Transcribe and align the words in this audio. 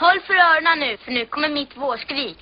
Håll 0.00 0.20
för 0.26 0.34
öronen 0.34 0.78
nu, 0.78 0.96
för 0.96 1.12
nu 1.12 1.26
kommer 1.26 1.48
mitt 1.48 1.76
vårskrik. 1.76 2.38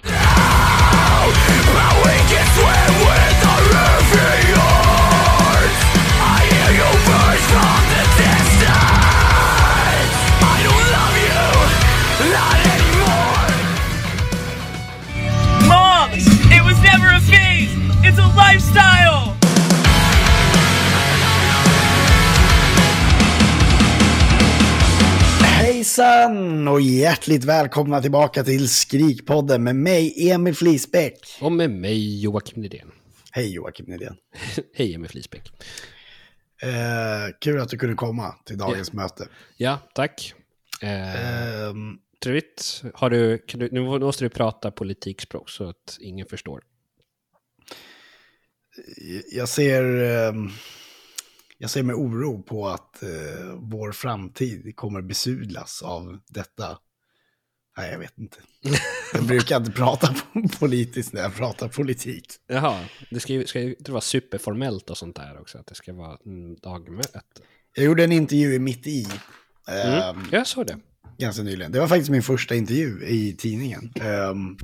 You! 15.16 15.36
It 16.56 16.62
was 16.64 16.78
never 16.82 17.08
a 17.08 17.20
phase! 17.20 17.72
It's 18.06 18.18
a 18.18 18.28
lifestyle! 18.36 19.35
Hejsan 25.76 26.68
och 26.68 26.80
hjärtligt 26.80 27.44
välkomna 27.44 28.02
tillbaka 28.02 28.44
till 28.44 28.68
Skrikpodden 28.68 29.64
med 29.64 29.76
mig 29.76 30.30
Emil 30.30 30.54
Flisbäck. 30.54 31.18
Och 31.40 31.52
med 31.52 31.70
mig 31.70 32.20
Joakim 32.22 32.62
Nydén. 32.62 32.92
Hej 33.32 33.54
Joakim 33.54 33.86
Nydén. 33.86 34.16
Hej 34.74 34.94
Emil 34.94 35.10
Flisbäck. 35.10 35.52
Eh, 36.62 37.34
kul 37.40 37.60
att 37.60 37.68
du 37.68 37.78
kunde 37.78 37.94
komma 37.94 38.34
till 38.44 38.58
dagens 38.58 38.92
möte. 38.92 39.28
Ja, 39.56 39.78
tack. 39.94 40.34
Eh, 40.82 41.68
Ehm, 41.68 41.98
trevligt. 42.22 42.82
Har 42.94 43.10
du, 43.10 43.44
du, 43.46 43.68
nu 43.72 43.80
måste 43.80 44.24
du 44.24 44.28
prata 44.28 44.70
politikspråk 44.70 45.50
så 45.50 45.68
att 45.68 45.98
ingen 46.00 46.26
förstår. 46.26 46.62
jag, 49.32 49.48
ser, 49.48 49.84
ehm, 50.02 50.50
jag 51.58 51.70
ser 51.70 51.82
med 51.82 51.96
oro 51.96 52.42
på 52.42 52.68
att 52.68 53.02
eh, 53.02 53.08
vår 53.56 53.92
framtid 53.92 54.76
kommer 54.76 55.02
besudlas 55.02 55.82
av 55.82 56.18
detta. 56.28 56.78
Nej, 57.78 57.92
jag 57.92 57.98
vet 57.98 58.18
inte. 58.18 58.36
Jag 59.14 59.24
brukar 59.26 59.56
inte 59.56 59.70
prata 59.72 60.14
politiskt 60.60 61.12
när 61.12 61.22
jag 61.22 61.34
pratar 61.34 61.68
politik. 61.68 62.26
Jaha, 62.46 62.84
det 63.10 63.20
ska 63.20 63.32
ju 63.32 63.46
ska 63.46 63.60
ju 63.60 63.74
inte 63.74 63.92
vara 63.92 64.00
superformellt 64.00 64.90
och 64.90 64.98
sånt 64.98 65.16
där 65.16 65.40
också. 65.40 65.58
Att 65.58 65.66
det 65.66 65.74
ska 65.74 65.92
vara 65.92 66.18
mm, 66.26 66.56
dagmöte. 66.56 67.20
Jag 67.74 67.84
gjorde 67.84 68.04
en 68.04 68.12
intervju 68.12 68.54
i 68.54 68.58
Mitt 68.58 68.86
i. 68.86 69.06
ehm, 69.68 70.16
Mm. 70.16 70.26
Jag 70.32 70.46
såg 70.46 70.66
det. 70.66 70.78
ganska 71.18 71.42
nyligen. 71.42 71.72
Det 71.72 71.80
var 71.80 71.88
faktiskt 71.88 72.10
min 72.10 72.22
första 72.22 72.54
intervju 72.54 73.06
i 73.06 73.36
tidningen. 73.36 73.92
Ehm, 74.00 74.56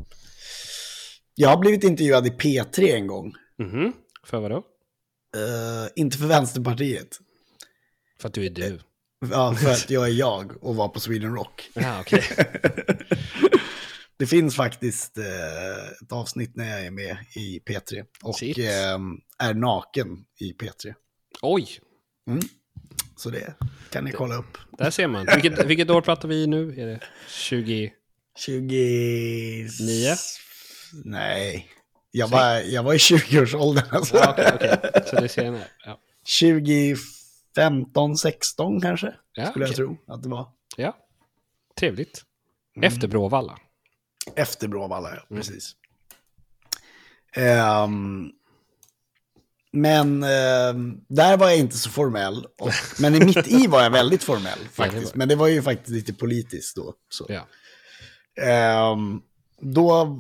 jag 1.35 1.49
har 1.49 1.59
blivit 1.59 1.85
intervjuad 1.85 2.27
i 2.27 2.31
P3 2.31 2.95
en 2.95 3.07
gång. 3.07 3.33
Mhm. 3.59 3.93
För 4.27 4.41
vadå? 4.41 4.65
Eh, 5.37 5.89
inte 5.97 6.19
för 6.19 6.27
Vänsterpartiet. 6.27 7.19
För 8.21 8.29
att 8.29 8.35
du 8.35 8.47
är 8.47 8.51
du. 8.51 8.81
Ja, 9.31 9.55
för 9.55 9.71
att 9.71 9.91
jag 9.91 10.05
är 10.09 10.13
jag 10.13 10.65
och 10.65 10.77
var 10.77 10.89
på 10.89 11.01
Sweden 11.01 11.35
Rock. 11.35 11.71
Ja, 11.75 12.01
okej. 12.01 12.23
Det 14.17 14.27
finns 14.27 14.57
faktiskt 14.57 15.19
eh, 15.19 15.25
ett 16.03 16.13
avsnitt 16.13 16.57
när 16.57 16.71
jag 16.71 16.87
är 16.87 16.91
med 16.91 17.17
i 17.37 17.59
P3. 17.59 18.05
Och 18.23 18.43
ehm, 18.43 19.19
är 19.39 19.55
naken 19.55 20.25
i 20.41 20.53
P3. 20.53 20.95
Oj, 21.43 21.69
Så 23.17 23.31
det 23.31 23.55
kan 23.91 24.05
ni 24.05 24.13
kolla 24.13 24.35
upp. 24.35 24.59
där 24.79 24.91
ser 24.91 25.07
man. 25.09 25.27
Vilket, 25.35 25.67
vilket 25.67 25.91
år 25.91 26.01
pratar 26.01 26.29
vi 26.29 26.43
i 26.43 26.47
nu? 26.47 26.81
Är 26.81 26.87
det 26.87 27.01
20? 27.29 27.93
20... 28.39 29.69
Nio? 29.81 30.17
Nej. 31.05 31.69
Jag 32.15 32.29
var, 32.29 32.55
jag 32.61 32.83
var 32.83 32.95
i 32.95 32.97
20-årsåldern 32.99 33.85
alltså. 33.91 34.17
Ja, 34.17 34.31
okej, 34.33 34.51
okej. 34.55 34.79
Så 35.07 35.17
det 35.17 35.25
är 35.25 35.29
senare. 35.29 35.65
Ja, 35.85 35.99
2015, 37.57 38.17
16 38.17 38.81
kanske, 38.81 39.15
Ja, 39.35 39.47
skulle 39.51 39.65
jag 39.65 39.71
okej. 39.73 39.77
tro 39.77 39.99
att 40.15 40.23
det 40.23 40.29
var. 40.29 40.49
ja. 40.77 40.97
trevligt. 41.79 42.23
Mm. 42.77 42.87
Efter 42.89 43.09
Bråvalla. 43.09 43.59
Efter 44.37 44.69
Bråvalla, 44.69 45.09
Mm. 45.09 45.21
ja, 45.29 45.37
precis. 45.37 45.77
Ehm, 47.35 48.31
men 49.73 50.23
ehm, 50.23 51.01
där 51.09 51.37
var 51.37 51.49
jag 51.49 51.59
inte 51.59 51.79
så 51.79 51.91
formell. 51.91 52.47
Och, 52.59 52.71
men 53.01 53.15
i 53.15 53.21
mitt 53.25 53.47
i 53.49 53.67
var 53.67 53.83
jag 53.83 53.91
väldigt 53.91 54.23
formell 54.25 54.59
faktiskt. 54.73 55.15
Men 55.15 55.29
det 55.29 55.35
var 55.37 55.49
ju 55.49 55.63
faktiskt 55.63 55.89
lite 55.91 56.15
politiskt 56.15 56.77
då. 56.77 56.95
Så. 57.09 57.27
Ja. 57.29 57.47
Ehm, 58.45 59.21
då, 59.63 60.19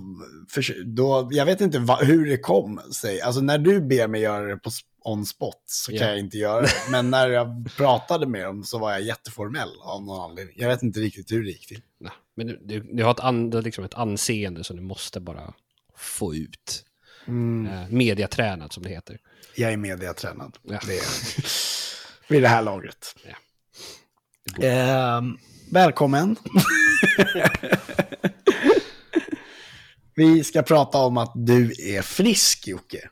för, 0.51 0.85
då, 0.85 1.29
jag 1.33 1.47
vet 1.47 1.61
inte 1.61 1.79
va, 1.79 1.99
hur 2.03 2.27
det 2.27 2.37
kom 2.39 2.81
sig. 2.95 3.21
Alltså 3.21 3.41
när 3.41 3.59
du 3.59 3.81
ber 3.81 4.09
mig 4.09 4.21
göra 4.21 4.47
det 4.47 4.57
på 4.57 4.71
on 5.05 5.27
spot 5.27 5.63
så 5.67 5.91
kan 5.93 6.01
Ja. 6.01 6.09
jag 6.09 6.19
inte 6.19 6.39
göra 6.39 6.61
det. 6.63 6.73
Men 6.91 7.11
när 7.11 7.29
jag 7.29 7.69
pratade 7.77 8.27
med 8.27 8.45
dem 8.45 8.65
så 8.65 8.79
var 8.79 8.91
jag 8.93 9.03
jätteformell 9.03 9.69
av 9.83 10.03
någon 10.05 10.31
anledning. 10.31 10.55
Jag 10.59 10.69
vet 10.69 10.83
inte 10.83 11.01
riktigt 11.01 11.33
hur 11.33 11.43
det 11.45 11.51
gick 11.51 11.67
till. 11.69 11.81
Nej, 12.01 12.13
men 12.37 12.47
du, 12.47 12.61
du, 12.65 12.81
du 12.81 13.05
har 13.05 13.11
ett, 13.11 13.21
an, 13.21 13.51
liksom 13.51 13.85
ett 13.85 13.95
anseende 13.95 14.65
som 14.65 14.77
du 14.77 14.83
måste 14.83 15.21
bara 15.21 15.55
få 15.97 16.35
ut. 16.35 16.85
Eh, 17.27 17.89
mediatränad 17.91 18.73
som 18.73 18.83
det 18.83 18.89
heter. 18.89 19.19
Jag 19.57 19.73
är 19.73 19.77
mediatränad. 19.77 20.57
Ja. 20.63 20.79
Det 20.87 20.99
är, 20.99 21.05
vid 22.29 22.43
det 22.43 22.49
här 22.49 22.63
lagret. 22.63 23.17
Ja. 24.59 24.67
Ehm, 24.67 25.39
välkommen. 25.71 26.37
Vi 30.15 30.45
ska 30.45 30.63
prata 30.63 30.99
om 30.99 31.17
att 31.17 31.33
du 31.35 31.73
är 31.97 32.03
frisk, 32.03 32.69
Jocke. 32.69 33.09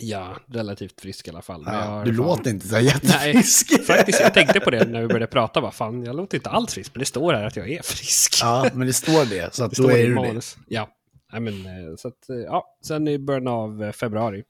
Ja, 0.00 0.36
relativt 0.46 1.00
frisk 1.00 1.26
i 1.26 1.30
alla 1.30 1.42
fall. 1.42 1.62
Ja, 1.66 2.02
du 2.04 2.14
fan- 2.14 2.26
låter 2.26 2.50
inte 2.50 2.68
så 2.68 2.74
Nej, 2.74 2.84
jättefrisk. 2.84 3.86
faktiskt. 3.86 4.20
Jag 4.20 4.34
tänkte 4.34 4.60
på 4.60 4.70
det 4.70 4.84
när 4.88 5.00
vi 5.00 5.06
började 5.06 5.26
prata. 5.26 5.60
Vad 5.60 5.74
fan, 5.74 6.04
jag 6.04 6.16
låter 6.16 6.36
inte 6.38 6.50
alls 6.50 6.74
frisk. 6.74 6.94
Men 6.94 6.98
det 6.98 7.04
står 7.06 7.32
här 7.34 7.44
att 7.44 7.56
jag 7.56 7.70
är 7.70 7.82
frisk. 7.82 8.34
Ja, 8.42 8.70
men 8.74 8.86
det 8.86 8.92
står 8.92 9.24
det, 9.30 9.54
så 9.54 9.64
att 9.64 9.70
det 9.70 9.82
då 9.82 9.88
står 9.88 9.92
är 9.98 10.04
i 10.04 10.06
du 10.06 10.14
det. 10.14 10.56
Ja. 10.68 10.88
Nej, 11.32 11.40
men, 11.40 11.66
eh, 11.66 11.96
så 11.96 12.08
att, 12.08 12.28
eh, 12.28 12.36
ja, 12.36 12.78
sen 12.86 13.08
i 13.08 13.18
början 13.18 13.48
av 13.48 13.82
eh, 13.84 13.92
februari. 13.92 14.44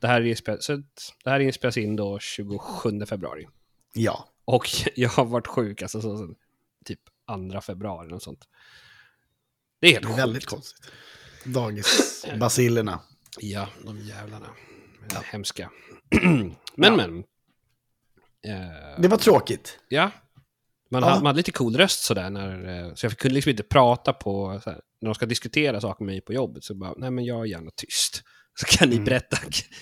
Det 0.00 0.06
här, 0.06 0.20
är 0.20 0.24
inspe- 0.34 0.56
så 0.60 0.72
att, 0.72 0.80
det 1.24 1.30
här 1.30 1.40
inspelas 1.40 1.76
in 1.76 1.96
då 1.96 2.18
27 2.18 3.06
februari. 3.06 3.46
Ja, 3.94 4.28
Och 4.44 4.68
jag 4.94 5.10
har 5.10 5.24
varit 5.24 5.46
sjuk 5.46 5.82
alltså 5.82 6.00
så, 6.00 6.34
typ 6.84 7.00
2 7.52 7.60
februari 7.60 8.12
och 8.12 8.22
sånt. 8.22 8.40
Det 9.84 9.88
är 9.88 9.92
helt 9.92 10.06
det 10.06 10.12
är 10.12 10.16
väldigt 10.16 10.46
konstigt. 10.46 10.80
Dagisbasillerna. 11.44 13.00
Ja, 13.40 13.68
de 13.86 13.98
jävlarna. 14.00 14.46
Ja. 15.12 15.20
Hemska. 15.24 15.70
men, 16.76 16.96
men. 16.96 17.18
Eh, 18.46 19.00
Det 19.00 19.08
var 19.08 19.16
tråkigt. 19.16 19.78
ja. 19.88 20.10
Man, 20.90 21.02
Ja. 21.02 21.08
hade, 21.08 21.18
man 21.20 21.26
hade 21.26 21.36
lite 21.36 21.52
cool 21.52 21.76
röst 21.76 22.00
sådär. 22.04 22.30
När, 22.30 22.84
eh, 22.86 22.94
så 22.94 23.06
jag 23.06 23.18
kunde 23.18 23.34
liksom 23.34 23.50
inte 23.50 23.62
prata 23.62 24.12
på... 24.12 24.60
Så 24.64 24.70
här, 24.70 24.80
när 25.00 25.08
de 25.08 25.14
ska 25.14 25.26
diskutera 25.26 25.80
saker 25.80 26.04
med 26.04 26.12
mig 26.12 26.20
på 26.20 26.32
jobbet 26.32 26.64
så 26.64 26.74
bara, 26.74 26.92
nej 26.96 27.10
men 27.10 27.24
jag 27.24 27.40
är 27.40 27.44
gärna 27.44 27.70
tyst. 27.76 28.22
Så 28.60 28.66
kan 28.66 28.88
Mm. 28.88 28.98
ni 28.98 29.04
berätta, 29.04 29.36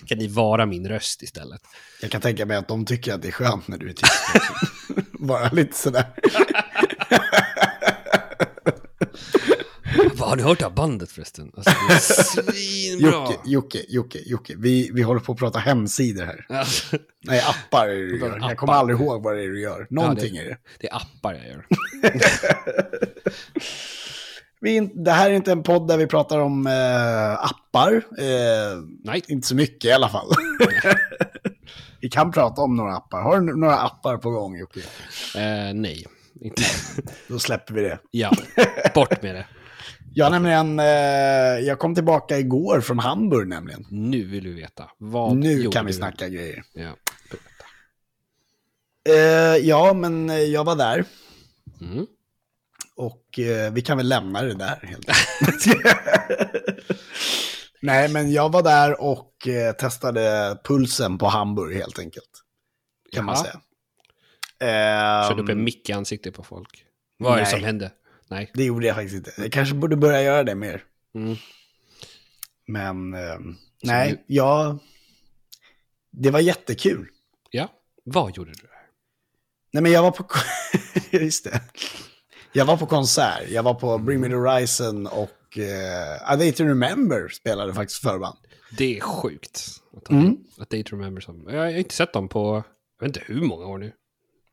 kan 0.07 0.19
ni 0.19 0.27
vara 0.29 0.67
min 0.67 0.89
röst 0.89 1.23
istället? 1.23 1.61
Jag 2.01 2.11
kan 2.11 2.21
tänka 2.21 2.47
mig 2.47 2.57
att 2.57 2.69
de 2.69 2.87
tycker 2.87 3.15
att 3.15 3.23
det 3.23 3.29
är 3.29 3.33
skönt 3.33 3.69
när 3.69 3.79
du 3.79 3.89
är 3.89 3.93
tyst. 3.93 4.13
Bara 5.19 5.49
lite 5.51 5.77
sådär. 5.79 6.07
Har 10.19 10.37
du 10.37 10.43
hört 10.43 10.63
av 10.63 10.75
bandet 10.75 11.11
förresten? 11.11 11.53
Alltså, 11.57 11.71
det 11.89 11.95
är 11.95 11.99
svinbra. 11.99 13.11
Jocke, 13.11 13.39
Jocke, 13.45 13.79
Jocke, 13.89 14.19
Jocke. 14.27 14.55
Vi, 14.59 14.91
vi 14.95 15.03
håller 15.03 15.21
på 15.21 15.33
att 15.33 15.39
prata 15.39 15.59
hemsidor 15.59 16.25
här. 16.25 16.47
Alltså, 16.49 16.97
Nej, 17.25 17.41
appar 17.41 17.89
är 17.89 17.95
det 17.97 18.09
du 18.09 18.19
gör. 18.21 18.39
Jag 18.41 18.57
kommer 18.57 18.73
aldrig 18.73 19.01
ihåg 19.01 19.23
vad 19.23 19.37
det 19.37 19.43
är 19.43 19.49
du 19.49 19.61
gör. 19.63 19.87
Någonting 19.91 20.37
är 20.37 20.45
det. 20.45 20.57
det 20.81 20.89
är 20.89 20.97
appar 20.97 21.35
jag 21.35 21.47
gör. 21.47 21.67
Vi, 24.61 24.81
det 24.95 25.11
här 25.11 25.31
är 25.31 25.35
inte 25.35 25.53
en 25.53 25.63
podd 25.63 25.89
där 25.89 25.97
vi 25.99 26.07
pratar 26.07 26.39
om 26.39 26.67
eh, 26.67 27.33
appar. 27.45 27.93
Eh, 28.19 28.79
Nej. 29.05 29.23
inte 29.29 29.49
så 29.49 29.55
mycket 29.55 29.85
i 29.85 29.93
alla 29.93 30.09
fall. 30.09 30.31
vi 32.01 32.09
kan 32.09 32.33
prata 32.33 32.61
om 32.63 32.77
några 32.77 32.97
appar. 32.97 33.23
Har 33.23 33.41
du 33.41 33.57
några 33.57 33.79
appar 33.79 34.17
på 34.17 34.31
gång, 34.31 34.59
Jocke? 34.59 34.81
Eh, 35.37 35.75
nej. 35.75 36.07
Inte. 36.41 36.63
Då 37.29 37.39
släpper 37.39 37.75
vi 37.75 37.81
det. 37.83 37.99
Ja, 38.11 38.31
bort 38.95 39.23
med 39.23 39.35
det. 39.35 39.47
Jag, 40.15 40.33
nämligen, 40.33 40.79
eh, 40.79 40.87
jag 41.67 41.79
kom 41.79 41.95
tillbaka 41.95 42.39
igår 42.39 42.81
från 42.81 42.99
Hamburg 42.99 43.49
nämligen. 43.49 43.87
Nu 43.91 44.25
vill 44.25 44.45
du 44.45 44.55
veta. 44.55 44.91
Vad 44.99 45.37
Nu 45.37 45.69
kan 45.69 45.87
vi 45.87 45.93
du? 45.93 45.99
snacka 45.99 46.29
grejer. 46.29 46.63
Ja. 46.75 46.97
Eh, 49.09 49.57
ja, 49.57 49.93
men 49.95 50.31
eh, 50.31 50.37
jag 50.37 50.65
var 50.65 50.77
där. 50.77 51.05
Mm. 51.81 52.07
Och 52.97 53.39
eh, 53.39 53.73
vi 53.73 53.83
kan 53.83 53.97
väl 53.97 54.09
lämna 54.09 54.43
det 54.43 54.55
där 54.55 54.81
helt 54.83 55.09
enkelt. 55.09 55.83
Nej, 57.83 58.09
men 58.09 58.33
jag 58.33 58.53
var 58.53 58.63
där 58.63 59.01
och 59.01 59.49
eh, 59.49 59.73
testade 59.73 60.59
pulsen 60.65 61.19
på 61.19 61.27
Hamburg 61.27 61.77
helt 61.77 61.99
enkelt. 61.99 62.31
Kan 63.13 63.25
man 63.25 63.35
Jaha. 63.35 63.45
säga. 63.45 63.61
Ehm, 64.61 65.29
Körde 65.29 65.43
upp 65.43 65.49
en 65.49 65.65
mick 65.65 65.89
i 65.89 65.93
ansiktet 65.93 66.35
på 66.35 66.43
folk. 66.43 66.85
Vad 67.19 67.37
är 67.37 67.41
det 67.41 67.47
som 67.47 67.65
hände? 67.65 67.91
Nej. 68.33 68.51
Det 68.55 68.65
gjorde 68.65 68.87
jag 68.87 68.97
faktiskt 68.97 69.15
inte. 69.17 69.33
Jag 69.43 69.53
kanske 69.53 69.75
borde 69.75 69.97
börja 69.97 70.23
göra 70.23 70.45
det 70.45 70.55
mer. 70.55 70.85
Mm. 71.15 71.37
Men 72.67 73.15
ehm, 73.15 73.57
nej, 73.83 74.11
du- 74.11 74.35
jag... 74.35 74.79
Det 76.11 76.31
var 76.31 76.41
jättekul. 76.41 77.09
Ja, 77.51 77.69
vad 78.05 78.37
gjorde 78.37 78.53
du? 78.53 78.69
Nej, 79.73 79.83
men 79.83 79.93
jag 79.93 80.03
var 80.03 80.11
på... 80.11 80.27
Just 81.11 81.45
det. 81.45 81.61
Jag 82.53 82.65
var 82.65 82.77
på 82.77 82.87
konsert, 82.87 83.49
jag 83.51 83.63
var 83.63 83.75
på 83.75 83.99
Bring 83.99 84.21
Me 84.21 84.29
The 84.29 84.35
Horizon 84.35 85.07
och 85.07 85.59
uh, 85.59 86.31
A 86.33 86.37
Day 86.37 86.53
To 86.53 86.65
Remember 86.65 87.29
spelade 87.29 87.75
faktiskt 87.75 88.03
förband. 88.03 88.39
Det 88.79 88.97
är 88.97 89.01
sjukt. 89.01 89.67
Att, 89.97 90.11
Mm. 90.11 90.37
att 90.59 90.71
Date 90.71 90.93
Remember 90.93 91.21
som... 91.21 91.49
Jag 91.49 91.59
har 91.61 91.69
inte 91.69 91.95
sett 91.95 92.13
dem 92.13 92.29
på, 92.29 92.65
jag 93.01 93.07
vet 93.09 93.17
inte 93.17 93.33
hur 93.33 93.43
många 93.43 93.67
år 93.67 93.79
nu. 93.79 93.93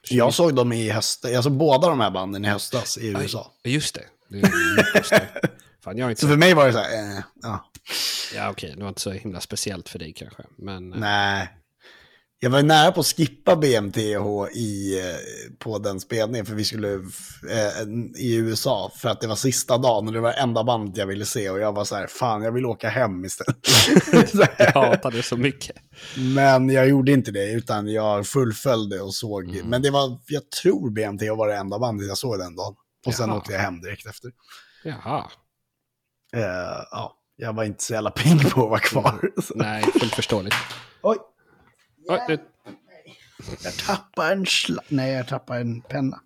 Jag 0.10 0.34
såg 0.34 0.56
dem 0.56 0.74
i 0.74 0.90
höstas, 0.90 1.31
jag 1.31 1.44
såg 1.44 1.54
båda 1.54 1.90
de 1.90 2.00
här 2.00 2.12
banden 2.12 2.46
i 2.46 2.48
höstas 2.48 2.98
i 2.98 3.07
USA. 3.07 3.51
Ja, 3.63 3.69
Just 3.72 3.96
det. 3.96 4.04
det 4.28 4.42
det. 5.10 5.30
Fan, 5.84 5.98
jag 5.98 6.10
inte 6.12 6.22
Så 6.22 6.28
för 6.28 6.38
mig 6.38 6.54
var 6.54 6.68
det 6.68 6.74
så 6.74 6.80
här, 6.80 7.18
eh, 7.18 7.24
ja, 7.42 7.69
Ja, 8.36 8.50
okej. 8.50 8.74
Det 8.78 8.81
var 8.81 8.90
inte 8.90 9.01
så 9.01 9.12
himla 9.12 9.42
speciellt 9.42 9.90
för 9.90 10.00
dig 10.00 10.13
kanske. 10.13 10.44
Men... 10.57 10.94
eh, 10.94 11.00
nej. 11.00 11.50
Jag 12.41 12.50
var 12.50 12.63
nära 12.63 12.91
på 12.91 13.00
att 13.00 13.06
skippa 13.06 13.56
BMTH 13.56 14.27
i, 14.53 15.00
eh, 15.00 15.15
på 15.59 15.77
den 15.80 16.00
spelningen 16.00 16.45
för 16.45 16.56
vi 16.56 16.65
skulle 16.65 16.94
eh, 16.94 17.81
i 18.15 18.36
USA 18.36 18.91
för 18.95 19.09
att 19.09 19.21
det 19.21 19.27
var 19.27 19.36
sista 19.36 19.77
dagen 19.77 20.07
och 20.07 20.13
det 20.13 20.19
var 20.19 20.33
enda 20.33 20.63
bandet 20.63 20.97
jag 20.97 21.07
ville 21.07 21.25
se 21.25 21.50
och 21.50 21.59
jag 21.59 21.71
var 21.74 21.86
så 21.86 21.95
här, 21.95 22.07
fan 22.07 22.41
jag 22.44 22.51
vill 22.51 22.65
åka 22.65 22.89
hem 22.89 23.25
istället. 23.25 23.57
Jag 24.57 24.71
hatar 24.71 25.12
det 25.12 25.24
så 25.24 25.38
mycket. 25.38 25.75
Men 26.36 26.69
jag 26.69 26.89
gjorde 26.89 27.12
inte 27.12 27.31
det, 27.31 27.51
utan 27.51 27.88
jag 27.88 28.27
fullföljde 28.27 29.01
och 29.01 29.13
såg. 29.15 29.50
Mm. 29.50 29.68
Men 29.68 29.81
det 29.81 29.89
var, 29.91 30.19
jag 30.27 30.51
tror 30.51 30.89
BMT 30.89 31.21
var 31.38 31.47
det 31.47 31.56
enda 31.56 31.80
bandet 31.80 32.07
jag 32.07 32.18
såg 32.18 32.39
den 32.39 32.56
dagen. 32.56 32.75
Och 33.07 33.13
sen 33.13 33.30
Jaha. 33.30 33.38
åkte 33.38 33.53
jag 33.53 33.59
hem 33.59 33.81
direkt 33.81 34.06
efter. 34.07 34.31
Jaha. 34.83 35.31
Eh, 36.36 36.41
ja, 36.91 37.15
jag 37.36 37.53
var 37.53 37.63
inte 37.63 37.83
så 37.83 37.94
jävla 37.94 38.12
pigg 38.12 38.50
på 38.51 38.63
att 38.63 38.69
vara 38.69 38.80
kvar. 38.80 39.31
Så- 39.44 39.53
Nej, 39.56 39.83
fullt 39.83 40.15
förståeligt. 40.15 40.56
Oj, 41.01 41.18
Oj, 42.09 42.19
det... 42.27 42.39
jag 43.63 43.73
tappade 43.77 44.31
en 44.33 44.45
sla... 44.45 44.81
Nej, 44.88 45.13
jag 45.13 45.27
tappade 45.27 45.59
en 45.59 45.81
penna. 45.81 46.19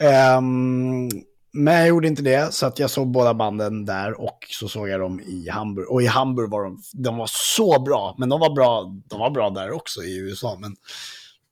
Ehm, 0.00 1.08
men 1.52 1.74
jag 1.74 1.88
gjorde 1.88 2.08
inte 2.08 2.22
det, 2.22 2.54
så 2.54 2.66
att 2.66 2.78
jag 2.78 2.90
såg 2.90 3.08
båda 3.10 3.34
banden 3.34 3.84
där 3.84 4.20
och 4.20 4.38
så 4.50 4.68
såg 4.68 4.88
jag 4.88 5.00
dem 5.00 5.20
i 5.20 5.48
Hamburg. 5.48 5.88
Och 5.90 6.02
i 6.02 6.06
Hamburg 6.06 6.50
var 6.50 6.64
de, 6.64 6.82
de 6.92 7.16
var 7.16 7.28
så 7.32 7.80
bra, 7.82 8.14
men 8.18 8.28
de 8.28 8.40
var 8.40 8.54
bra, 8.54 8.94
de 9.06 9.18
var 9.20 9.30
bra 9.30 9.50
där 9.50 9.70
också 9.70 10.02
i 10.02 10.18
USA. 10.18 10.56
Men 10.60 10.76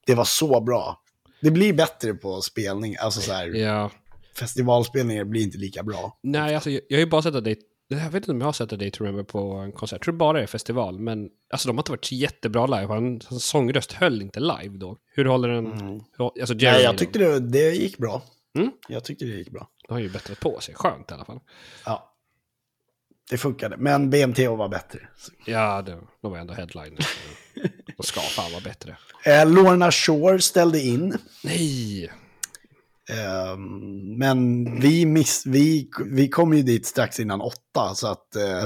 det 0.05 0.15
var 0.15 0.25
så 0.25 0.61
bra. 0.61 1.01
Det 1.41 1.51
blir 1.51 1.73
bättre 1.73 2.13
på 2.13 2.41
spelning, 2.41 2.95
alltså 2.99 3.21
så 3.21 3.33
här, 3.33 3.47
Ja. 3.47 3.91
festivalspelningar 4.35 5.23
blir 5.23 5.41
inte 5.43 5.57
lika 5.57 5.83
bra. 5.83 6.17
Nej, 6.23 6.55
alltså 6.55 6.69
jag, 6.69 6.81
har 6.91 6.99
ju 6.99 7.05
bara 7.09 7.21
sett 7.21 7.35
att 7.35 7.43
det... 7.43 7.55
Jag 7.91 7.97
vet 7.97 8.15
inte 8.15 8.31
om 8.31 8.41
jag 8.41 8.47
har 8.47 8.53
sett 8.53 8.73
att 8.73 8.79
Date 8.79 8.99
Remember 9.03 9.23
på 9.23 9.53
en 9.53 9.71
konsert. 9.71 9.95
Jag 9.95 10.01
tror 10.01 10.13
bara 10.13 10.37
det 10.37 10.43
är 10.43 10.47
festival. 10.47 10.99
Men 10.99 11.29
alltså, 11.49 11.67
de 11.67 11.77
har 11.77 11.81
inte 11.81 11.91
varit 11.91 12.11
jättebra 12.11 12.65
live. 12.65 12.93
Han, 12.93 13.21
sångröst 13.21 13.91
höll 13.91 14.21
inte 14.21 14.39
live 14.39 14.77
då. 14.77 14.97
Hur 15.15 15.25
håller 15.25 15.49
den... 15.49 15.65
Hur, 16.17 16.39
alltså 16.39 16.55
Jeremy 16.55 16.77
Nej, 16.77 16.83
jag 16.83 16.97
tyckte 16.97 17.19
det, 17.19 17.39
det 17.39 17.71
gick 17.71 17.97
bra. 17.97 18.21
Mm. 18.57 18.71
Jag 18.87 19.03
tyckte 19.03 19.25
det 19.25 19.31
gick 19.31 19.51
bra. 19.51 19.69
De 19.87 19.93
har 19.93 19.99
ju 19.99 20.09
bättrat 20.09 20.39
på 20.39 20.59
sig. 20.59 20.75
Skönt 20.75 21.11
i 21.11 21.13
alla 21.13 21.25
fall. 21.25 21.39
Ja. 21.85 22.15
Det 23.29 23.37
funkade, 23.37 23.77
men 23.77 24.09
BMTH 24.09 24.47
var 24.47 24.69
bättre. 24.69 24.99
Ja, 25.45 25.81
det, 25.81 25.97
de 26.21 26.31
var 26.31 26.37
ändå 26.37 26.53
headliner. 26.53 27.07
De 27.97 28.03
ska 28.03 28.19
fan 28.19 28.51
vara 28.51 28.61
bättre. 28.61 28.97
Eh, 29.25 29.49
Lorna 29.49 29.91
Shore 29.91 30.41
ställde 30.41 30.79
in. 30.79 31.17
Nej! 31.43 32.11
Ehm, 33.09 34.17
men 34.17 34.65
vi, 34.79 35.05
miss, 35.05 35.45
vi, 35.45 35.89
vi 36.05 36.29
kom 36.29 36.53
ju 36.53 36.63
dit 36.63 36.85
strax 36.85 37.19
innan 37.19 37.41
åtta, 37.41 37.95
så 37.95 38.07
att... 38.07 38.35
eh, 38.35 38.63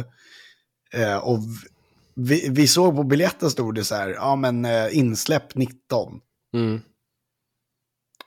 eh, 1.04 1.18
och 1.18 1.40
vi, 2.16 2.50
vi 2.50 2.68
såg 2.68 2.96
på 2.96 3.04
biljetten 3.04 3.50
stod 3.52 3.76
det 3.76 3.84
så 3.84 3.96
här, 3.96 4.10
ja 4.10 4.36
men 4.36 4.66
uh, 4.66 4.98
insläpp 4.98 5.56
19. 5.56 6.20
Mm. 6.54 6.82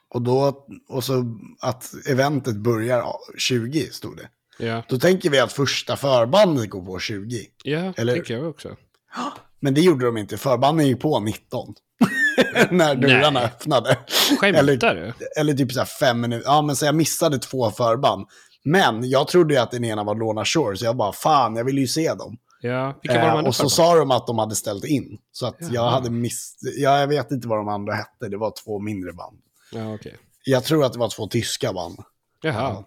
Och 0.09 0.21
då, 0.21 0.65
och 0.89 1.03
så 1.03 1.37
att 1.59 1.93
eventet 2.09 2.55
börjar 2.55 2.97
ja, 2.97 3.19
20 3.37 3.89
stod 3.91 4.17
det. 4.17 4.29
Ja, 4.65 4.83
Då 4.89 4.99
tänker 4.99 5.29
vi 5.29 5.39
att 5.39 5.53
första 5.53 5.97
förbandet 5.97 6.69
går 6.69 6.85
på 6.85 6.99
20. 6.99 7.45
ja 7.63 7.93
Eller- 7.97 8.15
tycker 8.15 8.33
jag 8.33 8.49
också. 8.49 8.75
Men 9.59 9.73
det 9.73 9.81
gjorde 9.81 10.05
de 10.05 10.17
inte, 10.17 10.37
förbanden 10.37 10.87
gick 10.87 10.99
på 11.01 11.19
19. 11.19 11.75
När 12.71 12.95
dörrarna 12.95 13.39
Nej. 13.39 13.43
öppnade. 13.45 13.97
Skämtar 14.39 14.59
Eller- 14.59 14.77
du? 14.77 15.13
eller 15.39 15.53
typ 15.53 15.71
så 15.71 15.79
här 15.79 15.85
fem 15.85 16.21
minuter. 16.21 16.43
Ja, 16.45 16.61
men 16.61 16.75
så 16.75 16.85
jag 16.85 16.95
missade 16.95 17.39
två 17.39 17.71
förband. 17.71 18.27
Men 18.63 19.09
jag 19.09 19.27
trodde 19.27 19.53
ju 19.53 19.59
att 19.59 19.71
den 19.71 19.83
ena 19.83 20.03
var 20.03 20.15
Lorna 20.15 20.45
Shore, 20.45 20.77
så 20.77 20.85
jag 20.85 20.97
bara 20.97 21.13
fan, 21.13 21.55
jag 21.55 21.63
vill 21.65 21.77
ju 21.77 21.87
se 21.87 22.13
dem. 22.13 22.37
Ja, 22.61 22.99
vilka 23.01 23.15
var 23.15 23.21
de 23.21 23.27
Eh, 23.27 23.33
andra 23.35 23.47
och 23.49 23.55
så 23.55 23.59
förband? 23.69 23.71
sa 23.71 23.95
de 23.95 24.11
att 24.11 24.27
de 24.27 24.39
hade 24.39 24.55
ställt 24.55 24.85
in. 24.85 25.17
Så 25.31 25.45
att 25.47 25.55
jag 25.59 25.71
Jaha. 25.73 25.89
hade 25.89 26.09
missat, 26.09 26.57
ja, 26.77 26.99
jag 26.99 27.07
vet 27.07 27.31
inte 27.31 27.47
vad 27.47 27.57
de 27.59 27.67
andra 27.67 27.93
hette, 27.93 28.29
det 28.29 28.37
var 28.37 28.53
två 28.65 28.79
mindre 28.79 29.13
band. 29.13 29.37
Ja, 29.71 29.93
okej. 29.93 30.15
Jag 30.45 30.63
tror 30.63 30.85
att 30.85 30.93
det 30.93 30.99
var 30.99 31.09
två 31.09 31.27
tyska 31.27 31.73
band. 31.73 31.99
Jaha. 32.41 32.83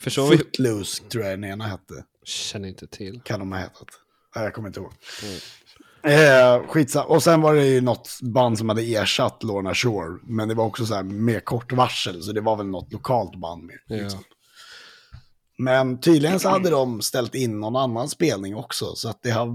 För 0.00 0.10
så 0.10 0.26
vi... 0.26 0.36
Footloose 0.38 1.02
tror 1.04 1.24
jag 1.24 1.32
den 1.32 1.44
ena 1.50 1.64
hette, 1.66 1.94
Känner 2.24 2.68
inte 2.68 2.86
till. 2.86 3.20
kan 3.24 3.38
de 3.40 3.52
ha 3.52 3.58
hetat. 3.58 3.86
Nej, 4.36 4.44
jag 4.44 4.54
kommer 4.54 4.68
inte 4.68 4.80
ihåg. 4.80 4.92
Mm. 5.22 5.34
Eh, 6.04 6.66
skitsa. 6.68 7.04
Och 7.04 7.22
sen 7.22 7.40
var 7.40 7.54
det 7.54 7.66
ju 7.66 7.80
något 7.80 8.18
band 8.22 8.58
som 8.58 8.68
hade 8.68 8.82
ersatt 8.82 9.42
Lorna 9.42 9.74
Shore, 9.74 10.18
men 10.22 10.48
det 10.48 10.54
var 10.54 10.64
också 10.64 10.86
så 10.86 10.94
här 10.94 11.02
med 11.02 11.44
kort 11.44 11.72
varsel, 11.72 12.22
så 12.22 12.32
det 12.32 12.40
var 12.40 12.56
väl 12.56 12.66
något 12.66 12.92
lokalt 12.92 13.40
band 13.40 13.64
mer. 13.64 13.82
Ja. 13.86 13.96
liksom. 13.96 14.20
Men 15.58 16.00
tydligen 16.00 16.40
så 16.40 16.48
hade 16.48 16.70
de 16.70 17.02
ställt 17.02 17.34
in 17.34 17.60
någon 17.60 17.76
annan 17.76 18.08
spelning 18.08 18.56
också, 18.56 18.94
så 18.94 19.08
att 19.08 19.22
det 19.22 19.30
har, 19.30 19.48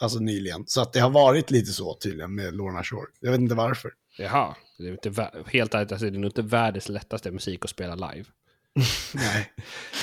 alltså 0.00 0.18
nyligen, 0.18 0.64
så 0.66 0.80
att 0.80 0.92
det 0.92 1.00
har 1.00 1.10
varit 1.10 1.50
lite 1.50 1.72
så 1.72 1.94
tydligen 1.94 2.34
med 2.34 2.54
Lorna 2.54 2.82
Shore. 2.82 3.06
Jag 3.20 3.30
vet 3.30 3.40
inte 3.40 3.54
varför. 3.54 3.90
Jaha. 4.18 4.54
Det 4.78 4.88
är 4.88 4.92
inte 4.92 5.30
helt 5.46 5.74
ärligt, 5.74 5.92
alltså, 5.92 6.10
det 6.10 6.16
är 6.16 6.18
nog 6.18 6.28
inte 6.28 6.42
världens 6.42 6.88
lättaste 6.88 7.30
musik 7.30 7.64
att 7.64 7.70
spela 7.70 7.94
live. 7.94 8.24
Nej. 9.14 9.52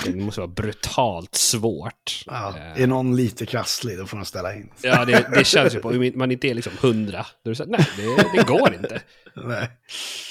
Det 0.06 0.16
måste 0.16 0.42
vara 0.42 0.52
brutalt 0.52 1.36
svårt. 1.36 2.24
Ja, 2.26 2.58
Eh, 2.58 2.82
är 2.82 2.88
någon 2.88 3.16
lite 3.16 3.46
krasslig, 3.46 3.98
då 3.98 4.06
får 4.06 4.18
de 4.18 4.26
ställa 4.26 4.56
in. 4.56 4.72
Ja, 4.82 5.06
det, 5.06 5.30
det 5.36 5.46
känns 5.46 5.76
ju 5.76 5.80
på, 5.80 5.90
om 5.90 6.12
man 6.16 6.32
inte 6.32 6.48
är 6.48 6.54
liksom 6.54 6.74
hundra, 6.82 7.26
då 7.44 7.50
är 7.50 7.52
det 7.52 7.56
så 7.56 7.64
här, 7.64 7.72
nej, 7.72 7.88
det, 7.98 8.38
det 8.38 8.48
går 8.48 8.74
inte. 8.74 9.02
Nej. 9.36 9.70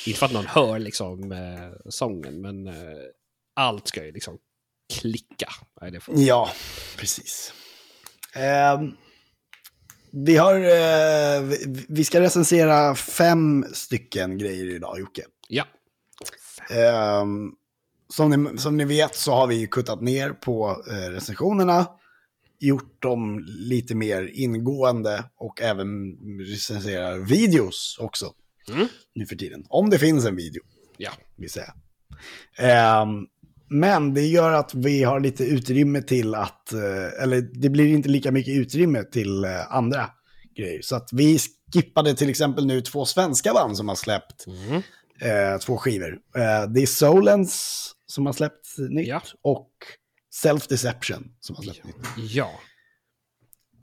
Inte 0.06 0.19
för 0.19 0.26
att 0.26 0.32
någon 0.32 0.46
hör 0.46 0.79
liksom 0.79 1.32
eh, 1.32 1.88
sången, 1.90 2.40
men 2.40 2.67
eh, 2.67 2.75
allt 3.56 3.88
ska 3.88 4.05
ju 4.05 4.12
liksom 4.12 4.38
klicka. 4.94 5.49
Nej, 5.81 6.00
får... 6.00 6.14
Ja, 6.19 6.50
precis. 6.96 7.52
Ehm, 8.34 8.93
vi, 10.12 10.37
har, 10.37 10.55
eh, 10.55 11.41
vi- 11.88 12.05
ska 12.05 12.20
recensera 12.20 12.94
fem 12.94 13.67
stycken 13.73 14.38
grejer 14.38 14.75
idag, 14.75 15.00
Jocke. 15.00 15.23
Ja. 15.49 15.64
Ehm, 16.70 17.52
som, 18.14 18.31
ni, 18.31 18.58
som 18.58 18.76
ni 18.76 18.84
vet 18.84 19.14
så 19.16 19.32
har 19.32 19.46
vi 19.46 19.55
ju 19.55 19.66
kuttat 19.66 20.00
ner 20.02 20.31
på 20.31 20.82
eh, 20.90 21.10
recensionerna, 21.10 21.86
gjort 22.60 23.03
dem 23.03 23.44
lite 23.46 23.94
mer 23.94 24.31
ingående 24.34 25.24
och 25.36 25.62
även 25.62 26.17
recenserar 26.41 27.19
videos 27.19 27.96
också 28.00 28.32
Mm. 28.70 28.86
nu 29.15 29.27
för 29.27 29.36
tiden. 29.36 29.65
Om 29.69 29.91
det 29.91 29.98
finns 29.98 30.24
en 30.27 30.36
video, 30.36 30.62
Ja. 30.96 31.10
vill 31.36 31.50
säga. 31.50 31.74
Ehm, 32.58 33.27
men 33.69 34.15
det 34.15 34.27
gör 34.27 34.53
att 34.53 34.74
vi 34.74 35.03
har 35.03 35.20
lite 35.20 35.44
utrymme 35.44 36.03
till 36.03 36.34
att, 36.34 36.72
eh, 36.72 37.22
eller 37.22 37.41
det 37.41 37.69
blir 37.69 37.86
inte 37.86 38.08
lika 38.08 38.32
mycket 38.32 38.55
utrymme 38.56 39.03
till 39.05 39.44
eh, 39.44 39.72
andra 39.74 40.10
grejer. 40.56 40.82
Så 40.82 40.96
att 40.96 41.08
vi 41.12 41.38
skippade 41.74 42.15
till 42.15 42.29
exempel 42.31 42.67
nu 42.67 42.81
två 42.81 43.05
svenska 43.05 43.53
band 43.53 43.77
som 43.77 43.88
har 43.88 43.96
släppt 43.96 44.46
Mm. 44.46 44.82
eh, 45.20 45.58
två 45.58 45.77
skivor. 45.77 46.19
Eh, 46.36 46.70
det 46.70 46.82
är 46.82 46.86
Solens 46.86 47.91
som 48.12 48.27
har 48.27 48.32
släppt 48.32 48.79
nytt 48.79 49.08
Ja. 49.08 49.22
och 49.43 49.70
Self 50.34 50.67
Deception 50.67 51.36
som 51.41 51.56
har 51.56 51.62
släppt 51.62 51.84
nytt. 51.84 51.96
Ja. 52.17 52.50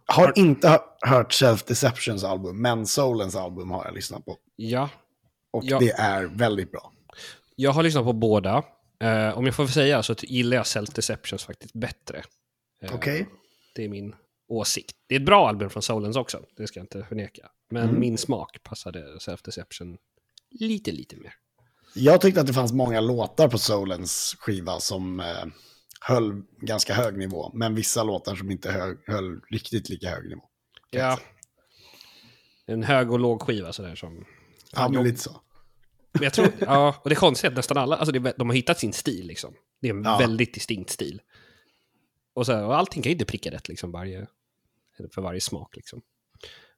Har 0.05 0.33
inte 0.35 0.69
hö- 0.69 0.79
hört 1.09 1.33
Self 1.33 1.63
Deceptions 1.63 2.23
album, 2.23 2.61
men 2.61 2.85
Solens 2.87 3.35
album 3.35 3.71
har 3.71 3.85
jag 3.85 3.93
lyssnat 3.93 4.25
på. 4.25 4.37
Ja. 4.55 4.89
Och 5.51 5.63
Ja. 5.65 5.79
det 5.79 5.91
är 5.91 6.23
väldigt 6.25 6.71
bra. 6.71 6.91
Jag 7.55 7.71
har 7.71 7.83
lyssnat 7.83 8.03
på 8.03 8.13
båda. 8.13 8.63
Eh, 8.99 9.37
om 9.37 9.45
jag 9.45 9.55
får 9.55 9.67
säga 9.67 10.03
så 10.03 10.15
gillar 10.21 10.57
jag 10.57 10.67
Self 10.67 10.89
Deceptions 10.89 11.43
faktiskt 11.45 11.73
bättre. 11.73 12.23
Eh, 12.81 12.95
Okej? 12.95 13.29
Det 13.75 13.83
är 13.85 13.89
min 13.89 14.15
åsikt. 14.47 14.95
Det 15.07 15.15
är 15.15 15.19
ett 15.19 15.25
bra 15.25 15.49
album 15.49 15.69
från 15.69 15.83
Solens 15.83 16.15
också, 16.15 16.45
det 16.57 16.67
ska 16.67 16.79
jag 16.79 16.83
inte 16.83 17.03
förneka. 17.03 17.49
Men 17.69 17.83
Mm. 17.89 17.99
min 17.99 18.17
smak 18.17 18.63
passade 18.63 19.19
Self 19.19 19.41
Deception 19.41 19.97
lite, 20.59 20.91
lite 20.91 21.15
mer. 21.15 21.33
Jag 21.95 22.21
tyckte 22.21 22.41
att 22.41 22.47
det 22.47 22.53
fanns 22.53 22.73
många 22.73 23.01
låtar 23.01 23.47
på 23.47 23.57
Solens 23.57 24.35
skiva 24.39 24.79
som 24.79 25.19
eh, 25.19 25.45
höll 26.01 26.41
ganska 26.61 26.93
hög 26.93 27.17
nivå, 27.17 27.51
men 27.53 27.75
vissa 27.75 28.03
låtar 28.03 28.35
som 28.35 28.51
inte 28.51 28.71
hög, 28.71 28.97
höll 29.07 29.41
riktigt 29.49 29.89
lika 29.89 30.09
hög 30.09 30.29
nivå. 30.29 30.41
Ja. 30.89 31.19
En 32.65 32.83
hög 32.83 33.11
och 33.11 33.19
låg 33.19 33.41
skiva 33.41 33.73
sådär 33.73 33.95
som... 33.95 34.25
Ja, 34.71 34.89
men 34.89 35.03
lite 35.03 35.19
så. 35.21 35.41
Men 36.11 36.23
jag 36.23 36.33
tror, 36.33 36.47
ja, 36.59 36.95
och 37.03 37.09
det 37.09 37.21
är 37.23 37.47
att 37.47 37.55
nästan 37.55 37.77
alla, 37.77 37.95
alltså 37.95 38.11
det, 38.11 38.33
de 38.37 38.49
har 38.49 38.55
hittat 38.55 38.79
sin 38.79 38.93
stil 38.93 39.27
liksom. 39.27 39.53
Det 39.81 39.87
är 39.89 39.93
en 39.93 40.03
Ja. 40.03 40.17
väldigt 40.17 40.53
distinkt 40.53 40.89
stil. 40.89 41.21
Och, 42.33 42.45
så, 42.45 42.53
här, 42.53 42.65
och 42.65 42.77
allting 42.77 43.03
kan 43.03 43.09
ju 43.09 43.13
inte 43.13 43.25
pricka 43.25 43.51
rätt 43.51 43.67
liksom 43.67 43.91
varje, 43.91 44.27
för 45.13 45.21
varje 45.21 45.41
smak 45.41 45.75
liksom. 45.75 46.01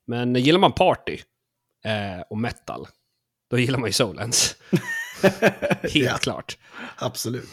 Men 0.06 0.36
gillar 0.36 0.60
man 0.60 0.72
party 0.72 1.18
eh, 1.86 2.22
och 2.30 2.38
metal, 2.38 2.88
då 3.50 3.60
gillar 3.60 3.80
man 3.80 3.90
ju 3.90 3.94
Solens. 3.94 4.56
Helt 5.82 5.94
Ja. 5.96 6.18
klart. 6.18 6.58
Absolut. 6.98 7.50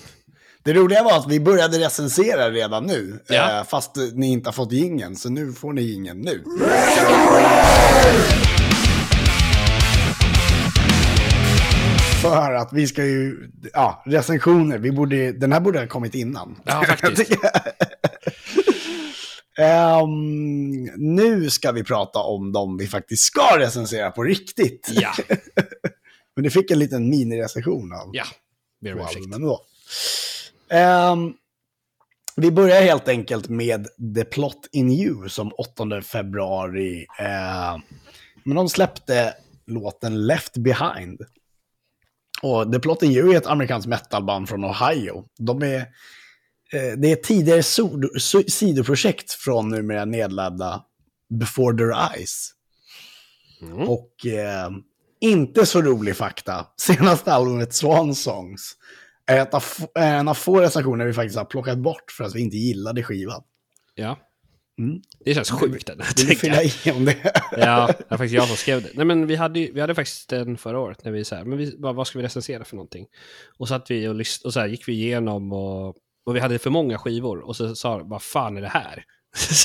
Det 0.63 0.73
roliga 0.73 1.03
var 1.03 1.17
att 1.19 1.27
vi 1.31 1.41
började 1.41 1.79
recensera 1.79 2.51
redan 2.51 2.85
nu, 2.87 3.19
Ja. 3.29 3.59
eh, 3.61 3.65
fast 3.67 3.97
ni 4.15 4.27
inte 4.33 4.49
har 4.49 4.53
fått 4.53 4.73
ingen, 4.73 5.17
så 5.17 5.31
nu 5.31 5.53
får 5.53 5.73
ni 5.73 5.93
ingen 5.93 6.21
nu. 6.21 6.43
För 12.23 12.53
att 12.53 12.73
vi 12.73 12.87
ska 12.87 13.05
ju, 13.05 13.51
ja, 13.73 14.03
recensioner, 14.07 14.79
vi 14.79 14.93
borde, 14.93 15.33
den 15.33 15.53
här 15.53 15.61
borde 15.61 15.79
ha 15.79 15.87
kommit 15.87 16.15
innan. 16.15 16.57
Ja, 16.65 16.85
faktiskt. 16.89 17.33
Ehm, 19.59 20.85
nu 20.97 21.51
ska 21.51 21.73
vi 21.73 21.85
prata 21.85 22.19
om 22.19 22.53
de 22.53 22.77
vi 22.77 22.87
faktiskt 22.87 23.23
ska 23.25 23.59
recensera 23.59 24.11
på 24.11 24.23
riktigt. 24.23 24.91
Ja, 24.93 25.13
Men 26.37 26.45
du 26.45 26.51
fick 26.51 26.71
en 26.71 26.79
liten 26.79 27.09
minirecension 27.11 27.93
av 27.93 28.11
ja. 28.13 28.25
Ber 28.81 28.93
om 28.93 28.99
ursäkt. 29.01 29.27
Ehm, 30.69 31.35
vi 32.37 32.51
börjar 32.51 32.83
helt 32.83 33.09
enkelt 33.09 33.49
med 33.49 33.89
The 34.17 34.25
Plot 34.25 34.69
in 34.73 34.93
You 34.93 35.29
som 35.29 35.53
8 35.53 36.03
februari. 36.03 37.07
Eh, 37.19 37.79
men 38.45 38.57
de 38.57 38.69
släppte 38.69 39.35
låten 39.67 40.27
Left 40.27 40.57
Behind. 40.57 41.21
Och 42.43 42.73
The 42.73 42.79
Plot 42.79 43.03
in 43.03 43.11
You 43.13 43.33
är 43.33 43.37
ett 43.37 43.47
amerikanskt 43.47 43.89
metalband 43.89 44.49
från 44.49 44.65
Ohio. 44.65 45.25
De 45.39 45.63
är, 45.63 45.77
eh, 46.73 46.93
det 46.97 47.13
är 47.13 47.17
tidigare 47.17 47.61
so- 47.61 48.49
sidoprojekt 48.49 49.33
från 49.33 49.69
numera 49.69 50.05
nedladdda 50.05 50.85
Before 51.31 51.77
Their 51.79 52.17
Eyes. 52.17 52.51
Mm. 53.63 53.89
Och 53.89 54.27
eh, 54.27 54.71
inte 55.25 55.67
så 55.67 55.83
rolig 55.83 56.17
fakta. 56.17 56.67
Senaste 56.81 57.33
albumet 57.33 57.75
Swan 57.75 58.15
Songs 58.15 58.73
är 59.27 59.41
ett 59.43 59.55
av, 59.55 59.65
en 59.95 60.29
av 60.29 60.35
få 60.35 60.61
recensioner 60.61 61.07
vi 61.07 61.13
faktiskt 61.13 61.39
har 61.39 61.45
plockat 61.45 61.79
bort 61.79 62.11
för 62.11 62.25
att 62.25 62.35
vi 62.35 62.41
inte 62.41 62.57
gillade 62.57 63.03
skivan. 63.03 63.43
Ja. 63.95 64.19
Mm. 64.79 65.01
Det 65.25 65.35
känns 65.35 65.51
sjukt. 65.51 65.89
ändå, 65.89 66.05
Vill 66.17 66.27
du 66.27 66.35
fylla 66.35 66.63
jag. 66.63 66.65
i 66.87 66.91
om 66.99 67.05
det? 67.05 67.17
Ja, 67.57 67.87
det 67.87 68.05
var 68.09 68.17
faktiskt 68.19 68.35
jag 68.35 68.49
som 68.49 68.57
skrev 68.57 68.83
det. 68.83 68.89
Nej, 68.95 69.07
men 69.07 69.27
vi 69.27 69.37
hade, 69.37 69.61
vi 69.61 69.81
hade 69.81 69.95
faktiskt 69.95 70.29
den 70.29 70.57
förra 70.57 70.79
året 70.79 71.05
när 71.05 71.13
vi 71.13 71.25
så 71.25 71.35
här, 71.35 71.45
men 71.45 71.59
vi, 71.59 71.77
vad, 71.79 71.95
vad 71.95 72.07
ska 72.07 72.19
vi 72.19 72.25
recensera 72.25 72.65
för 72.65 72.77
någonting? 72.77 73.07
Och 73.59 73.69
så, 73.69 73.75
att 73.75 73.91
vi 73.91 74.09
och, 74.09 74.15
lys- 74.15 74.45
och 74.45 74.53
så 74.53 74.61
här, 74.61 74.67
gick 74.67 74.89
vi 74.89 74.93
igenom 74.93 75.53
och, 75.53 75.89
och 76.27 76.37
vi 76.37 76.41
hade 76.41 76.59
för 76.59 76.71
många 76.71 76.99
skivor 76.99 77.39
och 77.41 77.57
så 77.57 77.75
sa 77.75 77.99
vad 78.05 78.23
fan 78.23 78.57
är 78.57 78.61
det 78.63 78.69
här? 78.69 79.05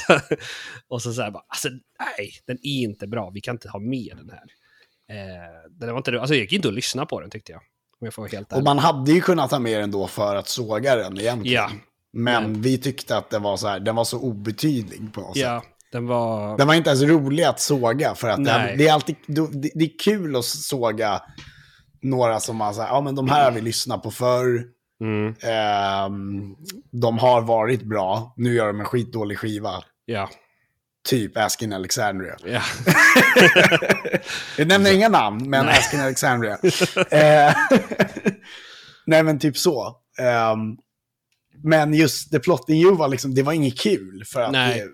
Och 0.88 1.02
så 1.02 1.14
så 1.14 1.22
här, 1.22 1.32
bara, 1.32 1.44
alltså 1.48 1.70
nej, 2.00 2.32
den 2.48 2.58
är 2.64 2.82
inte 2.84 3.08
bra, 3.08 3.30
vi 3.30 3.42
kan 3.42 3.56
inte 3.56 3.70
ha 3.70 3.80
med 3.80 4.14
den 4.18 4.30
här. 4.30 4.44
Eh, 5.10 5.70
den 5.80 5.90
var 5.90 5.98
inte, 5.98 6.20
alltså 6.20 6.34
jag 6.36 6.42
gick 6.42 6.54
inte 6.54 6.68
att 6.68 6.74
lyssna 6.74 7.06
på 7.06 7.22
den 7.22 7.30
tyckte 7.30 7.52
jag. 7.52 7.62
Om 8.02 8.06
jag 8.06 8.14
får 8.14 8.22
vara 8.22 8.30
helt 8.32 8.48
Och 8.52 8.54
ärlig. 8.54 8.66
man 8.66 8.80
hade 8.80 9.12
ju 9.12 9.22
kunnat 9.22 9.50
ta 9.50 9.60
med 9.60 9.82
den 9.82 9.92
då 9.92 10.08
för 10.08 10.36
att 10.36 10.48
såga 10.48 10.96
den 10.96 11.20
egentligen. 11.20 11.44
Ja. 11.64 11.72
Men 12.14 12.44
Men- 12.52 12.62
vi 12.62 12.78
tyckte 12.78 13.18
att 13.18 13.30
det 13.30 13.40
var 13.40 13.58
så 13.58 13.68
här, 13.68 13.80
den 13.80 13.96
var 13.96 14.04
så 14.04 14.20
obetydlig 14.20 15.14
på 15.14 15.22
något 15.22 15.38
sätt. 15.38 15.44
Ja, 15.46 15.64
den 15.92 16.08
var... 16.08 16.58
Den 16.58 16.68
var 16.68 16.74
inte 16.76 16.90
ens 16.90 17.02
rolig 17.04 17.44
att 17.44 17.60
såga 17.60 18.16
för 18.16 18.30
att 18.30 18.46
det, 18.46 18.58
Nej. 18.58 18.76
det 18.78 18.88
är 18.88 18.94
alltid, 18.94 19.16
det, 19.28 19.72
det 19.76 19.84
är 19.86 20.00
kul 20.04 20.36
att 20.36 20.46
såga 20.46 21.22
några 22.02 22.40
som 22.40 22.56
man 22.58 22.74
säger, 22.74 22.88
ja 22.90 23.02
men 23.02 23.16
de 23.16 23.30
här 23.30 23.44
har 23.44 23.52
vi 23.52 23.62
lyssnat 23.62 24.04
på 24.04 24.12
förr. 24.12 24.64
Mm, 25.02 25.36
Ehm, 25.42 26.56
de 26.92 27.18
har 27.18 27.42
varit 27.42 27.84
bra, 27.84 28.34
nu 28.38 28.54
gör 28.54 28.68
de 28.68 28.80
en 28.80 28.86
skitdålig 28.86 29.38
skiva. 29.38 29.84
ja, 30.06 30.30
Typ 31.08 31.38
Askin 31.38 31.74
Alexandria. 31.74 32.36
ja. 32.46 32.62
Jag 34.58 34.68
nämner 34.68 34.94
inga 34.94 35.10
namn, 35.10 35.50
men 35.50 35.66
Nej. 35.66 35.78
Askin 35.78 36.00
Alexandria. 36.00 36.58
Eh, 37.12 37.56
Nej, 39.06 39.24
men 39.24 39.40
typ 39.40 39.58
så. 39.58 39.96
Ehm, 40.20 40.78
men 41.64 41.94
just 41.94 42.32
The 42.32 42.40
Plot 42.40 42.70
in 42.70 42.76
You 42.76 42.96
var 42.96 43.08
liksom, 43.08 43.36
det 43.36 43.44
var 43.44 43.54
inget 43.54 43.80
kul. 43.80 44.24
För 44.26 44.42
att 44.42 44.52
Nej. 44.52 44.80
det, 44.80 44.90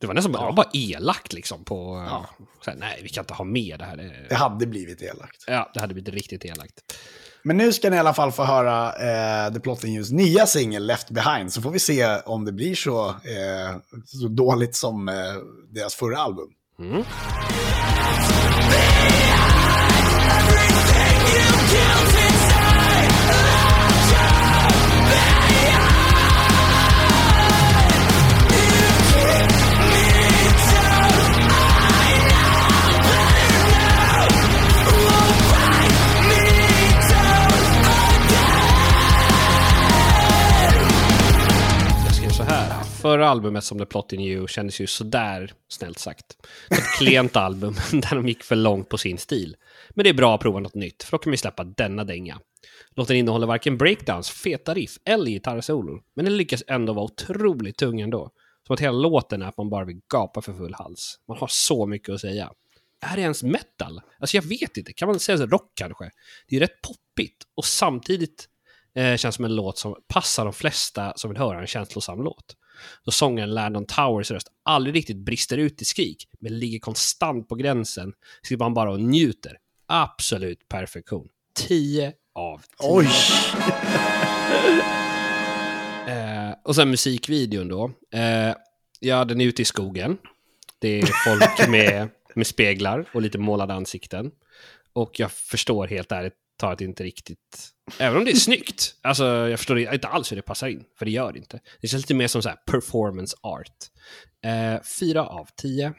Det 0.00 0.06
var 0.06 0.14
nästan 0.14 0.32
det 0.32 0.38
var 0.38 0.52
bara 0.52 0.70
elakt 0.72 1.32
liksom 1.32 1.64
på... 1.64 2.06
Ja. 2.08 2.26
Så 2.64 2.70
här, 2.70 2.78
nej, 2.78 3.00
vi 3.02 3.08
kan 3.08 3.22
inte 3.22 3.34
ha 3.34 3.44
med 3.44 3.78
det 3.78 3.84
här. 3.84 4.26
Det 4.28 4.34
hade 4.34 4.66
blivit 4.66 5.02
elakt. 5.02 5.44
ja, 5.46 5.70
det 5.74 5.80
hade 5.80 5.94
blivit 5.94 6.14
riktigt 6.14 6.44
elakt. 6.44 6.74
Men 7.42 7.56
nu 7.56 7.72
ska 7.72 7.90
ni 7.90 7.96
i 7.96 7.98
alla 7.98 8.14
fall 8.14 8.32
få 8.32 8.44
höra 8.44 8.86
eh, 8.86 9.52
The 9.52 9.60
Plot 9.60 9.84
in 9.84 9.94
Yous 9.94 10.10
nya 10.10 10.46
singel 10.46 10.86
Left 10.86 11.10
Behind. 11.10 11.52
Så 11.52 11.62
får 11.62 11.70
vi 11.70 11.78
se 11.78 12.16
om 12.16 12.44
det 12.44 12.52
blir 12.52 12.74
så, 12.74 13.08
eh, 13.08 13.76
så 14.04 14.28
dåligt 14.28 14.76
som 14.76 15.08
eh, 15.08 15.14
deras 15.74 15.94
förra 15.94 16.18
album. 16.18 16.48
Mm. 16.78 17.04
Förra 43.20 43.28
albumet 43.28 43.64
som 43.64 43.78
The 43.78 43.86
Plot 43.86 44.12
in 44.12 44.20
You 44.20 44.48
kändes 44.48 44.80
ju 44.80 44.86
sådär, 44.86 45.52
snällt 45.68 45.98
sagt. 45.98 46.26
Ett 46.70 46.98
klent 46.98 47.36
album 47.46 47.74
där 47.92 48.16
de 48.16 48.28
gick 48.28 48.42
för 48.42 48.56
långt 48.56 48.88
på 48.88 48.98
sin 48.98 49.18
stil. 49.18 49.56
Men 49.90 50.04
det 50.04 50.10
är 50.10 50.14
bra 50.14 50.34
att 50.34 50.40
prova 50.40 50.60
något 50.60 50.74
nytt, 50.74 51.02
för 51.02 51.12
då 51.12 51.18
kan 51.18 51.30
vi 51.30 51.36
släppa 51.36 51.64
denna 51.64 52.04
dänga. 52.04 52.40
Låten 52.96 53.16
innehåller 53.16 53.46
varken 53.46 53.78
breakdowns, 53.78 54.30
feta 54.30 54.74
riff 54.74 54.96
eller 55.04 55.30
gitarrsolor, 55.30 56.02
men 56.16 56.24
den 56.24 56.36
lyckas 56.36 56.62
ändå 56.66 56.92
vara 56.92 57.04
otroligt 57.04 57.76
tung 57.76 58.00
ändå. 58.00 58.30
Som 58.66 58.74
att 58.74 58.80
hela 58.80 58.98
låten 58.98 59.42
är 59.42 59.46
att 59.46 59.56
man 59.56 59.70
bara 59.70 59.84
vill 59.84 60.00
gapa 60.12 60.42
för 60.42 60.52
full 60.52 60.74
hals. 60.74 61.18
Man 61.28 61.38
har 61.38 61.48
så 61.50 61.86
mycket 61.86 62.14
att 62.14 62.20
säga. 62.20 62.52
Är 63.00 63.16
det 63.16 63.22
ens 63.22 63.42
metal? 63.42 64.00
Alltså 64.18 64.36
jag 64.36 64.42
vet 64.42 64.76
inte, 64.76 64.92
kan 64.92 65.08
man 65.08 65.20
säga 65.20 65.38
så 65.38 65.46
rock 65.46 65.72
kanske? 65.74 66.04
Det 66.48 66.56
är 66.56 66.60
ju 66.60 66.60
rätt 66.60 66.82
poppigt 66.82 67.44
och 67.56 67.64
samtidigt 67.64 68.48
eh, 68.94 69.16
känns 69.16 69.34
som 69.34 69.44
en 69.44 69.54
låt 69.54 69.78
som 69.78 69.96
passar 70.08 70.44
de 70.44 70.54
flesta 70.54 71.12
som 71.16 71.30
vill 71.30 71.38
höra 71.38 71.60
en 71.60 71.66
känslosam 71.66 72.22
låt. 72.22 72.56
Då 73.04 73.10
sångaren 73.10 73.54
Landon 73.54 73.86
Towers 73.86 74.30
röst 74.30 74.48
aldrig 74.62 74.94
riktigt 74.94 75.16
brister 75.16 75.58
ut 75.58 75.82
i 75.82 75.84
skrik, 75.84 76.28
men 76.40 76.58
ligger 76.58 76.78
konstant 76.78 77.48
på 77.48 77.54
gränsen, 77.54 78.12
sitter 78.42 78.64
man 78.64 78.74
bara 78.74 78.90
och 78.90 79.00
njuter. 79.00 79.56
Absolut 79.86 80.68
perfektion. 80.68 81.28
10 81.54 82.12
av 82.34 82.58
10. 82.58 82.88
Oj! 82.90 83.08
Eh, 86.06 86.54
och 86.64 86.74
sen 86.74 86.90
musikvideon 86.90 87.68
då. 87.68 87.90
Eh, 88.14 88.54
ja, 89.00 89.24
den 89.24 89.40
är 89.40 89.44
ute 89.44 89.62
i 89.62 89.64
skogen. 89.64 90.18
Det 90.78 91.00
är 91.00 91.06
folk 91.24 91.68
med, 91.68 92.08
med 92.34 92.46
speglar 92.46 93.04
och 93.14 93.22
lite 93.22 93.38
målade 93.38 93.74
ansikten. 93.74 94.30
Och 94.92 95.20
jag 95.20 95.32
förstår 95.32 95.86
helt 95.86 96.12
ärligt 96.12 96.34
talat 96.60 96.80
inte 96.80 97.04
riktigt... 97.04 97.68
Även 97.98 98.18
om 98.18 98.24
det 98.24 98.30
är 98.30 98.34
snyggt. 98.36 98.94
Alltså, 99.02 99.24
jag 99.24 99.58
förstår 99.58 99.78
inte 99.78 100.08
alls 100.08 100.32
hur 100.32 100.36
det 100.36 100.42
passar 100.42 100.68
in. 100.68 100.84
För 100.98 101.04
det 101.04 101.10
gör 101.10 101.32
det 101.32 101.38
inte. 101.38 101.60
Det 101.80 101.88
känns 101.88 102.02
lite 102.02 102.14
mer 102.14 102.28
som 102.28 102.42
så 102.42 102.48
här 102.48 102.56
performance 102.66 103.36
art. 103.42 103.76
Eh, 104.44 104.82
fyra 105.00 105.26
av 105.26 105.48
tio. 105.56 105.94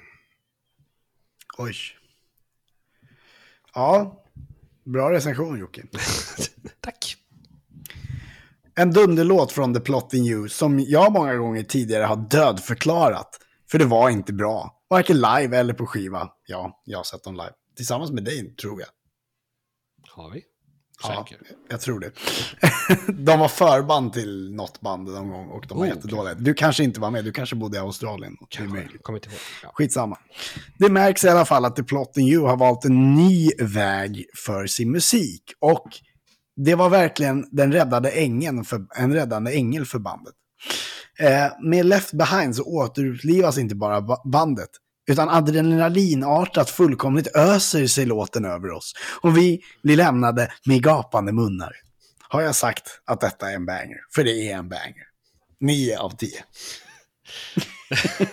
Oj. 1.58 1.76
Ja, 3.74 4.24
bra 4.86 5.12
recension 5.12 5.60
Jocke. 5.60 5.84
Tack. 6.82 7.16
En 8.76 8.92
dunderlåt 8.92 9.52
från 9.52 9.74
The 9.74 9.80
Plot 9.80 10.14
in 10.14 10.26
You 10.26 10.50
som 10.50 10.80
jag 10.80 11.12
många 11.12 11.36
gånger 11.36 11.64
tidigare 11.64 12.04
har 12.04 12.16
dödförklarat. 12.30 13.40
För 13.72 13.80
det 13.80 13.86
var 13.86 14.10
inte 14.10 14.34
bra. 14.34 14.84
Varken 14.90 15.16
live 15.16 15.58
eller 15.58 15.74
på 15.74 15.86
skiva. 15.86 16.30
Ja, 16.46 16.82
jag 16.86 17.00
har 17.00 17.04
sett 17.04 17.24
dem 17.24 17.34
live. 17.34 17.52
Tillsammans 17.76 18.12
med 18.12 18.24
dig, 18.24 18.56
tror 18.56 18.80
jag. 18.80 18.90
Har 20.10 20.32
vi? 20.32 20.44
Ja, 21.04 21.26
Säker. 21.30 21.48
jag 21.70 21.82
tror 21.82 22.00
det. 22.00 22.12
de 23.24 23.40
var 23.40 23.48
förband 23.48 24.14
till 24.14 24.54
något 24.56 24.82
band 24.82 25.08
någon 25.08 25.30
gång 25.30 25.48
och 25.48 25.66
de 25.68 25.78
var 25.78 25.86
Oh, 25.86 25.90
jättedåliga. 25.90 26.34
Du 26.34 26.54
kanske 26.54 26.84
inte 26.84 27.00
var 27.00 27.12
med, 27.12 27.26
du 27.26 27.32
kanske 27.32 27.56
bodde 27.56 27.78
i 27.78 27.80
Australien. 27.80 28.36
Kommer 28.58 28.80
inte 28.82 29.30
ihåg. 29.30 29.40
Ja. 29.64 29.72
Skitsamma. 29.74 30.18
Det 30.78 30.90
märks 30.90 31.24
i 31.24 31.30
alla 31.30 31.46
fall 31.46 31.66
att 31.66 31.76
The 31.76 31.84
Plot 31.84 32.18
in 32.18 32.28
You 32.28 32.46
har 32.48 32.58
valt 32.58 32.86
en 32.86 33.16
ny 33.16 33.50
väg 33.60 34.26
för 34.46 34.68
sin 34.68 34.92
musik. 34.92 35.44
Och 35.60 35.88
det 36.56 36.76
var 36.76 36.90
verkligen 36.90 37.46
den 37.52 37.72
räddade 37.72 38.10
ängeln 38.12 38.64
för, 38.64 38.86
en 38.98 39.14
räddande 39.14 39.52
ängel 39.52 39.86
för 39.86 40.00
bandet. 40.00 40.34
Eh, 41.20 41.52
med 41.70 41.86
Left 41.86 42.14
Behind 42.14 42.56
så 42.56 42.64
återupplivas 42.64 43.58
inte 43.58 43.76
bara 43.76 44.02
ba- 44.02 44.30
bandet, 44.32 44.70
utan 45.08 45.30
adrenalinartat 45.30 46.70
fullkomligt 46.70 47.36
öser 47.36 47.88
sig 47.88 48.06
låten 48.06 48.46
över 48.46 48.72
oss. 48.72 48.94
Och 49.22 49.38
vi 49.38 49.62
blir 49.84 49.98
lämnade 49.98 50.52
med 50.66 50.84
gapande 50.84 51.32
munnar. 51.32 51.72
Har 52.28 52.42
jag 52.42 52.56
sagt 52.56 53.02
att 53.06 53.22
detta 53.22 53.52
är 53.52 53.56
en 53.56 53.66
banger? 53.66 53.98
För 54.16 54.24
det 54.24 54.52
är 54.52 54.58
en 54.58 54.70
banger. 54.70 55.08
9 55.60 55.98
av 55.98 56.10
10. 56.10 56.30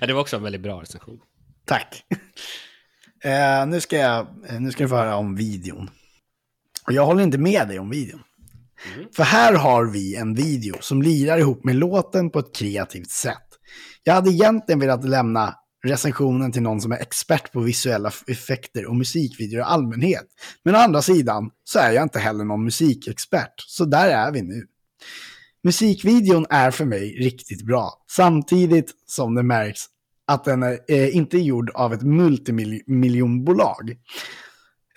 ja, 0.00 0.06
det 0.06 0.12
var 0.12 0.20
också 0.20 0.36
en 0.36 0.42
väldigt 0.42 0.60
bra 0.62 0.82
recension. 0.82 1.20
Tack. 1.64 2.04
Eh, 3.24 3.66
nu, 3.66 3.80
ska 3.80 3.96
jag, 3.96 4.26
nu 4.58 4.70
ska 4.70 4.84
ni 4.84 4.88
få 4.88 4.96
höra 4.96 5.16
om 5.16 5.36
videon. 5.36 5.90
Och 6.86 6.92
jag 6.92 7.06
håller 7.06 7.22
inte 7.22 7.38
med 7.38 7.68
dig 7.68 7.78
om 7.78 7.90
videon. 7.90 8.22
För 9.16 9.22
här 9.22 9.54
har 9.54 9.84
vi 9.84 10.16
en 10.16 10.34
video 10.34 10.76
som 10.80 11.02
lirar 11.02 11.38
ihop 11.38 11.64
med 11.64 11.76
låten 11.76 12.30
på 12.30 12.38
ett 12.38 12.54
kreativt 12.54 13.10
sätt. 13.10 13.46
Jag 14.02 14.14
hade 14.14 14.30
egentligen 14.30 14.80
velat 14.80 15.04
lämna 15.04 15.54
recensionen 15.86 16.52
till 16.52 16.62
någon 16.62 16.80
som 16.80 16.92
är 16.92 16.96
expert 16.96 17.52
på 17.52 17.60
visuella 17.60 18.12
effekter 18.26 18.86
och 18.86 18.96
musikvideor 18.96 19.60
i 19.60 19.64
allmänhet. 19.64 20.26
Men 20.64 20.74
å 20.74 20.78
andra 20.78 21.02
sidan 21.02 21.50
så 21.64 21.78
är 21.78 21.92
jag 21.92 22.02
inte 22.02 22.18
heller 22.18 22.44
någon 22.44 22.64
musikexpert, 22.64 23.54
så 23.66 23.84
där 23.84 24.08
är 24.08 24.32
vi 24.32 24.42
nu. 24.42 24.66
Musikvideon 25.62 26.46
är 26.50 26.70
för 26.70 26.84
mig 26.84 27.16
riktigt 27.18 27.66
bra, 27.66 28.04
samtidigt 28.10 28.94
som 29.06 29.34
det 29.34 29.42
märks 29.42 29.84
att 30.26 30.44
den 30.44 30.62
är 30.62 30.78
eh, 30.88 31.16
inte 31.16 31.38
gjord 31.38 31.70
av 31.70 31.94
ett 31.94 32.02
multimiljonbolag. 32.02 33.96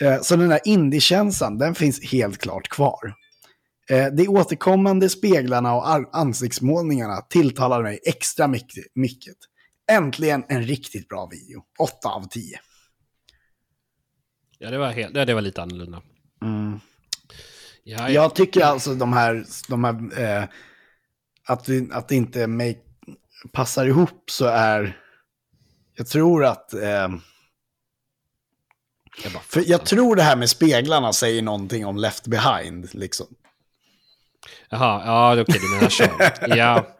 Eh, 0.02 0.22
så 0.22 0.36
den 0.36 0.50
där 0.50 0.60
indiekänslan, 0.66 1.58
den 1.58 1.76
finns 1.76 2.12
helt 2.12 2.38
klart 2.38 2.68
kvar. 2.68 3.14
Eh, 3.90 4.08
de 4.08 4.28
återkommande 4.28 5.10
speglarna 5.10 5.74
och 5.74 6.18
ansiktsmålningarna 6.18 7.22
tilltalar 7.22 7.84
mig 7.84 8.00
extra 8.04 8.48
mycket. 8.48 8.86
mycket. 8.96 9.36
Äntligen 9.92 10.44
en 10.50 10.64
riktigt 10.64 11.08
bra 11.08 11.26
video. 11.26 11.64
8 11.80 12.10
av 12.10 12.28
10. 12.28 12.60
Ja, 14.60 14.70
det 14.70 14.78
var, 14.78 14.92
helt, 14.92 15.14
det 15.14 15.34
var 15.34 15.42
lite 15.42 15.62
annorlunda. 15.62 16.02
Ja, 16.42 16.80
ja. 17.84 18.10
Jag 18.10 18.36
tycker 18.36 18.62
alltså 18.62 18.96
de 18.96 19.14
här, 19.14 19.46
de 19.70 19.84
här 19.84 20.20
eh, 20.22 20.44
att, 21.48 21.68
att 21.92 22.08
det 22.08 22.16
inte 22.16 22.48
make, 22.48 22.80
passar 23.52 23.86
ihop 23.86 24.32
så 24.32 24.46
är, 24.46 24.98
jag 25.96 26.08
tror 26.08 26.46
att, 26.46 26.74
eh, 26.74 27.10
jag 29.24 29.44
för 29.44 29.70
jag 29.70 29.86
tror 29.86 30.16
det 30.16 30.24
här 30.24 30.36
med 30.36 30.50
speglarna 30.50 31.14
säger 31.14 31.42
någonting 31.42 31.86
om 31.86 31.98
left 31.98 32.28
behind, 32.28 32.94
liksom. 32.94 33.28
Jaha, 34.70 35.04
ja 35.06 35.42
okej, 35.42 35.60
du 35.62 35.76
menar 35.76 35.90
så. 35.90 36.04
ja, 36.58 36.98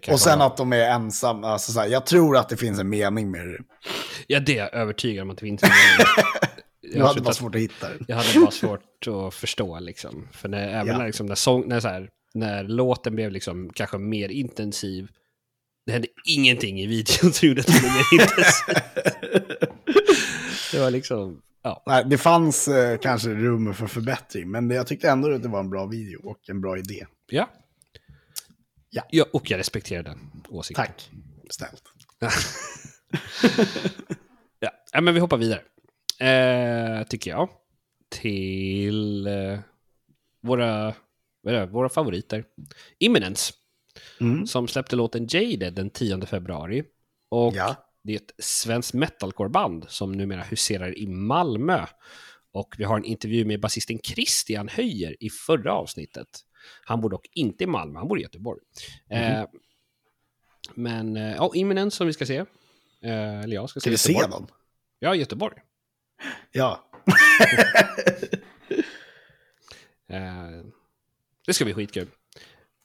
kan 0.00 0.14
Och 0.14 0.20
sen 0.20 0.38
vara. 0.38 0.46
att 0.48 0.56
de 0.56 0.72
är 0.72 0.90
ensamma, 0.90 1.48
alltså 1.48 1.72
så 1.72 1.80
här, 1.80 1.86
jag 1.88 2.06
tror 2.06 2.36
att 2.36 2.48
det 2.48 2.56
finns 2.56 2.78
en 2.78 2.88
mening 2.88 3.30
med 3.30 3.48
det. 3.48 3.58
Ja, 4.26 4.40
det 4.40 4.52
är 4.52 4.58
jag 4.58 4.74
övertygad 4.74 5.22
om 5.22 5.30
att 5.30 5.36
det 5.38 5.46
finns. 5.46 5.62
Du 6.92 6.98
jag, 6.98 7.06
hade 7.06 7.20
bara 7.20 7.34
svårt 7.34 7.54
att 7.54 7.60
hitta 7.60 7.88
det. 7.88 7.94
jag 8.08 8.16
hade 8.16 8.40
bara 8.40 8.50
svårt 8.50 9.06
att 9.06 9.34
förstå 9.34 9.78
liksom. 9.80 10.28
För 10.32 10.48
när, 10.48 10.68
även 10.68 10.86
Ja. 10.86 10.98
när, 10.98 11.06
liksom, 11.06 11.26
när, 11.26 11.34
sång, 11.34 11.68
när, 11.68 11.80
så 11.80 11.88
här, 11.88 12.08
när 12.34 12.64
låten 12.64 13.14
blev 13.14 13.30
liksom 13.32 13.70
kanske 13.74 13.98
mer 13.98 14.28
intensiv. 14.28 15.08
Det 15.86 15.92
hände 15.92 16.08
ingenting 16.28 16.80
i 16.80 16.86
videon 16.86 17.32
som 17.32 17.48
gjorde 17.48 17.60
att 17.60 17.66
den 17.66 17.76
blev 17.80 17.92
mer 17.92 18.04
intensiv. 18.12 18.74
det 20.72 20.80
var 20.80 20.90
liksom, 20.90 21.40
ja. 21.62 21.82
Nej, 21.86 22.04
det 22.06 22.18
fanns 22.18 22.68
eh, 22.68 22.98
kanske 22.98 23.28
rum 23.28 23.74
för 23.74 23.86
förbättring, 23.86 24.50
men 24.50 24.70
jag 24.70 24.86
tyckte 24.86 25.10
ändå 25.10 25.34
att 25.34 25.42
det 25.42 25.48
var 25.48 25.60
en 25.60 25.70
bra 25.70 25.86
video 25.86 26.20
och 26.30 26.38
en 26.48 26.60
bra 26.60 26.78
idé. 26.78 27.06
Ja. 27.30 27.50
Ja. 28.90 29.02
ja 29.10 29.24
och 29.32 29.50
jag 29.50 29.58
respekterar 29.58 30.02
den 30.02 30.18
åsikten. 30.48 30.86
Tack. 30.86 31.10
Snällt. 31.50 31.82
Ja, 34.92 35.00
men 35.00 35.14
vi 35.14 35.20
hoppar 35.20 35.36
vidare. 35.36 35.62
Eh, 36.20 37.06
tycker 37.06 37.30
jag. 37.30 37.48
Till 38.10 39.26
eh, 39.26 39.58
våra, 40.42 40.94
vad 41.42 41.54
det, 41.54 41.66
våra 41.66 41.88
favoriter. 41.88 42.44
Imminence. 42.98 43.52
Mm. 44.20 44.46
Som 44.46 44.68
släppte 44.68 44.96
låten 44.96 45.26
Jaded 45.30 45.74
den 45.74 45.90
10 45.90 46.26
februari. 46.26 46.84
Och 47.30 47.54
Ja. 47.56 47.76
det 48.04 48.12
är 48.12 48.16
ett 48.16 48.32
svenskt 48.44 48.94
metalcore-band 48.94 49.84
som 49.88 50.12
numera 50.12 50.42
huserar 50.42 50.98
i 50.98 51.06
Malmö. 51.06 51.86
Och 52.52 52.74
vi 52.78 52.84
har 52.84 52.96
en 52.96 53.04
intervju 53.04 53.44
med 53.44 53.60
basisten 53.60 53.98
Christian 53.98 54.68
Höjer 54.68 55.16
i 55.20 55.30
förra 55.30 55.72
avsnittet. 55.72 56.28
Han 56.84 57.00
bor 57.00 57.10
dock 57.10 57.26
inte 57.32 57.64
i 57.64 57.66
Malmö, 57.66 57.98
han 57.98 58.08
bor 58.08 58.18
i 58.18 58.22
Göteborg. 58.22 58.60
Eh, 59.10 59.44
men, 60.74 61.16
eh, 61.16 61.34
ja, 61.36 61.50
Imminence 61.54 61.96
som 61.96 62.06
vi 62.06 62.12
ska 62.12 62.26
se. 62.26 62.36
Eh, 63.02 63.40
eller 63.40 63.54
jag 63.54 63.70
ska 63.70 63.80
se 63.80 63.84
Ska 63.84 63.90
vi 63.90 63.98
se 64.20 64.26
dem? 64.26 64.46
Ja, 64.98 65.14
Göteborg. 65.14 65.56
Ja. 66.52 66.84
Eh, 70.10 70.64
det 71.46 71.54
ska 71.54 71.64
bli 71.64 71.74
skitkul. 71.74 72.08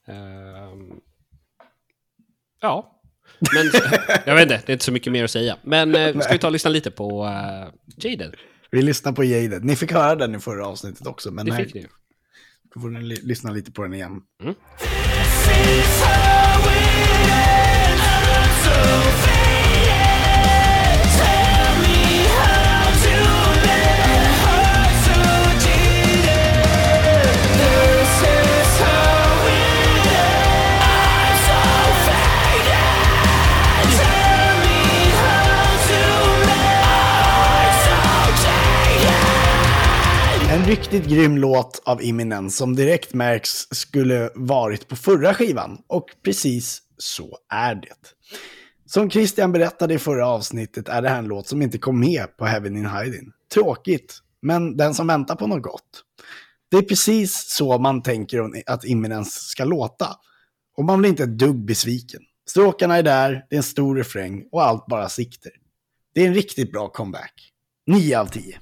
Eh, 0.07 0.15
ja. 2.61 3.01
Men 3.39 3.71
jag 4.25 4.35
vet 4.35 4.43
inte, 4.43 4.61
det 4.65 4.71
är 4.71 4.73
inte 4.73 4.85
så 4.85 4.91
mycket 4.91 5.13
mer 5.13 5.23
att 5.23 5.31
säga. 5.31 5.57
Men 5.63 5.95
eh, 5.95 6.19
ska 6.19 6.33
vi 6.33 6.39
ta 6.39 6.47
och 6.47 6.53
lyssna 6.53 6.69
lite 6.69 6.91
på 6.91 7.23
uh, 7.23 7.73
Jaded? 7.97 8.35
Vi 8.71 8.81
lyssnar 8.81 9.11
på 9.11 9.23
Jaded. 9.23 9.65
Ni 9.65 9.75
fick 9.75 9.91
höra 9.91 10.15
den 10.15 10.35
i 10.35 10.39
förra 10.39 10.67
avsnittet 10.67 11.07
också, 11.07 11.31
men 11.31 11.45
Det 11.45 11.53
här 11.53 11.65
fick 11.65 11.73
ni 11.73 11.87
ju. 12.75 12.81
får 12.81 12.89
ni 12.89 13.01
li- 13.01 13.21
lyssna 13.23 13.51
lite 13.51 13.71
på 13.71 13.83
den 13.83 13.93
igen. 13.93 14.21
En 40.53 40.65
riktigt 40.65 41.05
grym 41.05 41.37
låt 41.37 41.81
av 41.85 42.01
Eminem 42.01 42.49
som 42.49 42.75
direkt 42.75 43.13
märks 43.13 43.67
skulle 43.71 44.29
varit 44.35 44.87
på 44.87 44.95
förra 44.95 45.33
skivan. 45.33 45.81
Och 45.87 46.05
precis 46.23 46.81
så 46.97 47.37
är 47.49 47.75
det. 47.75 47.95
Som 48.85 49.09
Christian 49.09 49.51
berättade 49.51 49.93
i 49.93 49.99
förra 49.99 50.27
avsnittet 50.27 50.89
är 50.89 51.01
det 51.01 51.09
här 51.09 51.19
en 51.19 51.27
låt 51.27 51.47
som 51.47 51.61
inte 51.61 51.77
kom 51.77 51.99
med 51.99 52.37
på 52.37 52.45
Heaven 52.45 52.77
in 52.77 52.89
Hiding. 52.89 53.31
Tråkigt, 53.53 54.19
men 54.41 54.77
den 54.77 54.93
som 54.93 55.07
väntar 55.07 55.35
på 55.35 55.47
något 55.47 55.63
gott. 55.63 56.03
Det 56.71 56.77
är 56.77 56.81
precis 56.81 57.45
så 57.49 57.77
man 57.77 58.03
tänker 58.03 58.49
att 58.65 58.85
Imminence 58.85 59.39
ska 59.39 59.65
låta. 59.65 60.07
Och 60.77 60.85
man 60.85 60.99
blir 60.99 61.09
inte 61.09 61.23
ett 61.23 61.37
dugg 61.37 61.65
besviken. 61.65 62.21
Stråkarna 62.49 62.97
är 62.97 63.03
där, 63.03 63.45
det 63.49 63.55
är 63.55 63.57
en 63.57 63.63
stor 63.63 63.95
refräng 63.95 64.43
och 64.51 64.63
allt 64.63 64.85
bara 64.85 65.09
sikter. 65.09 65.51
Det 66.13 66.23
är 66.23 66.27
en 66.27 66.33
riktigt 66.33 66.71
bra 66.71 66.89
comeback. 66.89 67.33
9 67.87 68.19
av 68.19 68.25
10. 68.25 68.59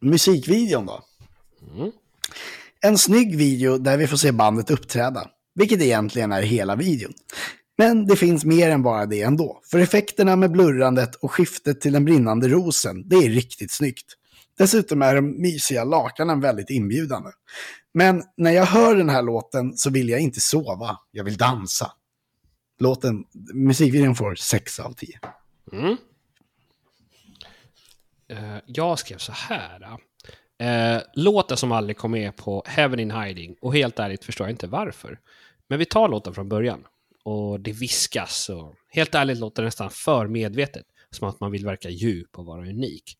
Musikvideon 0.00 0.86
då? 0.86 1.04
En 2.80 2.98
snygg 2.98 3.36
video 3.36 3.78
där 3.78 3.96
vi 3.96 4.06
får 4.06 4.16
se 4.16 4.32
bandet 4.32 4.70
uppträda, 4.70 5.26
vilket 5.54 5.80
egentligen 5.80 6.32
är 6.32 6.42
hela 6.42 6.76
videon. 6.76 7.12
Men 7.78 8.06
det 8.06 8.16
finns 8.16 8.44
mer 8.44 8.70
än 8.70 8.82
bara 8.82 9.06
det 9.06 9.22
ändå, 9.22 9.60
för 9.70 9.78
effekterna 9.78 10.36
med 10.36 10.52
blurrandet 10.52 11.14
och 11.14 11.32
skiftet 11.32 11.80
till 11.80 11.92
den 11.92 12.04
brinnande 12.04 12.48
rosen, 12.48 13.08
det 13.08 13.16
är 13.16 13.28
riktigt 13.28 13.72
snyggt. 13.72 14.06
Dessutom 14.58 15.02
är 15.02 15.14
de 15.14 15.42
mysiga 15.42 15.84
lakanen 15.84 16.40
väldigt 16.40 16.70
inbjudande. 16.70 17.30
Men 17.94 18.22
när 18.36 18.50
jag 18.50 18.66
hör 18.66 18.96
den 18.96 19.08
här 19.08 19.22
låten 19.22 19.76
så 19.76 19.90
vill 19.90 20.08
jag 20.08 20.20
inte 20.20 20.40
sova, 20.40 20.98
jag 21.10 21.24
vill 21.24 21.36
dansa. 21.36 21.92
Låten, 22.78 23.24
musikvideon 23.54 24.16
får 24.16 24.34
6 24.34 24.80
av 24.80 24.92
10. 24.92 25.18
Mm. 25.72 25.96
Eh, 28.30 28.56
jag 28.66 28.98
skrev 28.98 29.18
så 29.18 29.32
här. 29.32 29.98
Uh, 30.62 31.02
låten 31.14 31.56
som 31.56 31.72
aldrig 31.72 31.96
kom 31.96 32.10
med 32.10 32.36
på 32.36 32.64
Heaven 32.66 33.00
in 33.00 33.10
Hiding. 33.10 33.56
Och 33.60 33.74
helt 33.74 33.98
ärligt 33.98 34.24
förstår 34.24 34.46
jag 34.46 34.52
inte 34.52 34.66
varför. 34.66 35.18
Men 35.68 35.78
vi 35.78 35.84
tar 35.84 36.08
låten 36.08 36.34
från 36.34 36.48
början. 36.48 36.86
Och 37.24 37.60
det 37.60 37.72
viskas 37.72 38.48
och 38.48 38.74
helt 38.88 39.14
ärligt 39.14 39.38
låter 39.38 39.62
det 39.62 39.66
nästan 39.66 39.90
för 39.90 40.26
medvetet. 40.26 40.86
Som 41.10 41.28
att 41.28 41.40
man 41.40 41.52
vill 41.52 41.64
verka 41.64 41.90
djup 41.90 42.38
och 42.38 42.46
vara 42.46 42.60
unik. 42.60 43.16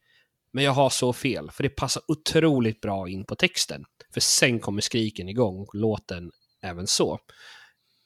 Men 0.53 0.65
jag 0.65 0.73
har 0.73 0.91
så 0.91 1.13
fel, 1.13 1.51
för 1.51 1.63
det 1.63 1.69
passar 1.69 2.03
otroligt 2.09 2.81
bra 2.81 3.09
in 3.09 3.25
på 3.25 3.35
texten. 3.35 3.85
För 4.15 4.21
sen 4.21 4.61
kommer 4.61 4.81
skriken 4.81 5.29
igång 5.29 5.61
och 5.61 5.75
låten 5.75 6.31
även 6.63 6.87
så. 6.87 7.19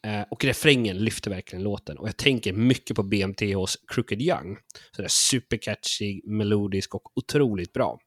Eh, 0.04 0.22
och 0.30 0.44
refrängen 0.44 0.98
lyfter 0.98 1.30
verkligen 1.30 1.62
låten. 1.62 1.98
Och 1.98 2.08
jag 2.08 2.16
tänker 2.16 2.52
mycket 2.52 2.96
på 2.96 3.02
BMTHs 3.02 3.76
Crooked 3.86 4.22
Young. 4.22 4.58
Så 4.96 5.02
där 5.02 5.08
supercatchy, 5.08 6.20
melodisk 6.24 6.94
och 6.94 7.12
otroligt 7.14 7.72
bra. 7.72 7.98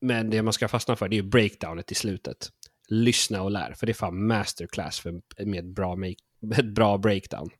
Men 0.00 0.30
det 0.30 0.42
man 0.42 0.52
ska 0.52 0.68
fastna 0.68 0.96
för 0.96 1.08
det 1.08 1.16
är 1.16 1.22
ju 1.22 1.28
breakdownet 1.28 1.92
i 1.92 1.94
slutet. 1.94 2.50
Lyssna 2.88 3.42
och 3.42 3.50
lär, 3.50 3.72
för 3.72 3.86
det 3.86 3.92
är 3.92 3.94
fan 3.94 4.26
masterclass 4.26 5.00
för, 5.00 5.20
med 5.44 5.58
ett 5.58 5.74
bra, 5.74 5.96
make, 5.96 6.14
ett 6.58 6.74
bra 6.74 6.98
breakdown. 6.98 7.50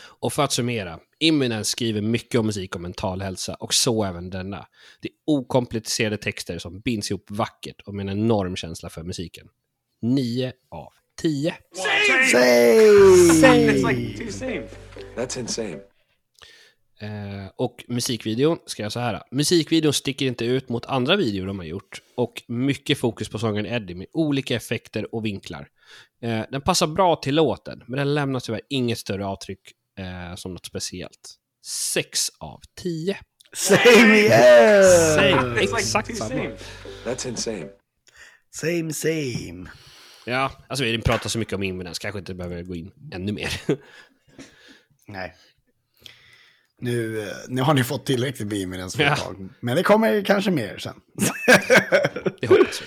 Och 0.00 0.32
för 0.32 0.44
att 0.44 0.52
summera, 0.52 1.00
Imminence 1.18 1.70
skriver 1.70 2.00
mycket 2.00 2.40
om 2.40 2.46
musik 2.46 2.74
och 2.74 2.80
mental 2.80 3.22
hälsa 3.22 3.54
och 3.54 3.74
så 3.74 4.04
även 4.04 4.30
denna. 4.30 4.66
Det 5.00 5.08
är 5.08 5.14
okomplicerade 5.24 6.16
texter 6.16 6.58
som 6.58 6.80
binds 6.80 7.10
ihop 7.10 7.30
vackert 7.30 7.80
och 7.80 7.94
med 7.94 8.08
en 8.08 8.18
enorm 8.18 8.56
känsla 8.56 8.90
för 8.90 9.02
musiken. 9.02 9.48
9 10.02 10.52
av 10.68 10.92
10. 11.22 11.54
Säg! 12.30 13.82
That's 15.16 15.38
insane. 15.38 15.80
Eh, 17.00 17.50
och 17.56 17.84
musikvideon 17.88 18.58
ska 18.66 18.82
jag 18.82 18.92
så 18.92 19.00
här. 19.00 19.22
Musikvideon 19.30 19.92
sticker 19.92 20.26
inte 20.26 20.44
ut 20.44 20.68
mot 20.68 20.86
andra 20.86 21.16
videor 21.16 21.46
de 21.46 21.58
har 21.58 21.66
gjort 21.66 22.02
och 22.14 22.42
mycket 22.48 22.98
fokus 22.98 23.28
på 23.28 23.38
sången 23.38 23.66
Eddie 23.66 23.94
med 23.94 24.06
olika 24.12 24.56
effekter 24.56 25.14
och 25.14 25.24
vinklar. 25.24 25.68
Eh, 26.22 26.42
den 26.50 26.60
passar 26.60 26.86
bra 26.86 27.16
till 27.16 27.34
låten, 27.34 27.82
men 27.86 27.98
den 27.98 28.14
lämnar 28.14 28.40
tyvärr 28.40 28.60
inget 28.68 28.98
större 28.98 29.26
avtryck 29.26 29.60
eh, 29.98 30.34
som 30.36 30.52
något 30.52 30.66
speciellt. 30.66 31.34
6 31.66 32.28
av 32.38 32.60
10. 32.80 33.16
Same 33.56 34.16
yeah! 34.16 34.84
Same, 35.16 35.60
exakt 35.60 36.16
samma. 36.16 36.50
That's 37.04 37.28
insane. 37.28 37.68
Same 38.50 38.92
same. 38.92 39.70
Ja, 40.28 40.52
alltså 40.68 40.84
vi 40.84 41.02
pratar 41.02 41.28
så 41.28 41.38
mycket 41.38 41.54
om 41.54 41.62
Invidence, 41.62 42.00
kanske 42.02 42.18
inte 42.18 42.34
behöver 42.34 42.62
gå 42.62 42.74
in 42.76 42.92
ännu 43.12 43.32
mer. 43.32 43.60
Nej. 45.08 45.34
Nu, 46.80 47.20
eh, 47.22 47.34
nu 47.48 47.62
har 47.62 47.74
ni 47.74 47.84
fått 47.84 48.06
tillräckligt 48.06 48.48
med 48.48 48.58
Imminence 48.58 48.96
för 48.96 49.04
Ja. 49.04 49.12
ett 49.12 49.18
tag. 49.20 49.48
Men 49.60 49.76
det 49.76 49.82
kommer 49.82 50.24
kanske 50.24 50.50
mer 50.50 50.78
sen. 50.78 51.00
Det 52.40 52.46
hoppas 52.46 52.82
vi. 52.82 52.86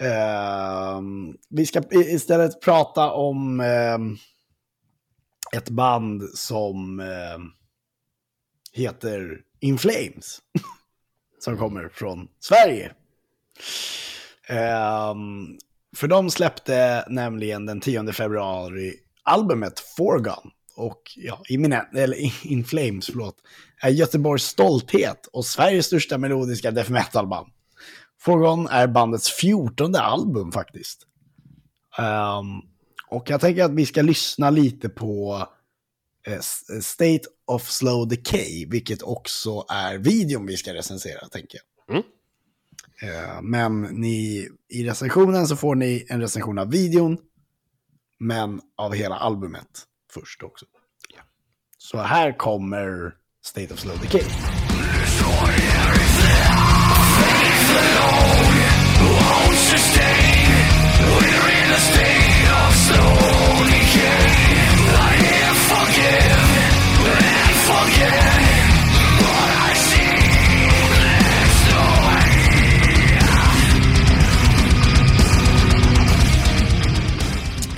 Ehm, 0.06 1.36
vi 1.50 1.66
ska 1.66 1.82
istället 1.92 2.60
prata 2.60 3.10
om 3.10 3.60
ehm, 3.60 4.16
ett 5.56 5.68
band 5.70 6.22
som 6.34 7.00
ehm, 7.00 7.42
heter 8.72 9.40
In 9.60 9.78
Flames. 9.78 10.38
som 11.38 11.58
kommer 11.58 11.88
från 11.88 12.28
Sverige. 12.40 12.92
Ehm, 14.48 15.58
för 15.96 16.08
de 16.08 16.30
släppte 16.30 17.04
nämligen 17.08 17.66
den 17.66 17.80
10 17.80 18.12
februari 18.12 18.94
albumet 19.22 19.80
Forgone. 19.80 20.50
Och 20.76 21.02
ja, 21.16 21.42
Imminent, 21.48 21.94
eller 21.94 22.46
In 22.46 22.64
Flames, 22.64 23.06
förlåt, 23.06 23.36
är 23.82 23.90
Göteborgs 23.90 24.44
stolthet 24.44 25.26
och 25.32 25.44
Sveriges 25.44 25.86
största 25.86 26.18
melodiska 26.18 26.70
death 26.70 26.90
metal-band. 26.90 27.48
Forgone 28.20 28.70
är 28.70 28.86
bandets 28.86 29.30
fjortonde 29.30 30.00
album 30.00 30.52
faktiskt. 30.52 31.06
Um, 31.98 32.62
och 33.08 33.30
jag 33.30 33.40
tänker 33.40 33.64
att 33.64 33.74
vi 33.74 33.86
ska 33.86 34.02
lyssna 34.02 34.50
lite 34.50 34.88
på 34.88 35.46
eh, 36.26 36.40
State 36.80 37.22
of 37.46 37.70
Slow 37.70 38.08
Decay, 38.08 38.66
vilket 38.66 39.02
också 39.02 39.64
är 39.68 39.98
videon 39.98 40.46
vi 40.46 40.56
ska 40.56 40.74
recensera, 40.74 41.28
tänker 41.28 41.58
jag. 41.58 41.96
Mm. 41.96 42.06
Eh, 43.02 43.42
men 43.42 43.82
ni, 43.82 44.48
i 44.68 44.84
recensionen 44.84 45.46
så 45.46 45.56
får 45.56 45.74
ni 45.74 46.06
en 46.08 46.20
recension 46.20 46.58
av 46.58 46.70
videon, 46.70 47.18
men 48.18 48.60
av 48.76 48.94
hela 48.94 49.16
albumet 49.16 49.84
först 50.14 50.42
också. 50.42 50.66
Så 51.78 51.98
här 51.98 52.38
kommer 52.38 53.14
State 53.44 53.74
of 53.74 53.80
Slow 53.80 53.98
Decay. 54.00 54.22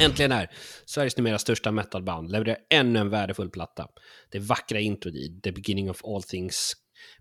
Äntligen 0.03 0.33
är 0.33 0.51
Sveriges 0.87 1.17
numera 1.17 1.39
största 1.39 1.73
metalband 1.73 2.33
levererar 2.33 2.59
ännu 2.71 2.99
en 2.99 3.11
värdefull 3.11 3.51
platta. 3.51 3.89
Det 4.31 4.39
vackra 4.39 4.81
introt 4.81 5.15
i 5.15 5.41
The 5.45 5.53
Beginning 5.53 5.91
of 5.91 6.05
All 6.05 6.23
Things 6.23 6.73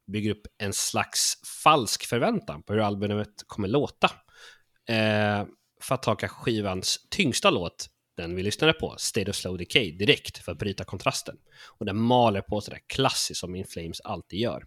bygger 0.07 0.31
upp 0.31 0.41
en 0.57 0.73
slags 0.73 1.33
falsk 1.63 2.05
förväntan 2.05 2.63
på 2.63 2.73
hur 2.73 2.79
albumet 2.81 3.29
kommer 3.47 3.67
låta. 3.67 4.11
Eh, 4.89 5.45
för 5.81 5.95
att 5.95 6.03
ta 6.03 6.15
skivans 6.15 7.07
tyngsta 7.09 7.49
låt, 7.49 7.87
den 8.17 8.35
vi 8.35 8.43
lyssnade 8.43 8.73
på, 8.73 8.95
State 8.97 9.29
of 9.29 9.35
Slow 9.35 9.57
Decay, 9.57 9.91
direkt 9.91 10.37
för 10.37 10.51
att 10.51 10.57
bryta 10.57 10.83
kontrasten. 10.83 11.35
Och 11.79 11.85
den 11.85 11.97
maler 11.97 12.41
på 12.41 12.61
sådär 12.61 12.79
klassiskt 12.87 13.39
som 13.39 13.55
In 13.55 13.65
Flames 13.65 14.01
alltid 14.01 14.39
gör. 14.39 14.63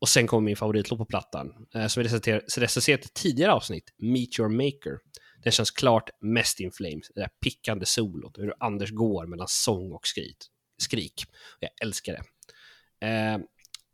Och 0.00 0.08
sen 0.08 0.26
kommer 0.26 0.44
min 0.46 0.56
favoritlåt 0.56 0.98
på 0.98 1.04
plattan, 1.04 1.66
eh, 1.74 1.86
som 1.86 2.02
vi 2.02 2.08
recenserat 2.08 2.88
i 2.88 2.92
ett 2.92 3.14
tidigare 3.14 3.52
avsnitt, 3.52 3.94
Meet 3.98 4.38
Your 4.38 4.48
Maker. 4.48 4.98
Den 5.42 5.52
känns 5.52 5.70
klart 5.70 6.10
mest 6.20 6.60
in 6.60 6.72
flames, 6.72 7.08
det 7.14 7.20
där 7.20 7.30
pickande 7.44 7.86
solot, 7.86 8.38
hur 8.38 8.54
Anders 8.60 8.90
går 8.90 9.26
mellan 9.26 9.48
sång 9.48 9.92
och 9.92 10.06
skrik. 10.06 10.36
skrik. 10.82 11.24
Jag 11.60 11.70
älskar 11.82 12.12
det. 12.12 13.06
Eh, 13.06 13.38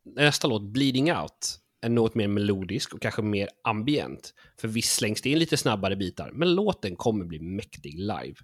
nästa 0.05 0.49
låt, 0.49 0.63
Bleeding 0.63 1.13
Out, 1.13 1.61
är 1.81 1.89
något 1.89 2.15
mer 2.15 2.29
melodisk 2.29 2.95
och 2.95 3.03
kanske 3.03 3.23
mer 3.23 3.49
ambient. 3.65 4.35
För 4.61 4.69
visst 4.69 4.95
slängs 4.95 5.23
det 5.23 5.31
in 5.31 5.39
lite 5.39 5.57
snabbare 5.57 5.97
bitar, 5.97 6.31
men 6.33 6.55
låten 6.55 6.97
kommer 6.97 7.25
bli 7.25 7.39
mäktig 7.39 7.99
live. 7.99 8.35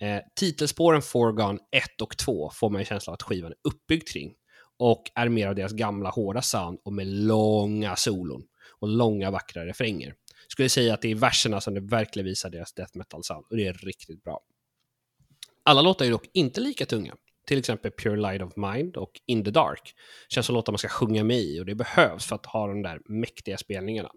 Eh, 0.00 0.20
titelspåren 0.36 1.02
Forgone 1.02 1.58
1 1.70 2.00
och 2.00 2.16
2 2.16 2.50
får 2.54 2.70
man 2.70 2.80
ju 2.80 2.84
känslan 2.84 3.12
av 3.12 3.14
att 3.14 3.22
skivan 3.22 3.52
är 3.52 3.58
uppbyggd 3.68 4.08
kring 4.08 4.34
och 4.78 5.02
är 5.14 5.28
mer 5.28 5.48
av 5.48 5.54
deras 5.54 5.72
gamla 5.72 6.10
hårda 6.10 6.42
sound 6.42 6.78
och 6.84 6.92
med 6.92 7.06
långa 7.06 7.96
solon 7.96 8.42
och 8.80 8.88
långa 8.88 9.30
vackra 9.30 9.66
refränger. 9.66 10.14
Skulle 10.52 10.68
säga 10.68 10.94
att 10.94 11.02
det 11.02 11.10
är 11.10 11.14
verserna 11.14 11.60
som 11.60 11.74
det 11.74 11.80
verkligen 11.80 12.26
visar 12.26 12.50
deras 12.50 12.72
death 12.72 12.96
metal 12.96 13.24
sound 13.24 13.46
och 13.50 13.56
det 13.56 13.66
är 13.66 13.72
riktigt 13.72 14.24
bra. 14.24 14.40
Alla 15.62 15.82
låtar 15.82 16.06
är 16.06 16.10
dock 16.10 16.28
inte 16.32 16.60
lika 16.60 16.86
tunga. 16.86 17.14
Till 17.46 17.58
exempel 17.58 17.90
Pure 17.90 18.16
Light 18.16 18.42
of 18.42 18.56
Mind 18.56 18.96
och 18.96 19.10
In 19.26 19.44
the 19.44 19.50
Dark 19.50 19.94
känns 20.28 20.46
som 20.46 20.54
låtar 20.54 20.72
man 20.72 20.78
ska 20.78 20.88
sjunga 20.88 21.24
med 21.24 21.36
i 21.36 21.60
och 21.60 21.66
det 21.66 21.74
behövs 21.74 22.26
för 22.26 22.36
att 22.36 22.46
ha 22.46 22.66
de 22.66 22.82
där 22.82 23.00
mäktiga 23.04 23.58
spelningarna. 23.58 24.10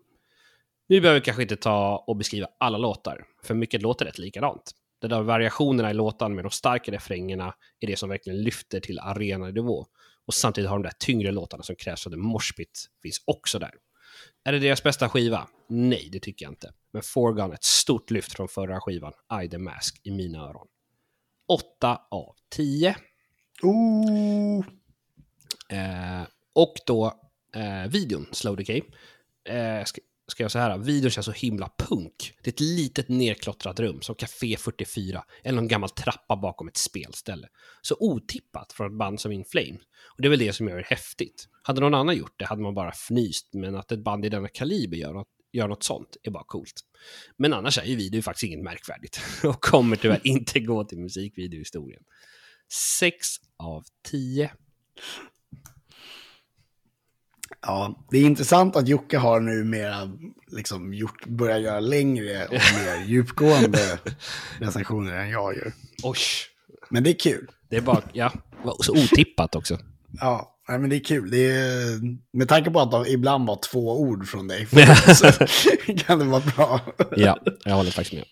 Nu 0.87 1.01
behöver 1.01 1.19
vi 1.19 1.25
kanske 1.25 1.41
inte 1.41 1.55
ta 1.55 2.03
och 2.07 2.15
beskriva 2.15 2.47
alla 2.57 2.77
låtar, 2.77 3.25
för 3.43 3.53
mycket 3.53 3.81
låter 3.81 4.05
rätt 4.05 4.19
likadant. 4.19 4.71
De 4.99 5.07
där 5.07 5.21
variationerna 5.21 5.91
i 5.91 5.93
låtan 5.93 6.35
med 6.35 6.45
de 6.45 6.51
starka 6.51 6.91
refrängerna 6.91 7.53
är 7.79 7.87
det 7.87 7.95
som 7.95 8.09
verkligen 8.09 8.43
lyfter 8.43 8.79
till 8.79 8.99
arenanivå. 8.99 9.85
Och 10.25 10.33
samtidigt 10.33 10.69
har 10.69 10.77
de 10.77 10.83
där 10.83 10.93
tyngre 10.99 11.31
låtarna 11.31 11.63
som 11.63 11.75
krävs 11.75 12.03
för 12.03 12.09
The 12.09 12.17
Moshpit 12.17 12.89
finns 13.01 13.21
också 13.25 13.59
där. 13.59 13.71
Är 14.47 14.51
det 14.51 14.59
deras 14.59 14.83
bästa 14.83 15.09
skiva? 15.09 15.47
Nej, 15.67 16.09
det 16.11 16.19
tycker 16.19 16.45
jag 16.45 16.51
inte. 16.51 16.73
Men 16.93 17.01
Forgone 17.01 17.53
ett 17.53 17.63
stort 17.63 18.11
lyft 18.11 18.33
från 18.33 18.47
förra 18.47 18.81
skivan, 18.81 19.13
I 19.43 19.49
the 19.49 19.57
Mask, 19.57 20.01
i 20.03 20.11
mina 20.11 20.39
öron. 20.39 20.67
8 21.47 22.01
av 22.11 22.35
10. 22.55 22.95
Ooh. 23.63 24.65
Eh, 25.69 26.23
och 26.55 26.73
då 26.85 27.05
eh, 27.55 27.91
videon, 27.91 28.27
Slow 28.31 28.55
Decay. 28.55 28.81
Eh, 29.49 29.83
ska 29.83 30.01
jag 30.37 30.51
säga 30.51 30.63
här, 30.63 30.77
videon 30.77 31.11
känns 31.11 31.25
så 31.25 31.31
himla 31.31 31.71
punk. 31.77 32.33
Det 32.43 32.49
är 32.49 32.53
ett 32.53 32.59
litet 32.59 33.09
nerklottrat 33.09 33.79
rum, 33.79 34.01
som 34.01 34.15
Café 34.15 34.57
44, 34.57 35.23
eller 35.43 35.55
någon 35.55 35.67
gammal 35.67 35.89
trappa 35.89 36.35
bakom 36.35 36.67
ett 36.67 36.77
spelställe. 36.77 37.47
Så 37.81 37.95
otippat 37.99 38.73
från 38.73 38.87
ett 38.87 38.97
band 38.97 39.19
som 39.19 39.31
In 39.31 39.45
Flame. 39.45 39.77
Och 40.15 40.21
det 40.21 40.27
är 40.27 40.29
väl 40.29 40.39
det 40.39 40.53
som 40.53 40.67
gör 40.67 40.77
det 40.77 40.85
häftigt. 40.87 41.47
Hade 41.63 41.81
någon 41.81 41.93
annan 41.93 42.17
gjort 42.17 42.33
det 42.39 42.45
hade 42.45 42.61
man 42.61 42.73
bara 42.73 42.91
fnyst, 42.91 43.49
men 43.53 43.75
att 43.75 43.91
ett 43.91 44.03
band 44.03 44.25
i 44.25 44.29
denna 44.29 44.47
kaliber 44.47 44.97
gör 44.97 45.13
något, 45.13 45.27
gör 45.53 45.67
något 45.67 45.83
sånt 45.83 46.17
är 46.23 46.31
bara 46.31 46.43
coolt. 46.43 46.81
Men 47.37 47.53
annars 47.53 47.77
är 47.77 47.85
ju 47.85 47.95
video 47.95 48.21
faktiskt 48.21 48.43
inget 48.43 48.63
märkvärdigt 48.63 49.21
och 49.43 49.61
kommer 49.61 49.95
tyvärr 49.95 50.21
inte 50.23 50.59
gå 50.59 50.83
till 50.83 50.99
musikvideohistorien. 50.99 52.03
6 52.99 53.27
av 53.57 53.83
10. 54.11 54.51
Ja, 57.61 58.05
det 58.11 58.17
är 58.17 58.21
intressant 58.25 58.75
att 58.75 58.87
Jocke 58.87 59.17
har 59.17 59.39
numera 59.39 60.11
liksom 60.47 60.93
gjort, 60.93 61.25
börjat 61.25 61.61
göra 61.61 61.79
längre 61.79 62.45
och 62.45 62.51
mer 62.77 63.05
djupgående 63.05 63.99
recensioner 64.59 65.13
än 65.13 65.29
jag 65.29 65.55
gör. 65.55 65.73
Oj, 66.03 66.17
Men 66.89 67.03
det 67.03 67.09
är 67.09 67.19
kul. 67.19 67.47
det 67.69 67.77
är 67.77 67.81
bara, 67.81 68.01
ja, 68.13 68.31
så 68.79 68.91
otippat 68.93 69.55
också. 69.55 69.79
Ja, 70.21 70.55
nej, 70.69 70.79
men 70.79 70.89
det 70.89 70.95
är 70.95 71.03
kul. 71.03 71.29
Det 71.31 71.51
är, 71.51 71.99
med 72.37 72.49
tanke 72.49 72.71
på 72.71 72.79
att 72.79 72.91
det 73.05 73.11
ibland 73.11 73.47
var 73.47 73.59
två 73.71 73.99
ord 74.01 74.27
från 74.27 74.47
dig 74.47 74.67
så 75.15 75.31
kan 75.97 76.19
det 76.19 76.25
vara 76.25 76.43
bra. 76.55 76.81
Ja, 77.15 77.39
jag 77.63 77.73
håller 77.75 77.91
faktiskt 77.91 78.13
med. 78.13 78.25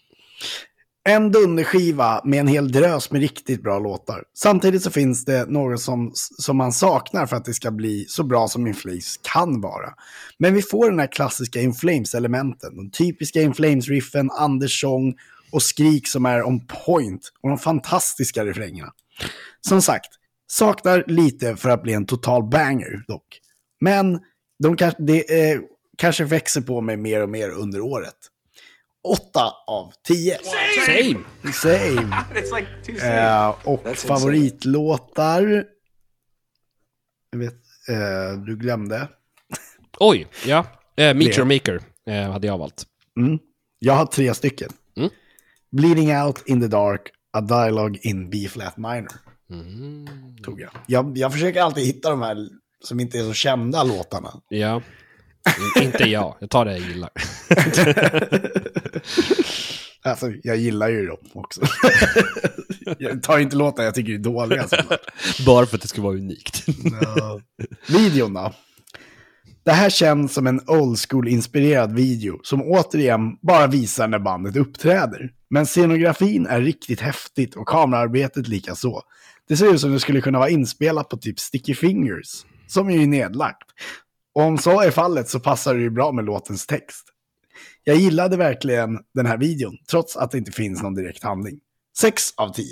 En 1.05 1.31
dunderskiva 1.31 2.21
med 2.23 2.39
en 2.39 2.47
hel 2.47 2.71
drös 2.71 3.11
med 3.11 3.21
riktigt 3.21 3.63
bra 3.63 3.79
låtar. 3.79 4.23
Samtidigt 4.37 4.83
så 4.83 4.91
finns 4.91 5.25
det 5.25 5.49
något 5.49 5.81
som, 5.81 6.11
som 6.15 6.57
man 6.57 6.73
saknar 6.73 7.25
för 7.25 7.35
att 7.35 7.45
det 7.45 7.53
ska 7.53 7.71
bli 7.71 8.05
så 8.09 8.23
bra 8.23 8.47
som 8.47 8.67
Inflames 8.67 9.19
kan 9.33 9.61
vara. 9.61 9.93
Men 10.37 10.53
vi 10.53 10.61
får 10.61 10.89
den 10.89 10.99
här 10.99 11.07
klassiska 11.07 11.61
Inflames-elementen. 11.61 12.75
De 12.75 12.91
typiska 12.91 13.41
Inflames-riffen, 13.41 14.29
Anders 14.31 14.81
sång 14.81 15.15
och 15.51 15.63
skrik 15.63 16.07
som 16.07 16.25
är 16.25 16.47
on 16.47 16.67
point. 16.85 17.31
Och 17.41 17.49
de 17.49 17.57
fantastiska 17.57 18.45
refrängerna. 18.45 18.91
Som 19.61 19.81
sagt, 19.81 20.09
saknar 20.47 21.03
lite 21.07 21.55
för 21.55 21.69
att 21.69 21.83
bli 21.83 21.93
en 21.93 22.05
total 22.05 22.43
banger 22.43 23.03
dock. 23.07 23.39
Men 23.81 24.19
de 24.63 24.77
kanske, 24.77 25.03
det 25.03 25.51
eh, 25.51 25.59
kanske 25.97 26.23
växer 26.23 26.61
på 26.61 26.81
mig 26.81 26.97
mer 26.97 27.23
och 27.23 27.29
mer 27.29 27.49
under 27.49 27.81
året. 27.81 28.15
8 29.03 29.51
av 29.67 29.93
10. 30.07 30.37
Same! 30.85 31.23
Same. 31.53 32.15
It's 32.35 32.55
like 32.55 32.67
two 32.85 33.05
Eh, 33.05 33.49
och 33.63 33.83
That's 33.85 34.07
favoritlåtar. 34.07 35.65
Jag 37.31 37.39
vet, 37.39 37.53
eh, 37.89 38.39
du 38.45 38.57
glömde. 38.57 39.07
Oj, 39.99 40.27
ja. 40.45 40.65
Eh, 40.95 41.13
Meet. 41.13 41.37
Your 41.37 41.45
Maker 41.45 41.81
hade 42.31 42.47
jag 42.47 42.57
valt. 42.57 42.83
Mm. 43.19 43.39
Jag 43.79 43.93
har 43.93 44.05
tre 44.05 44.33
stycken. 44.33 44.69
Mm. 44.97 45.09
Bleeding 45.71 46.17
out 46.17 46.43
in 46.45 46.61
the 46.61 46.67
dark, 46.67 47.01
a 47.37 47.41
dialogue 47.41 47.99
in 48.01 48.29
B-flat 48.29 48.77
minor. 48.77 49.13
Mm. 49.49 50.07
Tog 50.43 50.61
jag. 50.61 50.71
jag. 50.87 51.17
Jag 51.17 51.31
försöker 51.33 51.61
alltid 51.61 51.85
hitta 51.85 52.09
de 52.09 52.21
här 52.21 52.37
som 52.83 52.99
inte 52.99 53.19
är 53.19 53.23
så 53.23 53.33
kända 53.33 53.83
låtarna. 53.83 54.33
Ja. 54.49 54.81
In- 55.77 55.83
inte 55.83 56.03
jag. 56.03 56.35
Jag 56.39 56.49
tar 56.49 56.65
det 56.65 56.71
jag 56.71 56.81
gillar. 56.87 57.09
Alltså, 60.05 60.31
jag 60.43 60.57
gillar 60.57 60.89
ju 60.89 61.05
dem 61.05 61.17
också. 61.33 61.61
jag 62.97 63.23
tar 63.23 63.39
inte 63.39 63.55
låtar 63.55 63.83
jag 63.83 63.95
tycker 63.95 64.13
är 64.13 64.17
dåliga. 64.17 64.67
såklart. 64.67 64.99
Bara 65.45 65.65
för 65.65 65.75
att 65.75 65.81
det 65.81 65.87
ska 65.87 66.01
vara 66.01 66.13
unikt. 66.13 66.65
Ja. 67.15 67.39
Videon 67.87 68.33
då? 68.33 68.53
Det 69.65 69.71
här 69.71 69.89
känns 69.89 70.33
som 70.33 70.47
en 70.47 70.61
old 70.67 70.97
school-inspirerad 70.99 71.93
video 71.95 72.39
som 72.43 72.61
återigen 72.61 73.37
bara 73.41 73.67
visar 73.67 74.07
när 74.07 74.19
bandet 74.19 74.55
uppträder. 74.55 75.31
Men 75.49 75.65
scenografin 75.65 76.47
är 76.47 76.61
riktigt 76.61 77.01
häftigt 77.01 77.55
och 77.55 77.67
kamerarbetet 77.67 78.47
lika 78.47 78.75
så. 78.75 79.01
Det 79.47 79.57
ser 79.57 79.73
ut 79.73 79.81
som 79.81 79.91
det 79.91 79.99
skulle 79.99 80.21
kunna 80.21 80.39
vara 80.39 80.49
inspelat 80.49 81.09
på 81.09 81.17
typ 81.17 81.39
Sticky 81.39 81.75
Fingers, 81.75 82.45
som 82.67 82.91
ju 82.91 83.03
är 83.03 83.07
nedlagt. 83.07 83.67
Och 84.35 84.43
om 84.43 84.57
så 84.57 84.81
är 84.81 84.91
fallet 84.91 85.29
så 85.29 85.39
passar 85.39 85.75
det 85.75 85.81
ju 85.81 85.89
bra 85.89 86.11
med 86.11 86.25
låtens 86.25 86.65
text. 86.65 87.12
Jag 87.83 87.97
gillade 87.97 88.37
verkligen 88.37 88.99
den 89.13 89.25
här 89.25 89.37
videon, 89.37 89.77
trots 89.89 90.17
att 90.17 90.31
det 90.31 90.37
inte 90.37 90.51
finns 90.51 90.83
någon 90.83 90.95
direkt 90.95 91.23
handling. 91.23 91.59
6 91.97 92.33
av 92.37 92.53
10. 92.53 92.65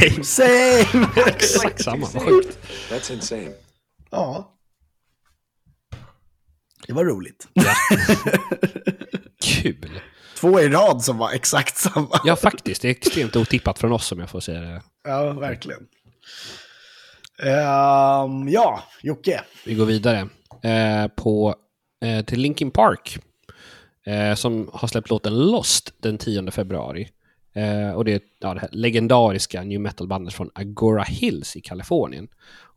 Same. 0.00 0.24
Same! 0.24 1.06
Exakt 1.26 1.84
samma. 1.84 2.08
Vad 2.14 2.22
sjukt. 2.22 2.58
That's 2.90 3.12
insane. 3.12 3.52
Ja. 4.10 4.56
Det 6.86 6.92
var 6.92 7.04
roligt. 7.04 7.48
Kul. 9.44 10.00
Två 10.36 10.60
i 10.60 10.68
rad 10.68 11.02
som 11.02 11.18
var 11.18 11.32
exakt 11.32 11.76
samma. 11.76 12.20
Ja, 12.24 12.36
faktiskt. 12.36 12.82
Det 12.82 12.88
är 12.88 12.90
extremt 12.90 13.36
otippat 13.36 13.78
från 13.78 13.92
oss 13.92 14.12
om 14.12 14.18
jag 14.20 14.30
får 14.30 14.40
säga 14.40 14.60
det. 14.60 14.82
Ja, 15.04 15.32
verkligen. 15.32 15.80
Ehm, 17.42 18.48
ja, 18.48 18.82
Jocke. 19.02 19.40
Vi 19.64 19.74
går 19.74 19.86
vidare 19.86 20.28
eh, 20.62 21.08
på, 21.16 21.54
eh, 22.04 22.24
till 22.24 22.40
Linkin 22.40 22.70
Park. 22.70 23.18
Eh, 24.04 24.34
som 24.34 24.70
har 24.72 24.88
släppt 24.88 25.10
låten 25.10 25.50
Lost 25.50 25.94
den 25.98 26.18
10 26.18 26.50
februari. 26.50 27.08
Eh, 27.52 27.90
och 27.90 28.04
det 28.04 28.12
är 28.12 28.20
ja, 28.38 28.54
det 28.54 28.60
här 28.60 28.68
legendariska 28.72 29.62
new 29.62 29.80
metal-bandet 29.80 30.34
från 30.34 30.50
Agora 30.54 31.02
Hills 31.02 31.56
i 31.56 31.60
Kalifornien. 31.60 32.28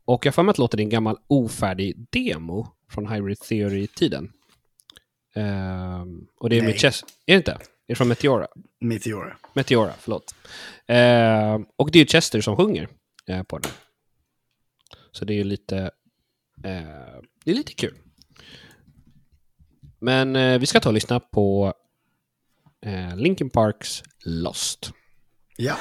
Och 0.06 0.26
jag 0.26 0.36
får 0.36 0.44
med 0.44 0.52
att 0.52 0.58
låten 0.58 0.80
är 0.80 0.84
en 0.84 0.90
gammal 0.90 1.18
ofärdig 1.28 2.08
demo 2.10 2.68
från 2.90 3.08
Hybrid 3.08 3.40
Theory-tiden. 3.40 4.32
Eh, 5.36 6.06
och 6.40 6.50
det 6.50 6.58
är 6.58 6.62
Nej. 6.62 6.72
med 6.72 6.80
Chess... 6.80 7.04
Är 7.26 7.34
det 7.34 7.38
inte? 7.38 7.52
Är 7.52 7.60
det 7.88 7.96
från 7.96 8.08
Meteora? 8.08 8.48
Meteor. 8.80 9.38
Meteora, 9.54 9.94
förlåt. 10.00 10.36
Eh, 10.86 11.60
och 11.76 11.92
det 11.92 12.00
är 12.00 12.02
ju 12.02 12.06
Chester 12.06 12.42
som 12.42 12.56
sjunger 12.58 12.88
eh, 13.28 13.44
på 13.44 13.58
den. 13.58 13.72
Så 15.12 15.26
det 15.26 15.40
är 15.40 15.44
lite... 15.44 15.78
Eh, 16.64 17.22
det 17.44 17.52
är 17.52 17.56
lite 17.56 17.74
kul. 17.74 17.96
Men 20.00 20.36
eh, 20.36 20.60
vi 20.60 20.66
ska 20.66 20.80
ta 20.80 20.90
och 20.90 20.94
lyssna 20.94 21.20
på 21.20 21.74
eh, 22.86 23.16
Linkin 23.16 23.50
Parks 23.50 24.04
Lost. 24.26 24.92
Ja. 25.58 25.76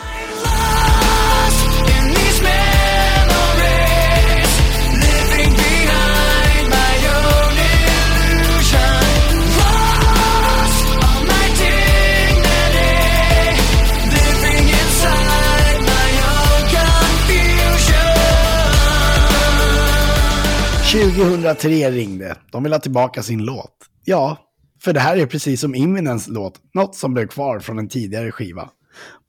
2003 20.95 21.91
ringde. 21.91 22.37
De 22.51 22.63
vill 22.63 22.73
ha 22.73 22.81
tillbaka 22.81 23.23
sin 23.23 23.45
låt. 23.45 23.71
Ja, 24.05 24.39
för 24.83 24.93
det 24.93 25.01
här 25.01 25.17
är 25.17 25.27
precis 25.27 25.61
som 25.61 25.75
Imminens 25.75 26.29
låt, 26.29 26.61
något 26.75 26.95
som 26.95 27.15
blev 27.15 27.27
kvar 27.27 27.61
från 27.61 27.79
en 27.79 27.89
tidigare 27.89 28.33
skiva. 28.33 28.71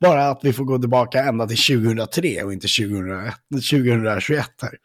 Bara 0.02 0.30
att 0.30 0.40
vi 0.44 0.54
får 0.54 0.64
gå 0.64 0.80
tillbaka 0.80 1.24
ända 1.24 1.48
till 1.48 1.58
2003 1.58 2.44
och 2.44 2.54
inte 2.54 2.68
2001, 2.68 3.34
2021 3.52 4.46
här. 4.62 4.78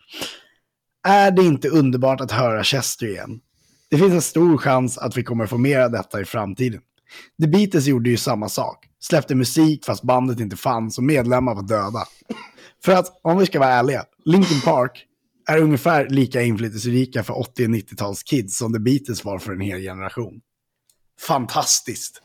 Är 1.09 1.31
det 1.31 1.43
inte 1.43 1.69
underbart 1.69 2.21
att 2.21 2.31
höra 2.31 2.65
Chester 2.65 3.07
igen? 3.07 3.41
Det 3.91 3.99
finns 3.99 4.13
en 4.13 4.23
stor 4.23 4.59
chans 4.59 4.99
att 4.99 5.17
vi 5.17 5.25
kommer 5.25 5.47
få 5.47 5.59
mer 5.59 5.81
av 5.81 5.91
detta 5.91 6.21
i 6.21 6.25
framtiden. 6.25 6.81
The 7.43 7.49
Beatles 7.49 7.87
gjorde 7.87 8.11
ju 8.11 8.17
samma 8.17 8.49
sak. 8.49 8.87
Släppte 9.01 9.35
musik 9.35 9.85
fast 9.85 10.03
bandet 10.03 10.41
inte 10.41 10.57
fanns 10.57 10.99
och 10.99 11.05
medlemmar 11.05 11.55
var 11.55 11.63
döda. 11.63 12.05
För 12.85 12.93
att, 12.93 13.21
om 13.23 13.39
vi 13.39 13.47
ska 13.47 13.59
vara 13.59 13.71
ärliga, 13.71 14.05
Linkin 14.25 14.61
Park 14.61 15.07
är 15.51 15.63
ungefär 15.63 16.09
lika 16.09 16.43
inflytelserika 16.43 17.23
för 17.23 17.39
80 17.39 17.65
och 17.65 17.71
90-tals 17.71 18.23
kids 18.23 18.59
som 18.59 18.73
The 18.73 18.79
Beatles 18.79 19.25
var 19.25 19.39
för 19.39 19.53
en 19.53 19.61
hel 19.61 19.81
generation. 19.81 20.41
Fantastiskt! 21.27 22.23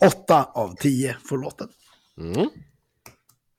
8 0.00 0.44
av 0.44 0.76
10 0.76 1.16
får 1.28 1.38
låten. 1.38 1.68
Mm. 2.20 2.48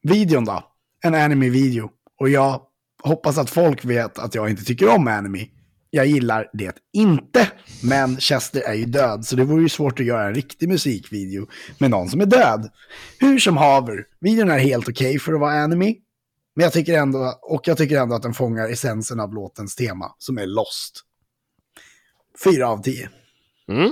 Videon 0.03 0.45
då? 0.45 0.63
En 1.03 1.15
anime-video. 1.15 1.89
Och 2.19 2.29
jag 2.29 2.61
hoppas 3.03 3.37
att 3.37 3.49
folk 3.49 3.85
vet 3.85 4.19
att 4.19 4.35
jag 4.35 4.49
inte 4.49 4.63
tycker 4.63 4.87
om 4.89 5.07
anime. 5.07 5.47
Jag 5.89 6.05
gillar 6.05 6.49
det 6.53 6.75
inte, 6.93 7.47
men 7.83 8.17
Chester 8.17 8.61
är 8.61 8.73
ju 8.73 8.85
död, 8.85 9.25
så 9.25 9.35
det 9.35 9.43
vore 9.43 9.61
ju 9.61 9.69
svårt 9.69 9.99
att 9.99 10.05
göra 10.05 10.27
en 10.27 10.35
riktig 10.35 10.69
musikvideo 10.69 11.47
med 11.77 11.89
någon 11.91 12.09
som 12.09 12.21
är 12.21 12.25
död. 12.25 12.69
Hur 13.19 13.39
som 13.39 13.57
haver, 13.57 14.05
videon 14.19 14.51
är 14.51 14.59
helt 14.59 14.89
okej 14.89 15.19
för 15.19 15.33
att 15.33 15.39
vara 15.39 15.63
anime. 15.63 15.95
Men 16.53 16.63
jag 16.63 16.73
tycker 16.73 16.97
ändå, 16.97 17.39
och 17.41 17.67
jag 17.67 17.77
tycker 17.77 18.01
ändå 18.01 18.15
att 18.15 18.23
den 18.23 18.33
fångar 18.33 18.69
essensen 18.69 19.19
av 19.19 19.33
låtens 19.33 19.75
tema, 19.75 20.15
som 20.17 20.37
är 20.37 20.45
Lost. 20.45 21.03
Fyra 22.43 22.69
av 22.69 22.81
tio. 22.81 23.09
Mm. 23.67 23.91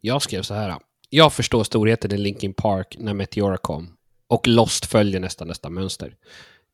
Jag 0.00 0.22
skrev 0.22 0.42
så 0.42 0.54
här. 0.54 0.78
Jag 1.10 1.32
förstår 1.32 1.64
storheten 1.64 2.12
i 2.12 2.16
Linkin 2.16 2.54
Park 2.54 2.96
när 2.98 3.14
Meteora 3.14 3.56
kom. 3.56 3.96
Och 4.28 4.48
Lost 4.48 4.86
följer 4.86 5.20
nästan 5.20 5.48
nästa 5.48 5.70
mönster. 5.70 6.16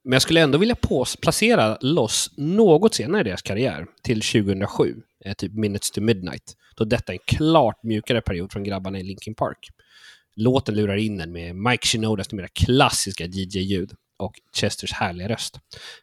Men 0.05 0.13
jag 0.13 0.23
skulle 0.23 0.41
ändå 0.41 0.59
vilja 0.59 0.77
placera 1.21 1.79
Lost 1.81 2.39
något 2.39 2.95
senare 2.95 3.21
i 3.21 3.25
deras 3.25 3.43
karriär, 3.43 3.87
till 4.03 4.23
2007, 4.23 4.97
eh, 5.25 5.35
typ 5.35 5.53
Minutes 5.53 5.91
to 5.91 6.01
Midnight, 6.01 6.57
då 6.77 6.85
detta 6.85 7.13
är 7.13 7.15
en 7.15 7.37
klart 7.37 7.83
mjukare 7.83 8.21
period 8.21 8.53
från 8.53 8.65
grabbarna 8.65 8.99
i 8.99 9.03
Linkin 9.03 9.35
Park. 9.35 9.69
Låten 10.37 10.75
lurar 10.75 10.97
in 10.97 11.21
en 11.21 11.33
med 11.33 11.57
Mike 11.57 11.87
Shinodas 11.87 12.33
numera 12.33 12.49
klassiska 12.49 13.27
DJ-ljud 13.27 13.93
och 14.19 14.33
Chesters 14.53 14.93
härliga 14.93 15.29
röst. 15.29 15.59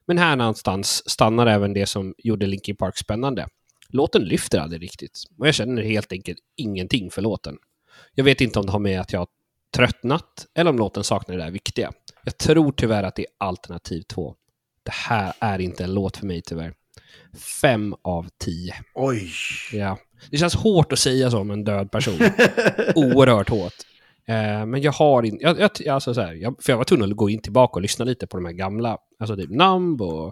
Men 0.06 0.18
här 0.18 0.36
någonstans 0.36 1.10
stannar 1.10 1.48
även 1.48 1.74
det 1.74 1.86
som 1.86 2.13
gjorde 2.18 2.48
Linkin 2.48 2.76
Park 2.76 2.98
spännande. 2.98 3.48
Låten 3.90 4.22
lyfter 4.22 4.60
aldrig 4.60 4.82
riktigt 4.82 5.24
och 5.40 5.48
jag 5.48 5.56
känner 5.56 5.84
helt 5.84 6.12
enkelt 6.12 6.38
ingenting 6.58 7.12
för 7.12 7.22
låten. 7.22 7.58
Jag 8.16 8.24
vet 8.24 8.42
inte 8.42 8.60
om 8.60 8.66
det 8.66 8.72
har 8.72 8.80
med 8.80 9.02
att 9.02 9.13
jag 9.13 9.20
har 9.20 9.28
tröttnat 9.76 10.46
eller 10.56 10.70
om 10.72 10.78
låten 10.78 11.04
saknar 11.04 11.38
det 11.38 11.44
där 11.44 11.52
viktiga. 11.52 11.92
Jag 12.24 12.38
tror 12.38 12.72
tyvärr 12.72 13.04
att 13.04 13.16
det 13.16 13.22
är 13.22 13.28
alternativ 13.38 14.02
två. 14.02 14.36
Det 14.84 14.94
här 14.94 15.34
är 15.40 15.60
inte 15.60 15.84
en 15.84 15.94
låt 15.94 16.18
för 16.18 16.26
mig 16.26 16.42
tyvärr. 16.42 16.74
Fem 17.62 17.96
av 18.02 18.28
tio. 18.44 18.74
Oj. 18.94 19.32
Ja. 19.74 19.98
Det 20.32 20.38
känns 20.38 20.56
hårt 20.56 20.92
att 20.92 21.00
säga 21.00 21.32
så 21.32 21.40
om 21.40 21.52
en 21.52 21.63
död 21.63 21.92
person. 21.92 22.16
Oerhört 22.96 23.50
hårt. 23.50 23.74
Eh, 24.28 24.66
men 24.66 24.82
jag 24.82 24.92
har 24.92 25.24
inte... 25.24 25.44
Jag, 25.44 25.60
jag, 25.60 25.88
alltså 25.88 26.13
så 26.13 26.22
här, 26.22 26.34
jag, 26.34 26.63
för 26.63 26.74
jag 26.74 26.78
var 26.78 26.84
tvungen 26.84 27.12
att 27.12 27.18
gå 27.18 27.30
in 27.30 27.42
tillbaka 27.42 27.74
och 27.76 27.82
lyssna 27.82 28.06
lite 28.06 28.28
på 28.28 28.38
de 28.38 28.46
här 28.46 28.54
gamla, 28.54 28.98
alltså 29.20 29.36
typ 29.36 29.50
Numb 29.50 30.02
och, 30.02 30.28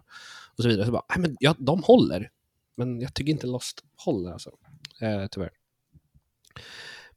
och 0.57 0.61
så 0.63 0.67
vidare. 0.67 0.85
Så 0.85 0.91
bara, 0.91 1.05
nej, 1.09 1.19
men 1.19 1.37
ja, 1.39 1.55
de 1.57 1.83
håller. 1.83 2.29
Men 2.77 3.01
jag 3.01 3.13
tycker 3.13 3.31
inte 3.31 3.47
Lost 3.47 3.83
håller 4.05 4.31
alltså. 4.31 4.49
Eh, 5.01 5.25
tyvärr. 5.31 5.49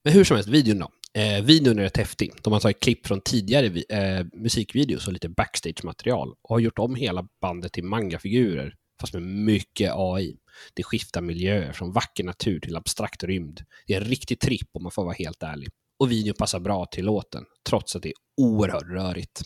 Men 0.03 0.12
hur 0.12 0.25
som 0.25 0.35
helst, 0.37 0.49
videon 0.51 0.79
då. 0.79 0.91
Eh, 1.21 1.45
videon 1.45 1.79
är 1.79 1.83
rätt 1.83 1.97
häftig. 1.97 2.33
De 2.43 2.53
har 2.53 2.61
tagit 2.61 2.81
klipp 2.81 3.07
från 3.07 3.21
tidigare 3.21 3.69
vi- 3.69 3.85
eh, 3.88 4.27
musikvideos 4.33 5.07
och 5.07 5.12
lite 5.12 5.29
backstage-material 5.29 6.35
och 6.43 6.51
har 6.51 6.59
gjort 6.59 6.79
om 6.79 6.95
hela 6.95 7.29
bandet 7.41 7.73
till 7.73 7.85
mangafigurer, 7.85 8.75
fast 9.01 9.14
med 9.14 9.23
mycket 9.23 9.93
AI. 9.95 10.37
Det 10.75 10.83
skiftar 10.83 11.21
miljöer 11.21 11.73
från 11.73 11.93
vacker 11.93 12.25
natur 12.25 12.61
till 12.61 12.77
abstrakt 12.77 13.25
rymd. 13.25 13.61
Det 13.87 13.95
är 13.95 14.01
en 14.01 14.07
riktig 14.09 14.41
tripp 14.41 14.69
om 14.73 14.83
man 14.83 14.93
får 14.93 15.05
vara 15.05 15.14
helt 15.19 15.43
ärlig. 15.43 15.69
Och 15.98 16.11
videon 16.11 16.34
passar 16.38 16.61
bra 16.61 16.87
till 16.87 17.04
låten, 17.04 17.44
trots 17.68 17.96
att 17.96 18.02
det 18.02 18.08
är 18.08 18.14
oerhört 18.37 18.88
rörigt. 18.90 19.42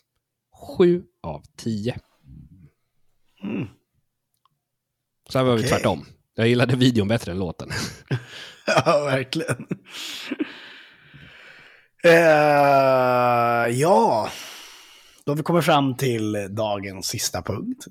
Sju 0.78 1.02
av 1.22 1.42
tio. 1.56 1.98
Så 5.30 5.38
här 5.38 5.44
var 5.44 5.52
vi 5.54 5.60
Okej. 5.60 5.68
tvärtom. 5.70 6.04
Jag 6.34 6.48
gillade 6.48 6.76
videon 6.76 7.08
bättre 7.08 7.32
än 7.32 7.38
låten. 7.38 7.70
Ja, 8.66 9.04
verkligen. 9.04 9.66
Eh, 12.04 12.12
ja, 13.80 14.28
då 15.24 15.32
har 15.32 15.36
vi 15.36 15.42
kommit 15.42 15.64
fram 15.64 15.96
till 15.96 16.48
dagens 16.50 17.06
sista 17.06 17.42
punkt. 17.42 17.86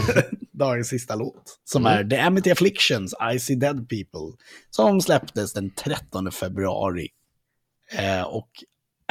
Dagens 0.52 0.88
sista 0.88 1.14
låt. 1.14 1.60
Som 1.64 1.86
är 1.86 2.04
The 2.04 2.16
Amity 2.18 2.50
Afflictions, 2.50 3.14
I 3.34 3.38
See 3.38 3.54
Dead 3.56 3.88
People. 3.88 4.36
Som 4.70 5.00
släpptes 5.00 5.52
den 5.52 5.74
13 5.74 6.32
februari. 6.32 7.08
Eh, 7.92 8.22
och 8.22 8.48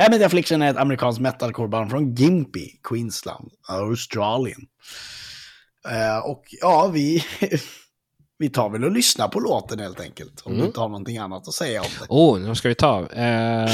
Amity 0.08 0.24
Affliction 0.24 0.62
är 0.62 0.72
ett 0.72 0.78
amerikanskt 0.78 1.22
metalcoreband 1.22 1.92
från 1.92 2.16
Gympie, 2.16 2.70
Queensland, 2.84 3.52
Australien. 3.68 4.62
Eh, 5.90 6.18
och 6.18 6.44
ja, 6.62 6.88
vi, 6.94 7.26
vi 8.38 8.50
tar 8.50 8.70
väl 8.70 8.84
och 8.84 8.92
lyssnar 8.92 9.28
på 9.28 9.40
låten 9.40 9.80
helt 9.80 10.00
enkelt. 10.00 10.42
Om 10.44 10.58
du 10.58 10.66
inte 10.66 10.80
har 10.80 10.88
någonting 10.88 11.18
annat 11.18 11.48
att 11.48 11.54
säga 11.54 11.82
om 11.82 11.88
det. 12.00 12.06
Oh, 12.10 12.40
nu 12.40 12.56
ska 12.56 12.70
vi 12.70 12.76
ta. 12.76 13.08
Eh, 13.12 13.64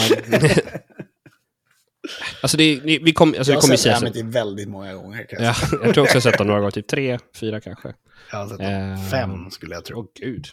alltså, 2.41 2.57
det, 2.57 2.79
vi 2.83 3.13
kom, 3.13 3.35
alltså, 3.37 3.53
Jag 3.53 3.61
har 3.61 3.75
sett. 3.75 4.01
Amity 4.01 4.23
väldigt 4.23 4.69
många 4.69 4.93
gånger. 4.93 5.27
Ja, 5.29 5.55
jag 5.71 5.93
tror 5.93 5.99
också 5.99 5.99
jag 5.99 6.13
har 6.13 6.19
sett 6.19 6.37
dem 6.37 6.47
några 6.47 6.59
gånger, 6.59 6.71
typ 6.71 6.87
tre, 6.87 7.19
fyra 7.35 7.61
kanske. 7.61 7.93
Jag 8.31 8.37
har 8.37 8.47
sett 8.47 8.59
Eh, 8.59 9.09
fem 9.09 9.51
skulle 9.51 9.75
jag 9.75 9.85
tro. 9.85 9.99
Åh 9.99 10.05
gud. 10.21 10.45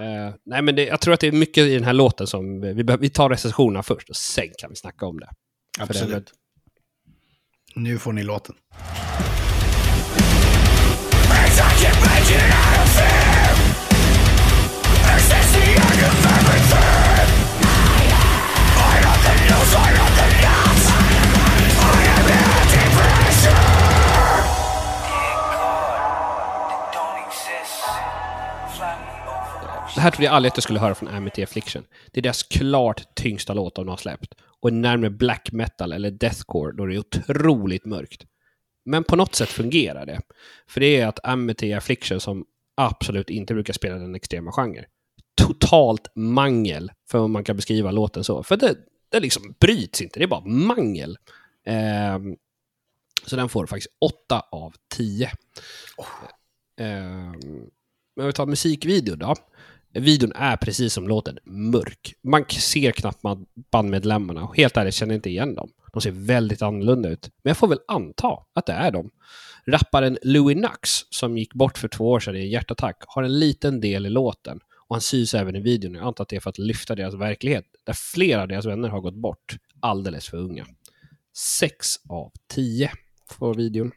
Eh, 0.00 0.34
nej 0.44 0.62
men 0.62 0.74
det, 0.76 0.86
jag 0.86 1.00
tror 1.00 1.14
att 1.14 1.20
det 1.20 1.26
är 1.26 1.32
mycket 1.32 1.64
i 1.64 1.74
den 1.74 1.84
här 1.84 1.92
låten 1.92 2.26
som, 2.26 2.60
vi, 2.60 2.96
vi 3.00 3.10
tar 3.10 3.28
recensionerna 3.28 3.82
först 3.82 4.10
och 4.10 4.16
sen 4.16 4.48
kan 4.58 4.70
vi 4.70 4.76
snacka 4.76 5.06
om 5.06 5.20
det. 5.20 5.28
För 5.78 5.86
det 5.86 5.98
är 5.98 6.02
Absolut. 6.02 6.32
Nu 7.74 7.98
får 7.98 8.12
ni 8.12 8.22
låten. 8.22 8.54
Det 30.00 30.04
här 30.04 30.10
trodde 30.10 30.24
jag 30.24 30.34
aldrig 30.34 30.50
att 30.50 30.56
jag 30.56 30.62
skulle 30.62 30.78
höra 30.78 30.94
från 30.94 31.08
Amity 31.08 31.42
Affliction. 31.42 31.84
Det 32.10 32.20
är 32.20 32.22
deras 32.22 32.42
klart 32.42 33.14
tyngsta 33.14 33.54
låt 33.54 33.74
de 33.74 33.88
har 33.88 33.96
släppt. 33.96 34.34
Och 34.60 34.72
närmare 34.72 35.10
black 35.10 35.52
metal 35.52 35.92
eller 35.92 36.10
deathcore 36.10 36.72
då 36.76 36.86
det 36.86 36.94
är 36.94 36.98
otroligt 36.98 37.84
mörkt. 37.84 38.26
Men 38.84 39.04
på 39.04 39.16
något 39.16 39.34
sätt 39.34 39.48
fungerar 39.48 40.06
det. 40.06 40.20
För 40.66 40.80
det 40.80 41.00
är 41.00 41.06
att 41.06 41.24
Amity 41.24 41.72
Affliction 41.72 42.20
som 42.20 42.44
absolut 42.74 43.30
inte 43.30 43.54
brukar 43.54 43.72
spela 43.72 43.96
den 43.96 44.14
extrema 44.14 44.52
genre. 44.52 44.84
Totalt 45.34 46.08
mangel, 46.14 46.92
för 47.10 47.18
om 47.18 47.32
man 47.32 47.44
kan 47.44 47.56
beskriva 47.56 47.90
låten 47.90 48.24
så. 48.24 48.42
För 48.42 48.56
det, 48.56 48.74
det 49.08 49.20
liksom 49.20 49.54
bryts 49.60 50.02
inte, 50.02 50.18
det 50.18 50.24
är 50.24 50.28
bara 50.28 50.44
mangel. 50.44 51.18
Ehm, 51.66 52.36
så 53.26 53.36
den 53.36 53.48
får 53.48 53.66
faktiskt 53.66 53.96
8 54.00 54.44
av 54.52 54.74
10. 54.88 55.30
Ehm, 56.76 57.32
men 58.16 58.24
om 58.24 58.26
vi 58.26 58.32
tar 58.32 58.46
musikvideon 58.46 59.18
då. 59.18 59.34
Videon 59.92 60.32
är 60.32 60.56
precis 60.56 60.92
som 60.92 61.08
låten, 61.08 61.38
mörk. 61.44 62.14
Man 62.22 62.44
ser 62.48 62.92
knappt 62.92 63.22
bandmedlemmarna 63.72 64.44
och 64.44 64.56
helt 64.56 64.76
ärligt 64.76 64.94
känner 64.94 65.14
jag 65.14 65.18
inte 65.18 65.30
igen 65.30 65.54
dem. 65.54 65.70
De 65.92 66.00
ser 66.00 66.10
väldigt 66.10 66.62
annorlunda 66.62 67.08
ut. 67.08 67.30
Men 67.42 67.50
jag 67.50 67.56
får 67.56 67.68
väl 67.68 67.80
anta 67.88 68.38
att 68.52 68.66
det 68.66 68.72
är 68.72 68.90
dem. 68.90 69.10
Rapparen 69.66 70.18
Louis 70.22 70.56
Nux, 70.56 70.90
som 71.10 71.38
gick 71.38 71.54
bort 71.54 71.78
för 71.78 71.88
två 71.88 72.10
år 72.10 72.20
sedan 72.20 72.36
i 72.36 72.40
en 72.40 72.50
hjärtattack, 72.50 72.96
har 73.06 73.22
en 73.22 73.38
liten 73.38 73.80
del 73.80 74.06
i 74.06 74.10
låten. 74.10 74.60
Och 74.88 74.96
han 74.96 75.00
syns 75.00 75.34
även 75.34 75.56
i 75.56 75.60
videon. 75.60 75.94
Jag 75.94 76.06
antar 76.06 76.22
att 76.24 76.28
det 76.28 76.36
är 76.36 76.40
för 76.40 76.50
att 76.50 76.58
lyfta 76.58 76.94
deras 76.94 77.14
verklighet, 77.14 77.64
där 77.84 77.92
flera 77.92 78.42
av 78.42 78.48
deras 78.48 78.66
vänner 78.66 78.88
har 78.88 79.00
gått 79.00 79.14
bort 79.14 79.56
alldeles 79.80 80.28
för 80.28 80.36
unga. 80.36 80.66
6 81.36 81.86
av 82.08 82.32
10 82.48 82.90
får 83.30 83.54
videon. 83.54 83.92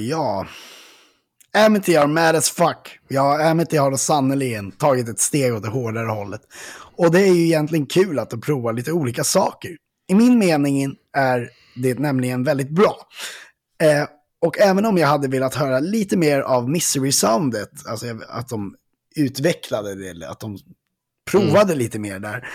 Ja. 0.00 0.46
Amity 1.56 1.96
are 1.96 2.06
mad 2.06 2.36
as 2.36 2.50
fuck. 2.50 2.98
Ja, 3.08 3.50
Amity 3.50 3.76
har 3.76 3.90
då 3.90 3.96
sannerligen 3.96 4.70
tagit 4.70 5.08
ett 5.08 5.20
steg 5.20 5.54
åt 5.54 5.62
det 5.62 5.68
hårdare 5.68 6.08
hållet. 6.08 6.40
Och 6.96 7.10
det 7.10 7.20
är 7.20 7.34
ju 7.34 7.44
egentligen 7.44 7.86
kul 7.86 8.18
att 8.18 8.30
de 8.30 8.40
provar 8.40 8.72
lite 8.72 8.92
olika 8.92 9.24
saker. 9.24 9.76
I 10.08 10.14
min 10.14 10.38
mening 10.38 10.96
är 11.16 11.50
det 11.76 11.98
nämligen 11.98 12.44
väldigt 12.44 12.70
bra. 12.70 12.96
Eh, 13.82 14.08
och 14.40 14.58
även 14.58 14.86
om 14.86 14.98
jag 14.98 15.08
hade 15.08 15.28
velat 15.28 15.54
höra 15.54 15.80
lite 15.80 16.16
mer 16.16 16.40
av 16.40 16.70
Misery-soundet, 16.70 17.86
alltså 17.86 18.06
att 18.28 18.48
de 18.48 18.74
utvecklade 19.16 19.94
det, 19.94 20.08
eller 20.08 20.26
att 20.26 20.40
de 20.40 20.58
provade 21.30 21.74
lite 21.74 21.98
mer 21.98 22.18
där, 22.18 22.48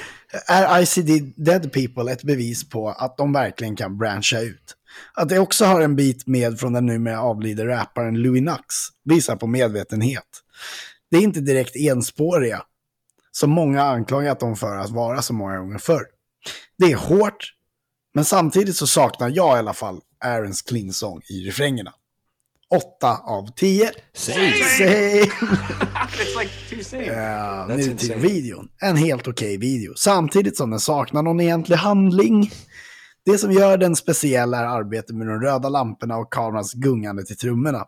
är 0.47 0.81
ICD 0.81 1.33
Dead 1.35 1.73
People 1.73 2.11
ett 2.11 2.23
bevis 2.23 2.69
på 2.69 2.89
att 2.89 3.17
de 3.17 3.33
verkligen 3.33 3.75
kan 3.75 3.97
branscha 3.97 4.39
ut. 4.39 4.77
Att 5.13 5.29
det 5.29 5.39
också 5.39 5.65
har 5.65 5.81
en 5.81 5.95
bit 5.95 6.27
med 6.27 6.59
från 6.59 6.73
den 6.73 6.85
numera 6.85 7.21
avlidne 7.21 7.65
rapparen 7.65 8.21
Louis 8.21 8.41
Nux 8.41 8.65
visar 9.03 9.35
på 9.35 9.47
medvetenhet. 9.47 10.27
Det 11.11 11.17
är 11.17 11.21
inte 11.21 11.41
direkt 11.41 11.75
enspåriga, 11.75 12.63
som 13.31 13.49
många 13.49 13.83
anklagat 13.83 14.39
dem 14.39 14.55
för 14.55 14.77
att 14.77 14.89
vara 14.89 15.21
så 15.21 15.33
många 15.33 15.57
gånger 15.57 15.77
förr. 15.77 16.05
Det 16.77 16.91
är 16.91 16.95
hårt, 16.95 17.53
men 18.13 18.25
samtidigt 18.25 18.75
så 18.75 18.87
saknar 18.87 19.29
jag 19.29 19.57
i 19.57 19.59
alla 19.59 19.73
fall 19.73 20.01
Aarons 20.25 20.61
clean-sång 20.61 21.21
i 21.29 21.47
refrängerna. 21.47 21.93
8 22.71 23.17
av 23.17 23.47
10. 23.55 23.91
Säg! 24.13 24.53
Säg! 24.77 25.21
It's 25.21 26.39
like 26.39 26.51
two 26.69 26.83
same. 26.83 27.05
Ja, 27.05 27.67
That's 27.69 27.77
nu 27.77 27.83
till 27.83 27.91
insane. 27.91 28.15
videon. 28.15 28.67
En 28.81 28.97
helt 28.97 29.27
okej 29.27 29.57
video. 29.57 29.93
Samtidigt 29.95 30.57
som 30.57 30.69
den 30.69 30.79
saknar 30.79 31.23
någon 31.23 31.39
egentlig 31.39 31.75
handling. 31.75 32.51
Det 33.25 33.37
som 33.37 33.51
gör 33.51 33.77
den 33.77 33.95
speciell 33.95 34.53
är 34.53 34.63
arbetet 34.63 35.15
med 35.15 35.27
de 35.27 35.39
röda 35.39 35.69
lamporna 35.69 36.17
och 36.17 36.33
kamerans 36.33 36.73
gungande 36.73 37.25
till 37.25 37.37
trummorna. 37.37 37.85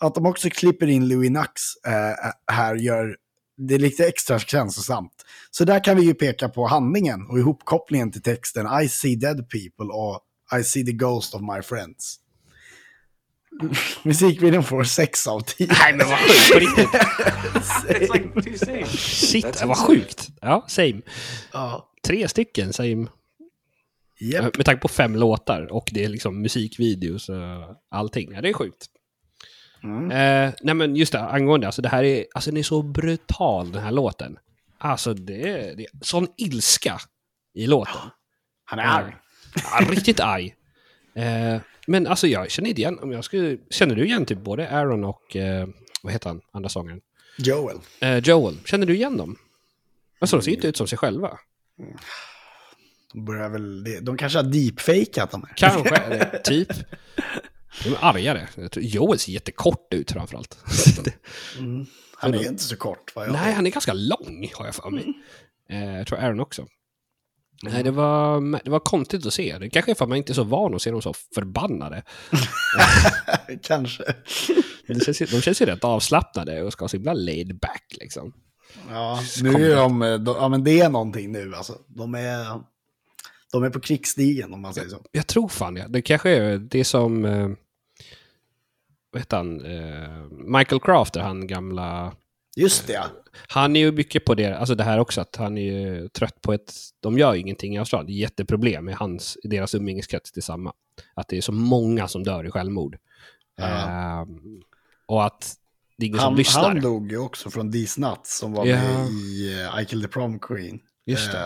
Att 0.00 0.14
de 0.14 0.26
också 0.26 0.48
klipper 0.50 0.86
in 0.86 1.08
Louis 1.08 1.30
Nux 1.30 1.50
eh, 1.86 2.30
här 2.54 2.74
gör 2.74 3.16
det 3.56 3.78
lite 3.78 4.06
extra 4.06 4.38
känslosamt. 4.38 5.12
Så 5.50 5.64
där 5.64 5.84
kan 5.84 5.96
vi 5.96 6.02
ju 6.02 6.14
peka 6.14 6.48
på 6.48 6.66
handlingen 6.66 7.26
och 7.28 7.38
ihopkopplingen 7.38 8.12
till 8.12 8.22
texten 8.22 8.66
I 8.82 8.88
see 8.88 9.16
dead 9.16 9.36
people 9.50 9.86
och 9.94 10.20
I 10.60 10.64
see 10.64 10.84
the 10.84 10.92
ghost 10.92 11.34
of 11.34 11.40
my 11.40 11.62
friends. 11.62 12.20
Musikvideon 14.02 14.64
får 14.64 14.84
6 14.84 15.26
av 15.26 15.40
10. 15.40 15.66
Nej 15.66 15.94
men 15.94 16.06
vad 16.08 16.18
sjukt, 16.18 16.52
på 16.52 16.58
riktigt. 16.58 16.92
Two 18.44 18.64
same. 18.64 18.86
Shit, 18.86 19.44
That's 19.44 19.60
det 19.60 19.66
var 19.66 19.74
insane. 19.74 19.86
sjukt. 19.86 20.28
Ja, 20.40 20.64
same. 20.68 21.00
Ja, 21.52 21.90
Tre 22.06 22.28
stycken, 22.28 22.72
same. 22.72 23.06
japp. 24.20 24.56
Med 24.56 24.66
tanke 24.66 24.80
på 24.80 24.88
fem 24.88 25.16
låtar 25.16 25.72
och 25.72 25.88
det 25.92 26.04
är 26.04 26.08
liksom 26.08 26.42
musikvideos 26.42 27.28
och 27.28 27.36
allting. 27.90 28.32
Ja, 28.32 28.40
det 28.40 28.48
är 28.48 28.52
sjukt. 28.52 28.86
Mm. 29.82 30.10
Eh, 30.10 30.54
nej 30.62 30.74
men 30.74 30.96
just 30.96 31.12
det, 31.12 31.20
angående, 31.20 31.66
alltså 31.66 31.82
det 31.82 31.88
här 31.88 32.04
är, 32.04 32.24
alltså 32.34 32.50
den 32.50 32.58
är 32.58 32.62
så 32.62 32.82
brutal 32.82 33.72
den 33.72 33.82
här 33.82 33.92
låten. 33.92 34.38
Alltså 34.78 35.14
det 35.14 35.48
är, 35.50 35.76
det 35.76 35.82
är 35.82 35.88
sån 36.00 36.28
ilska 36.36 36.98
i 37.54 37.66
låten. 37.66 38.00
Han 38.64 38.78
är 38.78 38.84
arg. 38.84 39.16
Ja, 39.54 39.86
riktigt 39.90 40.20
arg. 40.20 40.54
Eh, 41.14 41.56
men 41.86 42.06
alltså 42.06 42.26
jag 42.26 42.50
känner 42.50 42.68
inte 42.68 42.80
igen, 42.80 42.98
om 42.98 43.12
jag 43.12 43.24
skulle, 43.24 43.58
känner 43.70 43.94
du 43.94 44.04
igen 44.06 44.26
typ 44.26 44.38
både 44.38 44.70
Aaron 44.70 45.04
och, 45.04 45.36
eh, 45.36 45.66
vad 46.02 46.12
heter 46.12 46.28
han, 46.30 46.40
andra 46.52 46.68
sångaren? 46.68 47.00
Joel. 47.38 47.76
Eh, 48.00 48.18
Joel, 48.18 48.58
känner 48.64 48.86
du 48.86 48.94
igen 48.94 49.16
dem? 49.16 49.36
Alltså 50.18 50.36
de 50.36 50.42
ser 50.42 50.50
inte 50.52 50.68
ut 50.68 50.76
som 50.76 50.86
sig 50.86 50.98
själva. 50.98 51.38
De, 53.12 53.24
börjar 53.24 53.48
väl, 53.48 53.84
det- 53.84 54.00
de 54.00 54.16
kanske 54.16 54.38
har 54.38 54.42
deepfakeat 54.44 55.30
dem. 55.30 55.44
här. 55.48 55.54
Kanske, 55.56 55.96
eller 55.96 56.38
typ. 56.44 56.68
De 57.84 57.90
är 57.90 57.98
argare. 58.04 58.48
Joel 58.76 59.18
ser 59.18 59.32
jättekort 59.32 59.94
ut 59.94 60.10
framförallt. 60.12 60.58
Han 62.16 62.34
är 62.34 62.48
inte 62.48 62.62
så 62.62 62.76
kort. 62.76 63.12
Vad 63.16 63.26
jag 63.26 63.32
Nej, 63.32 63.52
han 63.52 63.66
är 63.66 63.70
ganska 63.70 63.92
lång 63.92 64.48
har 64.54 64.64
jag 64.64 64.74
för 64.74 64.90
mig. 64.90 65.12
Eh, 65.70 65.96
jag 65.96 66.06
tror 66.06 66.18
Aaron 66.18 66.40
också. 66.40 66.66
Nej, 67.62 67.82
det 67.82 67.90
var, 67.90 68.40
det 68.64 68.70
var 68.70 68.80
konstigt 68.80 69.26
att 69.26 69.34
se. 69.34 69.58
Det 69.58 69.70
kanske 69.70 69.90
är 69.90 69.94
för 69.94 70.04
att 70.04 70.08
man 70.08 70.18
inte 70.18 70.32
är 70.32 70.34
så 70.34 70.44
van 70.44 70.74
att 70.74 70.82
se 70.82 70.90
dem 70.90 71.02
så 71.02 71.12
förbannade. 71.34 72.02
kanske. 73.62 74.04
De 74.86 75.00
känns, 75.00 75.22
ju- 75.22 75.26
de 75.26 75.40
känns 75.40 75.62
ju 75.62 75.66
rätt 75.66 75.84
avslappnade 75.84 76.62
och 76.62 76.72
ska 76.72 76.82
vara 76.82 76.88
så 76.88 76.96
himla 76.96 77.12
laid 77.12 77.58
back 77.58 77.84
liksom. 78.00 78.32
Ja, 78.90 79.20
nu 79.42 79.72
är 79.72 79.76
de, 79.76 79.98
de, 80.24 80.26
ja 80.38 80.48
men 80.48 80.64
det 80.64 80.80
är 80.80 80.88
någonting 80.88 81.32
nu 81.32 81.54
alltså. 81.54 81.78
De 81.86 82.14
är, 82.14 82.60
de 83.52 83.62
är 83.64 83.70
på 83.70 83.80
krigsstigen 83.80 84.54
om 84.54 84.62
man 84.62 84.74
säger 84.74 84.88
så. 84.88 84.96
Jag 85.12 85.26
tror 85.26 85.48
fan 85.48 85.74
det. 85.74 85.86
Det 85.88 86.02
kanske 86.02 86.30
är 86.30 86.58
det 86.58 86.84
som... 86.84 87.24
Eh, 87.24 87.48
vad 89.12 89.20
heter 89.22 89.36
han? 89.36 89.64
Eh, 89.64 90.24
Michael 90.58 90.80
Crafter, 90.80 91.20
han 91.20 91.46
gamla... 91.46 92.12
Just 92.56 92.86
det 92.86 92.92
ja. 92.92 93.04
Han 93.48 93.76
är 93.76 93.80
ju 93.80 93.92
mycket 93.92 94.24
på 94.24 94.34
det, 94.34 94.58
alltså 94.58 94.74
det 94.74 94.84
här 94.84 94.98
också, 94.98 95.20
att 95.20 95.36
han 95.36 95.58
är 95.58 95.62
ju 95.62 96.08
trött 96.08 96.40
på 96.40 96.52
ett... 96.52 96.72
De 97.00 97.18
gör 97.18 97.34
ju 97.34 97.40
ingenting 97.40 97.74
i 97.74 97.78
Australien. 97.78 98.06
Det 98.06 98.12
är 98.12 98.20
jätteproblem 98.20 98.84
med 98.84 98.94
hans, 98.96 99.38
i 99.42 99.48
deras 99.48 99.74
umgängeskrets 99.74 100.32
tillsamma. 100.32 100.72
Att 101.14 101.28
det 101.28 101.36
är 101.36 101.40
så 101.40 101.52
många 101.52 102.08
som 102.08 102.22
dör 102.24 102.46
i 102.46 102.50
självmord. 102.50 102.96
Ja. 103.56 103.64
Ehm, 103.66 104.62
och 105.06 105.24
att 105.24 105.54
det 105.98 106.04
är 106.04 106.08
ingen 106.08 106.18
som 106.20 106.24
Han, 106.28 106.36
lyssnar. 106.36 106.62
han 106.62 106.80
dog 106.80 107.10
ju 107.12 107.18
också 107.18 107.50
från 107.50 107.72
These 107.72 108.00
Nuts 108.00 108.38
som 108.38 108.52
var 108.52 108.66
Ja. 108.66 108.76
med 108.76 109.08
i 109.10 109.54
uh, 109.76 109.82
I 109.82 109.86
Killed 109.86 110.10
the 110.10 110.12
Prom 110.12 110.38
Queen. 110.38 110.80
Just 111.06 111.32
det. 111.32 111.38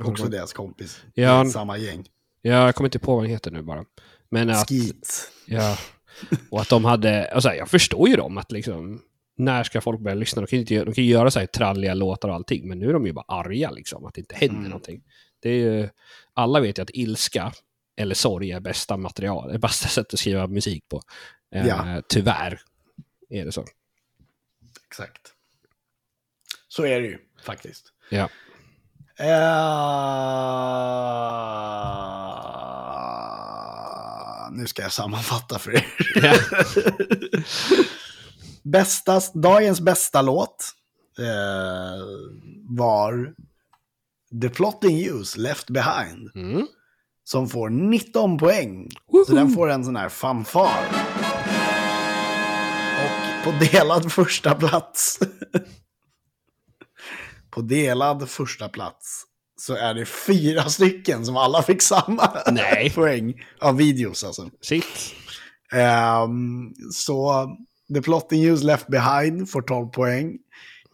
Eh, 0.00 0.08
också 0.08 0.24
deras 0.28 0.52
kompis. 0.52 1.04
Ja. 1.14 1.44
I 1.46 1.50
samma 1.50 1.78
gäng. 1.78 2.04
Ja, 2.42 2.52
jag 2.66 2.74
kommer 2.74 2.88
inte 2.88 2.98
på 2.98 3.14
vad 3.14 3.24
den 3.24 3.30
heter 3.30 3.50
nu 3.50 3.62
bara. 3.62 3.84
Men 4.30 4.50
att, 4.50 4.68
Skeet. 4.68 5.30
ja, 5.46 5.76
och 6.50 6.60
att 6.60 6.68
de 6.68 6.84
hade, 6.84 7.30
alltså, 7.32 7.54
jag 7.54 7.68
förstår 7.68 8.08
ju 8.08 8.16
dem 8.16 8.38
att 8.38 8.52
liksom, 8.52 9.00
när 9.36 9.64
ska 9.64 9.80
folk 9.80 10.00
börja 10.00 10.14
lyssna? 10.14 10.42
De 10.42 10.46
kan 10.48 10.56
ju, 10.56 10.60
inte, 10.60 10.84
de 10.84 10.94
kan 10.94 11.04
ju 11.04 11.10
göra 11.10 11.30
så 11.30 11.38
här 11.38 11.46
tralliga 11.46 11.94
låtar 11.94 12.28
och 12.28 12.34
allting, 12.34 12.68
men 12.68 12.78
nu 12.78 12.88
är 12.88 12.92
de 12.92 13.06
ju 13.06 13.12
bara 13.12 13.24
arga 13.28 13.70
liksom, 13.70 14.04
att 14.06 14.14
det 14.14 14.20
inte 14.20 14.34
händer 14.34 14.56
Mm. 14.56 14.68
någonting. 14.70 15.02
Det 15.40 15.48
är 15.50 15.54
ju, 15.54 15.88
alla 16.34 16.60
vet 16.60 16.78
ju 16.78 16.82
att 16.82 16.90
ilska 16.94 17.52
eller 17.96 18.14
sorg 18.14 18.50
är 18.52 18.60
bästa 18.60 18.96
material, 18.96 19.50
är 19.50 19.58
bästa 19.58 19.88
sättet 19.88 20.14
att 20.14 20.20
skriva 20.20 20.46
musik 20.46 20.88
på. 20.88 21.02
Eh, 21.54 21.66
Ja. 21.66 22.02
Tyvärr 22.08 22.60
är 23.30 23.44
det 23.44 23.52
så. 23.52 23.64
Exakt. 24.88 25.20
Så 26.68 26.86
är 26.86 27.00
det 27.00 27.06
ju 27.06 27.18
faktiskt. 27.42 27.92
Ja. 28.10 28.28
Eh, 34.44 34.50
nu 34.52 34.66
ska 34.66 34.82
jag 34.82 34.92
sammanfatta 34.92 35.58
för 35.58 35.72
er. 35.74 35.86
Ja. 36.14 36.34
bästa, 38.64 39.20
dagens 39.34 39.80
bästa 39.80 40.22
låt 40.22 40.72
eh, 41.18 42.04
var 42.68 43.34
The 44.42 44.48
Plotting 44.48 45.08
Use 45.08 45.40
Left 45.40 45.70
Behind. 45.70 46.30
Mm. 46.34 46.66
Som 47.24 47.48
får 47.48 47.70
19 47.70 48.38
poäng. 48.38 48.88
Woho! 49.12 49.24
Så 49.24 49.34
den 49.34 49.50
får 49.50 49.70
en 49.70 49.84
sån 49.84 49.96
här 49.96 50.08
fanfar. 50.08 50.84
Och 53.04 53.44
på 53.44 53.64
delad 53.64 54.12
första 54.12 54.54
plats. 54.54 55.18
på 57.50 57.60
delad 57.60 58.28
första 58.30 58.68
plats. 58.68 59.24
Så 59.56 59.74
är 59.74 59.94
det 59.94 60.06
fyra 60.06 60.68
stycken 60.68 61.26
som 61.26 61.36
alla 61.36 61.62
fick 61.62 61.82
samma 61.82 62.30
Nej. 62.50 62.90
poäng. 62.94 63.34
Av 63.60 63.76
videos 63.76 64.24
alltså. 64.24 64.50
Shit. 64.60 65.14
Ehm, 65.72 66.74
så 66.92 67.48
The 67.94 68.02
Plotting 68.02 68.40
Use 68.40 68.64
Left 68.64 68.86
Behind 68.88 69.50
får 69.50 69.62
12 69.62 69.88
poäng. 69.90 70.38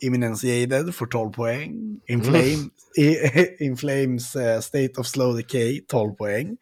Imminentiated 0.03 0.95
får 0.95 1.07
12 1.07 1.32
poäng. 1.32 2.01
Inflame, 2.09 2.70
i, 2.97 3.16
In 3.64 3.76
Flames 3.76 4.36
eh, 4.36 4.61
State 4.61 4.93
of 4.97 5.07
Slow 5.07 5.36
Decay 5.36 5.80
12 5.80 6.14
poäng. 6.14 6.57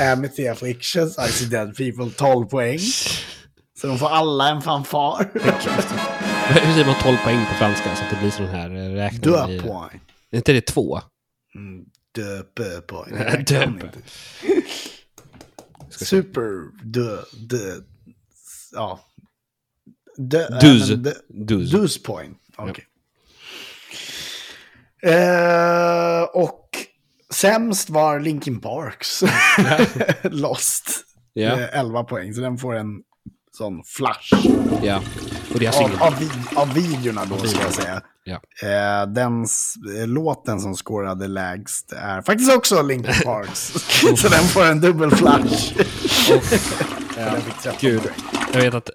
Amity 0.00 0.48
Afflictions, 0.48 1.18
I 1.18 1.28
See 1.32 1.46
Dead 1.46 1.76
People 1.76 2.10
12 2.10 2.46
poäng. 2.46 2.78
Så 3.80 3.86
de 3.86 3.98
får 3.98 4.08
alla 4.08 4.48
en 4.50 4.62
fanfar. 4.62 5.30
Hur 6.54 6.72
säger 6.72 6.86
man 6.86 6.94
12 7.02 7.16
poäng 7.24 7.46
på 7.46 7.54
franska 7.54 7.96
så 7.96 8.04
att 8.04 8.10
det 8.10 8.16
blir 8.16 8.30
sån 8.30 8.46
här 8.46 8.70
eh, 8.70 8.94
räkning? 8.94 9.20
Deux 9.20 9.62
poäng. 9.62 10.00
Är 10.30 10.36
inte 10.36 10.52
det 10.52 10.60
två? 10.60 11.00
Mm, 11.54 11.84
Deux 12.14 12.44
peu 12.54 12.80
poäng. 12.80 13.12
Deux. 13.46 13.68
Super, 15.90 16.84
de, 16.84 17.18
de, 17.48 17.84
ja. 18.72 19.00
De, 20.16 20.46
Douze. 20.60 20.92
även 20.92 21.02
de- 21.46 21.98
point. 22.04 22.38
Okej. 22.56 22.84
Eh, 25.02 26.22
och 26.22 26.68
sämst 27.34 27.90
var 27.90 28.20
Linkin 28.20 28.60
Parks. 28.60 29.22
Lost. 30.22 31.04
Ja. 31.32 31.60
Eh, 31.60 31.78
11 31.78 32.04
poäng, 32.04 32.34
så 32.34 32.40
den 32.40 32.58
får 32.58 32.74
en 32.76 32.88
sån 33.56 33.82
flash. 33.84 34.32
Ja. 34.82 35.02
Och 35.54 35.62
är 35.62 35.68
alltså 35.68 35.82
Av, 35.82 36.02
av, 36.02 36.14
av 36.56 36.74
videorna 36.74 37.24
då, 37.24 37.38
ska 37.46 37.62
jag 37.62 37.72
säga. 37.72 38.00
Ja. 38.24 38.34
Eh, 38.68 39.06
den 39.06 39.42
eh, 40.00 40.06
låten 40.06 40.60
som 40.60 40.74
scorade 40.74 41.26
lägst 41.28 41.92
är 41.92 42.22
faktiskt 42.22 42.52
också 42.52 42.82
Linkin 42.82 43.14
Parks. 43.24 43.72
så 44.16 44.28
den 44.28 44.44
får 44.44 44.64
en 44.64 44.80
dubbel 44.80 45.10
flash. 45.10 45.74
Ja. 47.16 47.24
Den 47.24 47.40
fick 47.42 47.54
13 47.62 47.78
Gud. 47.80 48.00
Jag 48.52 48.60
vet 48.60 48.74
att... 48.74 48.90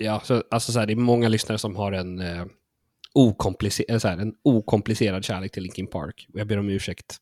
Ja, 0.00 0.20
så, 0.24 0.42
alltså 0.50 0.72
så 0.72 0.78
här, 0.78 0.86
det 0.86 0.92
är 0.92 0.96
många 0.96 1.28
lyssnare 1.28 1.58
som 1.58 1.76
har 1.76 1.92
en, 1.92 2.20
eh, 2.20 2.44
okomplicer- 3.14 3.84
eller 3.88 3.98
så 3.98 4.08
här, 4.08 4.18
en 4.18 4.32
okomplicerad 4.44 5.24
kärlek 5.24 5.52
till 5.52 5.62
Linkin 5.62 5.86
Park. 5.86 6.26
Och 6.34 6.40
jag 6.40 6.46
ber 6.46 6.58
om 6.58 6.68
ursäkt 6.68 7.16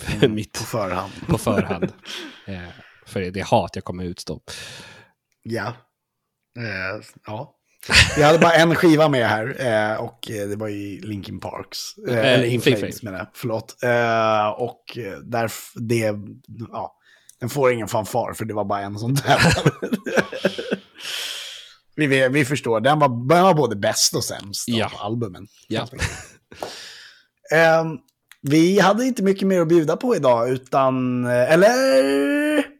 för 0.00 0.28
mitt 0.28 0.52
På 0.52 0.64
förhand. 0.64 1.12
på 1.28 1.38
förhand. 1.38 1.92
eh, 2.46 2.58
för 3.06 3.20
det, 3.20 3.30
det 3.30 3.44
hat 3.44 3.70
jag 3.74 3.84
kommer 3.84 4.04
utstå. 4.04 4.40
Ja. 5.42 5.66
Eh, 6.58 7.04
ja. 7.26 7.54
Vi 8.16 8.22
hade 8.22 8.38
bara 8.38 8.52
en 8.54 8.74
skiva 8.74 9.08
med 9.08 9.28
här 9.28 9.46
eh, 9.92 9.96
och 10.00 10.30
eh, 10.30 10.48
det 10.48 10.56
var 10.56 10.68
ju 10.68 11.00
Linkin 11.00 11.40
Parks. 11.40 11.78
Eh, 12.08 12.14
Eh, 12.18 12.32
eller 12.32 12.44
In 12.44 12.60
Flames. 12.60 13.02
Menar 13.02 13.18
jag, 13.18 13.26
förlåt. 13.34 13.82
Eh, 13.82 14.48
och 14.48 14.98
eh, 14.98 15.18
där, 15.18 15.50
det, 15.74 16.12
ja, 16.72 16.96
den 17.40 17.48
får 17.48 17.72
ingen 17.72 17.88
fanfar 17.88 18.32
för 18.32 18.44
det 18.44 18.54
var 18.54 18.64
bara 18.64 18.80
en 18.80 18.98
sån 18.98 19.14
där. 19.14 19.38
vi, 21.96 22.06
vi, 22.06 22.28
vi 22.28 22.44
förstår, 22.44 22.80
den 22.80 22.98
var, 22.98 23.08
den 23.08 23.42
var 23.42 23.54
både 23.54 23.76
bäst 23.76 24.14
och 24.16 24.24
sämst 24.24 24.68
Ja. 24.68 24.86
av 24.86 25.06
albumen. 25.06 25.46
Ja. 25.68 25.88
Eh, 27.52 27.84
vi 28.42 28.80
hade 28.80 29.04
inte 29.04 29.22
mycket 29.22 29.48
mer 29.48 29.60
att 29.60 29.68
bjuda 29.68 29.96
på 29.96 30.16
idag, 30.16 30.48
utan, 30.50 31.24
eh, 31.24 31.52
eller? 31.52 32.72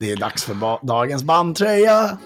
Det 0.00 0.12
är 0.12 0.16
dags 0.16 0.44
för 0.44 0.54
ba- 0.54 0.80
dagens 0.82 1.22
bandtröja. 1.22 2.18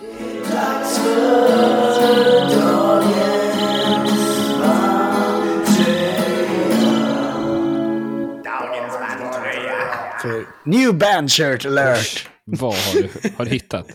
För 10.23 10.47
New 10.65 10.95
band 10.95 11.31
shirt 11.33 11.67
alert. 11.67 12.29
Vad 12.45 12.75
har 12.75 12.95
du, 13.03 13.09
har 13.39 13.45
du 13.45 13.51
hittat? 13.51 13.87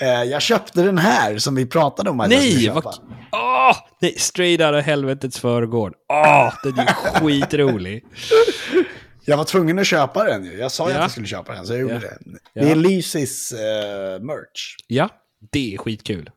Eh, 0.00 0.22
jag 0.24 0.42
köpte 0.42 0.82
den 0.82 0.98
här 0.98 1.38
som 1.38 1.54
vi 1.54 1.66
pratade 1.66 2.10
om 2.10 2.20
att 2.20 2.30
jag 2.30 2.38
Nej! 2.40 2.52
skulle 2.52 2.70
Vad... 2.72 2.84
köpa. 2.94 2.96
Åh! 3.32 3.76
nej, 4.00 4.14
straight 4.18 4.60
out 4.60 4.74
of 4.80 4.84
helvetets 4.84 5.38
förgård. 5.40 5.94
Åh, 6.08 6.54
den 6.62 6.78
är 6.78 6.86
skitrolig. 6.86 8.04
Jag 9.26 9.36
var 9.36 9.44
tvungen 9.44 9.78
att 9.78 9.86
köpa 9.86 10.24
den 10.24 10.44
ju. 10.44 10.52
Jag 10.58 10.72
sa 10.72 10.88
ju 10.88 10.90
Ja. 10.92 10.96
att 10.98 11.02
jag 11.04 11.10
skulle 11.10 11.26
köpa 11.26 11.52
den, 11.54 11.66
så 11.66 11.72
jag 11.72 11.80
gjorde 11.80 11.94
Ja. 11.94 12.00
det. 12.00 12.18
Ja. 12.52 12.62
Det 12.64 12.70
är 12.70 12.74
Lysys 12.76 13.52
eh, 13.52 14.20
merch. 14.20 14.76
Ja, 14.86 15.08
det 15.52 15.74
är 15.74 15.78
skitkul. 15.78 16.30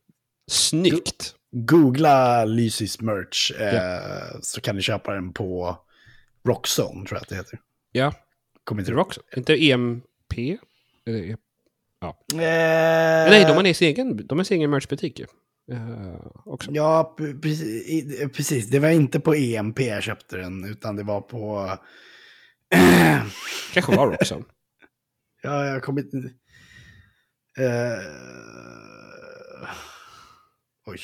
Snyggt. 0.52 1.34
Googla 1.52 2.46
Lysys 2.46 3.02
merch 3.02 3.52
eh, 3.52 4.40
så 4.42 4.62
kan 4.62 4.76
ni 4.76 4.82
köpa 4.82 5.14
den 5.14 5.34
på 5.34 5.78
Rockzone, 6.48 7.06
tror 7.08 7.18
jag 7.18 7.22
att 7.22 7.30
det 7.30 7.36
heter. 7.36 7.60
Ja, 7.92 8.14
Kommer 8.64 8.82
inte 8.82 8.96
också. 8.96 9.22
Inte 9.36 9.64
EMP? 9.64 10.04
Eller, 11.08 11.38
E- 12.04 12.08
Eh, 12.34 13.30
Nej, 13.30 13.44
de 13.46 13.52
har 13.52 13.60
en 13.60 13.66
egen, 13.82 14.28
de 14.28 14.38
har 14.38 14.44
sin 14.46 14.58
egen 14.58 14.70
merchbutik 14.70 15.20
ju. 15.20 15.26
Eh, 15.72 16.16
också. 16.46 16.72
Ja, 16.72 17.16
precis. 18.34 18.70
Det 18.70 18.80
var 18.80 18.90
inte 18.90 19.20
på 19.20 19.34
EMP 19.36 19.80
jag 19.80 20.04
köpte 20.04 20.38
den, 20.38 20.64
utan 20.66 20.96
det 20.96 21.04
var 21.04 21.22
på... 21.22 21.72
Kanske 23.74 23.96
var 23.96 24.08
Roxon. 24.12 24.46
Ja, 25.42 25.66
jag 25.66 25.84
kommer 25.84 26.02
inte... 26.02 26.18
Eh, 27.60 28.00
Oj. 30.86 31.00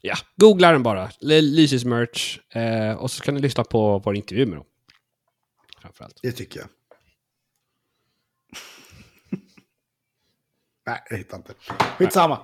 Ja, 0.00 0.14
googla 0.36 0.72
den 0.72 0.82
bara. 0.82 1.10
Lysis 1.20 1.84
merch. 1.84 2.38
Eh, 2.54 2.92
och 2.94 3.10
så 3.10 3.22
kan 3.22 3.34
ni 3.34 3.40
lyssna 3.40 3.64
på 3.64 3.98
vår 3.98 4.16
intervju 4.16 4.46
med 4.46 4.58
dem. 4.58 4.66
Framförallt. 5.82 6.18
Det 6.22 6.32
tycker 6.32 6.60
jag. 6.60 6.68
Nej, 10.90 11.02
jag 11.10 11.16
hittar 11.18 11.36
inte. 11.36 11.52
Skitsamma. 11.98 12.38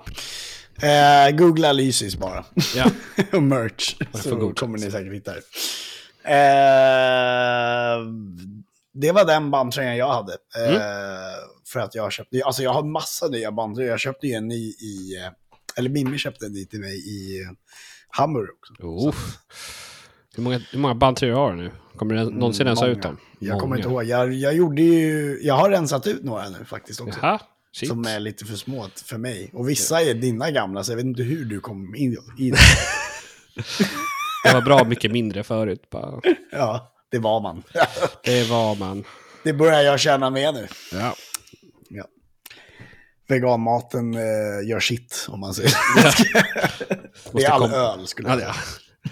Eh, 0.81 1.35
googla 1.35 1.71
Lysis 1.71 2.15
bara. 2.15 2.45
Ja. 2.75 2.85
och 3.33 3.43
merch. 3.43 3.95
Så 4.13 4.35
godkänt. 4.35 4.59
kommer 4.59 4.77
ni 4.77 4.91
säkert 4.91 5.13
hitta 5.13 5.33
det. 5.33 5.41
Eh, 6.23 7.99
det 8.93 9.11
var 9.11 9.25
den 9.25 9.51
bandtröjan 9.51 9.97
jag 9.97 10.13
hade. 10.13 10.33
Eh, 10.33 10.69
Mm. 10.75 10.81
För 11.73 11.79
att 11.79 11.95
jag 11.95 12.11
köpte, 12.11 12.41
alltså 12.45 12.63
jag 12.63 12.73
har 12.73 12.83
massa 12.83 13.27
nya 13.27 13.51
bandtröjor. 13.51 13.91
Jag 13.91 13.99
köpte 13.99 14.27
ju 14.27 14.33
en 14.33 14.47
ny 14.47 14.55
i, 14.69 15.17
eh, 15.25 15.31
eller 15.77 15.89
Mimmi 15.89 16.17
köpte 16.17 16.45
en 16.45 16.51
ny 16.51 16.65
till 16.65 16.79
mig 16.79 16.95
i 17.09 17.41
eh, 17.41 17.47
Hamburg 18.09 18.49
också. 18.59 18.73
Oh. 18.83 19.15
Hur 20.35 20.43
många, 20.43 20.61
hur 20.71 20.79
många 20.79 20.95
bandtröjor 20.95 21.35
har 21.35 21.51
du 21.51 21.57
nu? 21.57 21.71
Kommer 21.95 22.15
du 22.15 22.29
någonsin 22.29 22.65
rensa 22.65 22.81
Många. 22.85 22.91
ut 22.97 23.01
dem? 23.01 23.17
Jag 23.39 23.59
kommer 23.59 23.75
inte 23.75 23.89
Många. 23.89 24.01
ihåg. 24.03 24.09
Jag, 24.11 24.33
jag 24.33 24.53
gjorde 24.53 24.81
ju, 24.81 25.39
jag 25.43 25.53
har 25.53 25.69
rensat 25.69 26.07
ut 26.07 26.23
några 26.23 26.49
nu 26.49 26.65
faktiskt 26.65 27.01
också. 27.01 27.19
Jaha, 27.21 27.39
shit. 27.77 27.89
Som 27.89 28.05
är 28.05 28.19
lite 28.19 28.45
för 28.45 28.55
små 28.55 28.89
för 29.05 29.17
mig. 29.17 29.49
Och 29.53 29.69
vissa 29.69 30.01
är 30.01 30.13
dina 30.13 30.51
gamla, 30.51 30.83
så 30.83 30.91
jag 30.91 30.95
vet 30.97 31.05
inte 31.05 31.23
hur 31.23 31.45
du 31.45 31.59
kom 31.59 31.95
in 31.95 32.17
i 32.37 32.51
det. 32.51 32.57
Det 34.43 34.53
var 34.53 34.61
bra 34.61 34.83
mycket 34.83 35.11
mindre 35.11 35.43
förut. 35.43 35.89
Bara. 35.89 36.21
Ja, 36.51 36.93
det 37.11 37.19
var 37.19 37.41
man. 37.41 37.63
Det 38.23 38.49
var 38.49 38.75
man. 38.75 39.03
det 39.43 39.53
börjar 39.53 39.81
jag 39.81 39.99
känna 39.99 40.29
med 40.29 40.53
nu. 40.53 40.67
Ja. 40.91 41.15
Ja. 41.89 42.05
Veganmaten 43.27 44.13
eh, 44.13 44.67
gör 44.69 44.79
sitt, 44.79 45.25
om 45.29 45.39
man 45.39 45.53
säger. 45.53 45.69
det 46.89 47.33
Måste 47.33 47.47
är 47.47 47.51
all 47.51 47.61
komma- 47.61 47.73
öl, 47.75 48.07
skulle 48.07 48.29
Ja, 48.29 48.33
jag 48.39 48.39
säga. 48.55 48.55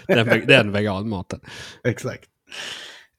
ja. 0.06 0.24
Den, 0.24 0.46
den 0.46 0.72
veganmaten. 0.72 1.40
Exakt. 1.84 2.24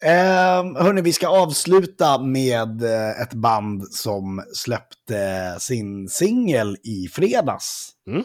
Eh, 0.04 0.84
hörni, 0.84 1.02
vi 1.02 1.14
ska 1.14 1.28
avsluta 1.28 2.18
med 2.22 2.84
eh, 2.84 3.22
ett 3.22 3.34
band 3.34 3.88
som 3.94 4.44
släppte 4.54 5.56
sin 5.60 6.10
singel 6.10 6.78
i 6.84 7.08
fredags. 7.08 7.90
Mm. 8.08 8.24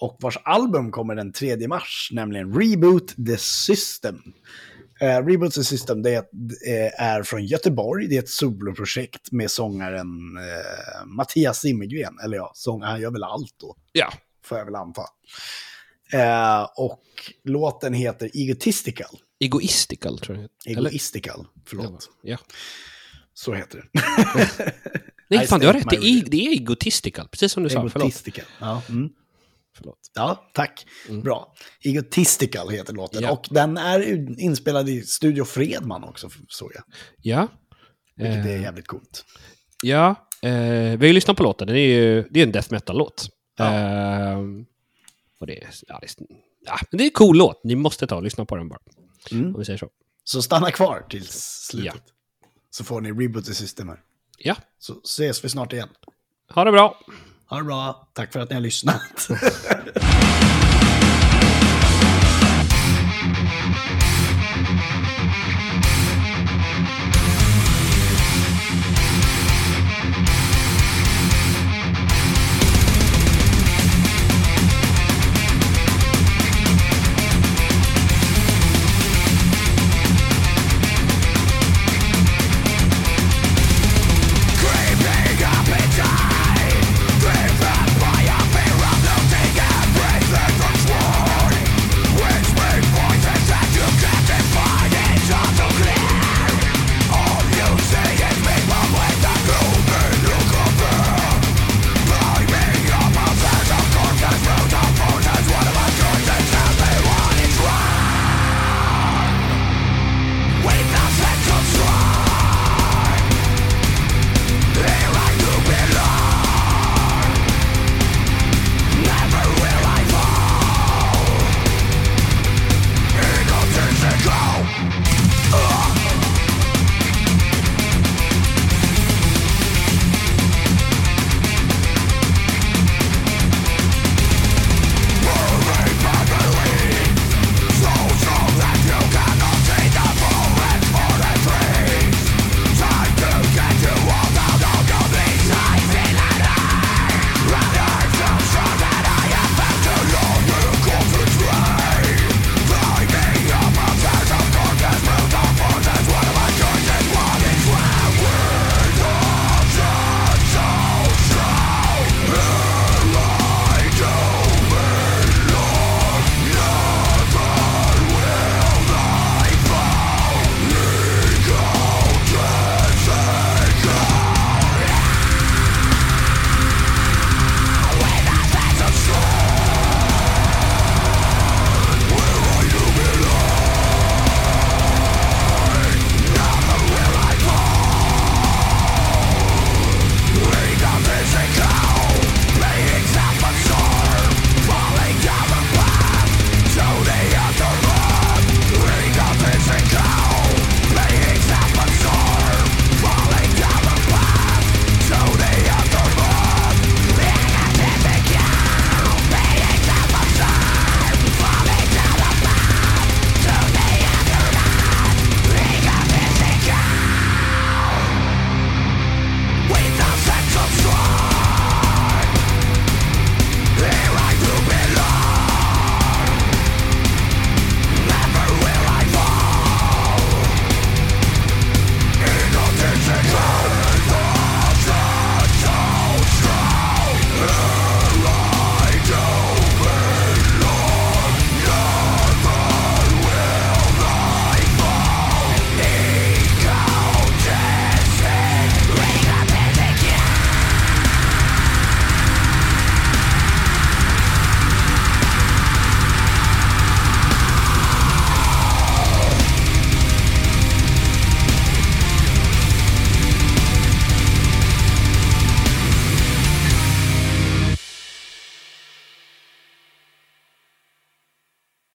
Och 0.00 0.16
vars 0.20 0.38
album 0.44 0.90
kommer 0.90 1.14
den 1.14 1.32
3 1.32 1.68
mars, 1.68 2.08
nämligen 2.12 2.60
Reboot 2.60 3.26
the 3.26 3.36
System. 3.38 4.18
Eh, 5.00 5.26
Reboot 5.26 5.54
the 5.54 5.64
System 5.64 6.02
det 6.02 6.10
är, 6.14 6.22
eh, 6.68 7.02
är 7.02 7.22
från 7.22 7.44
Göteborg, 7.44 8.06
det 8.08 8.16
är 8.16 8.22
ett 8.22 8.28
soloprojekt 8.28 9.32
med 9.32 9.50
sångaren 9.50 10.08
eh, 10.36 11.06
Mattias 11.06 11.58
Zimmergren. 11.60 12.18
Eller 12.24 12.36
ja, 12.36 12.50
sångaren, 12.54 12.90
han 12.92 13.00
gör 13.00 13.10
väl 13.10 13.24
allt 13.24 13.54
då, 13.60 13.76
Ja. 13.92 14.12
får 14.44 14.58
jag 14.58 14.64
väl 14.64 14.74
anta. 14.74 15.02
Eh, 16.12 16.62
och 16.76 17.02
låten 17.44 17.94
heter 17.94 18.30
Egotistical. 18.34 19.18
Egoistical, 19.40 20.18
tror 20.18 20.38
jag. 20.38 20.76
Eller? 20.76 20.88
Egoistical, 20.90 21.46
förlåt. 21.66 22.10
Ja. 22.22 22.38
Så 23.34 23.54
heter 23.54 23.78
det. 23.92 24.00
Nej, 25.30 25.46
fan, 25.46 25.60
du 25.60 25.66
har 25.66 25.74
rätt. 25.74 25.90
Det 25.90 25.96
är, 25.96 26.00
real. 26.00 26.24
det 26.30 26.46
är 26.46 26.50
egotistical, 26.52 27.28
precis 27.28 27.52
som 27.52 27.62
du 27.62 27.68
sa. 27.68 27.74
Förlåt. 27.74 27.96
Egotistical. 27.96 28.44
Ja, 28.60 28.82
mm. 28.88 29.08
Förlåt. 29.76 29.98
ja 30.14 30.50
tack. 30.54 30.86
Bra. 31.22 31.54
Egotistical 31.84 32.70
heter 32.70 32.92
låten. 32.92 33.22
Ja. 33.22 33.30
Och 33.30 33.46
den 33.50 33.76
är 33.76 34.00
inspelad 34.40 34.88
i 34.88 35.02
Studio 35.02 35.44
Fredman 35.44 36.04
också, 36.04 36.30
såg 36.48 36.72
jag. 36.74 36.84
Ja. 37.22 37.48
Vilket 38.16 38.46
Eh, 38.46 38.46
är 38.46 38.58
jävligt 38.58 38.86
coolt. 38.86 39.24
Ja, 39.82 40.08
eh, 40.42 40.50
vi 40.50 40.96
har 40.96 41.06
ju 41.06 41.12
lyssnat 41.12 41.36
på 41.36 41.42
låten. 41.42 41.66
Den 41.66 41.76
är 41.76 41.80
ju 41.80 42.22
det 42.30 42.40
är 42.40 42.44
en 42.44 42.52
death 42.52 42.72
metal-låt. 42.72 43.28
Ja. 43.58 43.74
Eh, 43.74 44.38
och 45.40 45.46
det 45.46 45.62
är, 45.62 45.68
ja, 45.88 45.98
det, 46.00 46.06
är, 46.06 46.26
ja, 46.66 46.78
men 46.90 46.98
det 46.98 47.04
är 47.04 47.06
en 47.06 47.10
cool 47.10 47.36
låt. 47.38 47.64
Ni 47.64 47.74
måste 47.74 48.06
ta 48.06 48.16
och 48.16 48.22
lyssna 48.22 48.44
på 48.44 48.56
den 48.56 48.68
bara. 48.68 48.78
Mm. 49.32 49.54
Om 49.54 49.58
vi 49.58 49.64
säger 49.64 49.78
så. 49.78 49.88
Så 50.24 50.42
stanna 50.42 50.70
kvar 50.70 51.06
till 51.10 51.26
slutet. 51.28 52.02
Ja. 52.06 52.12
Så 52.70 52.84
får 52.84 53.00
ni 53.00 53.12
reboot 53.12 53.48
i 53.48 53.54
systemet. 53.54 53.98
Ja. 54.38 54.56
Så 54.78 55.00
ses 55.04 55.44
vi 55.44 55.48
snart 55.48 55.72
igen. 55.72 55.88
Ha 56.54 56.64
det 56.64 56.72
bra. 56.72 57.00
Ha 57.46 57.58
det 57.58 57.64
bra. 57.64 58.08
Tack 58.12 58.32
för 58.32 58.40
att 58.40 58.48
ni 58.50 58.54
har 58.54 58.62
lyssnat. 58.62 59.28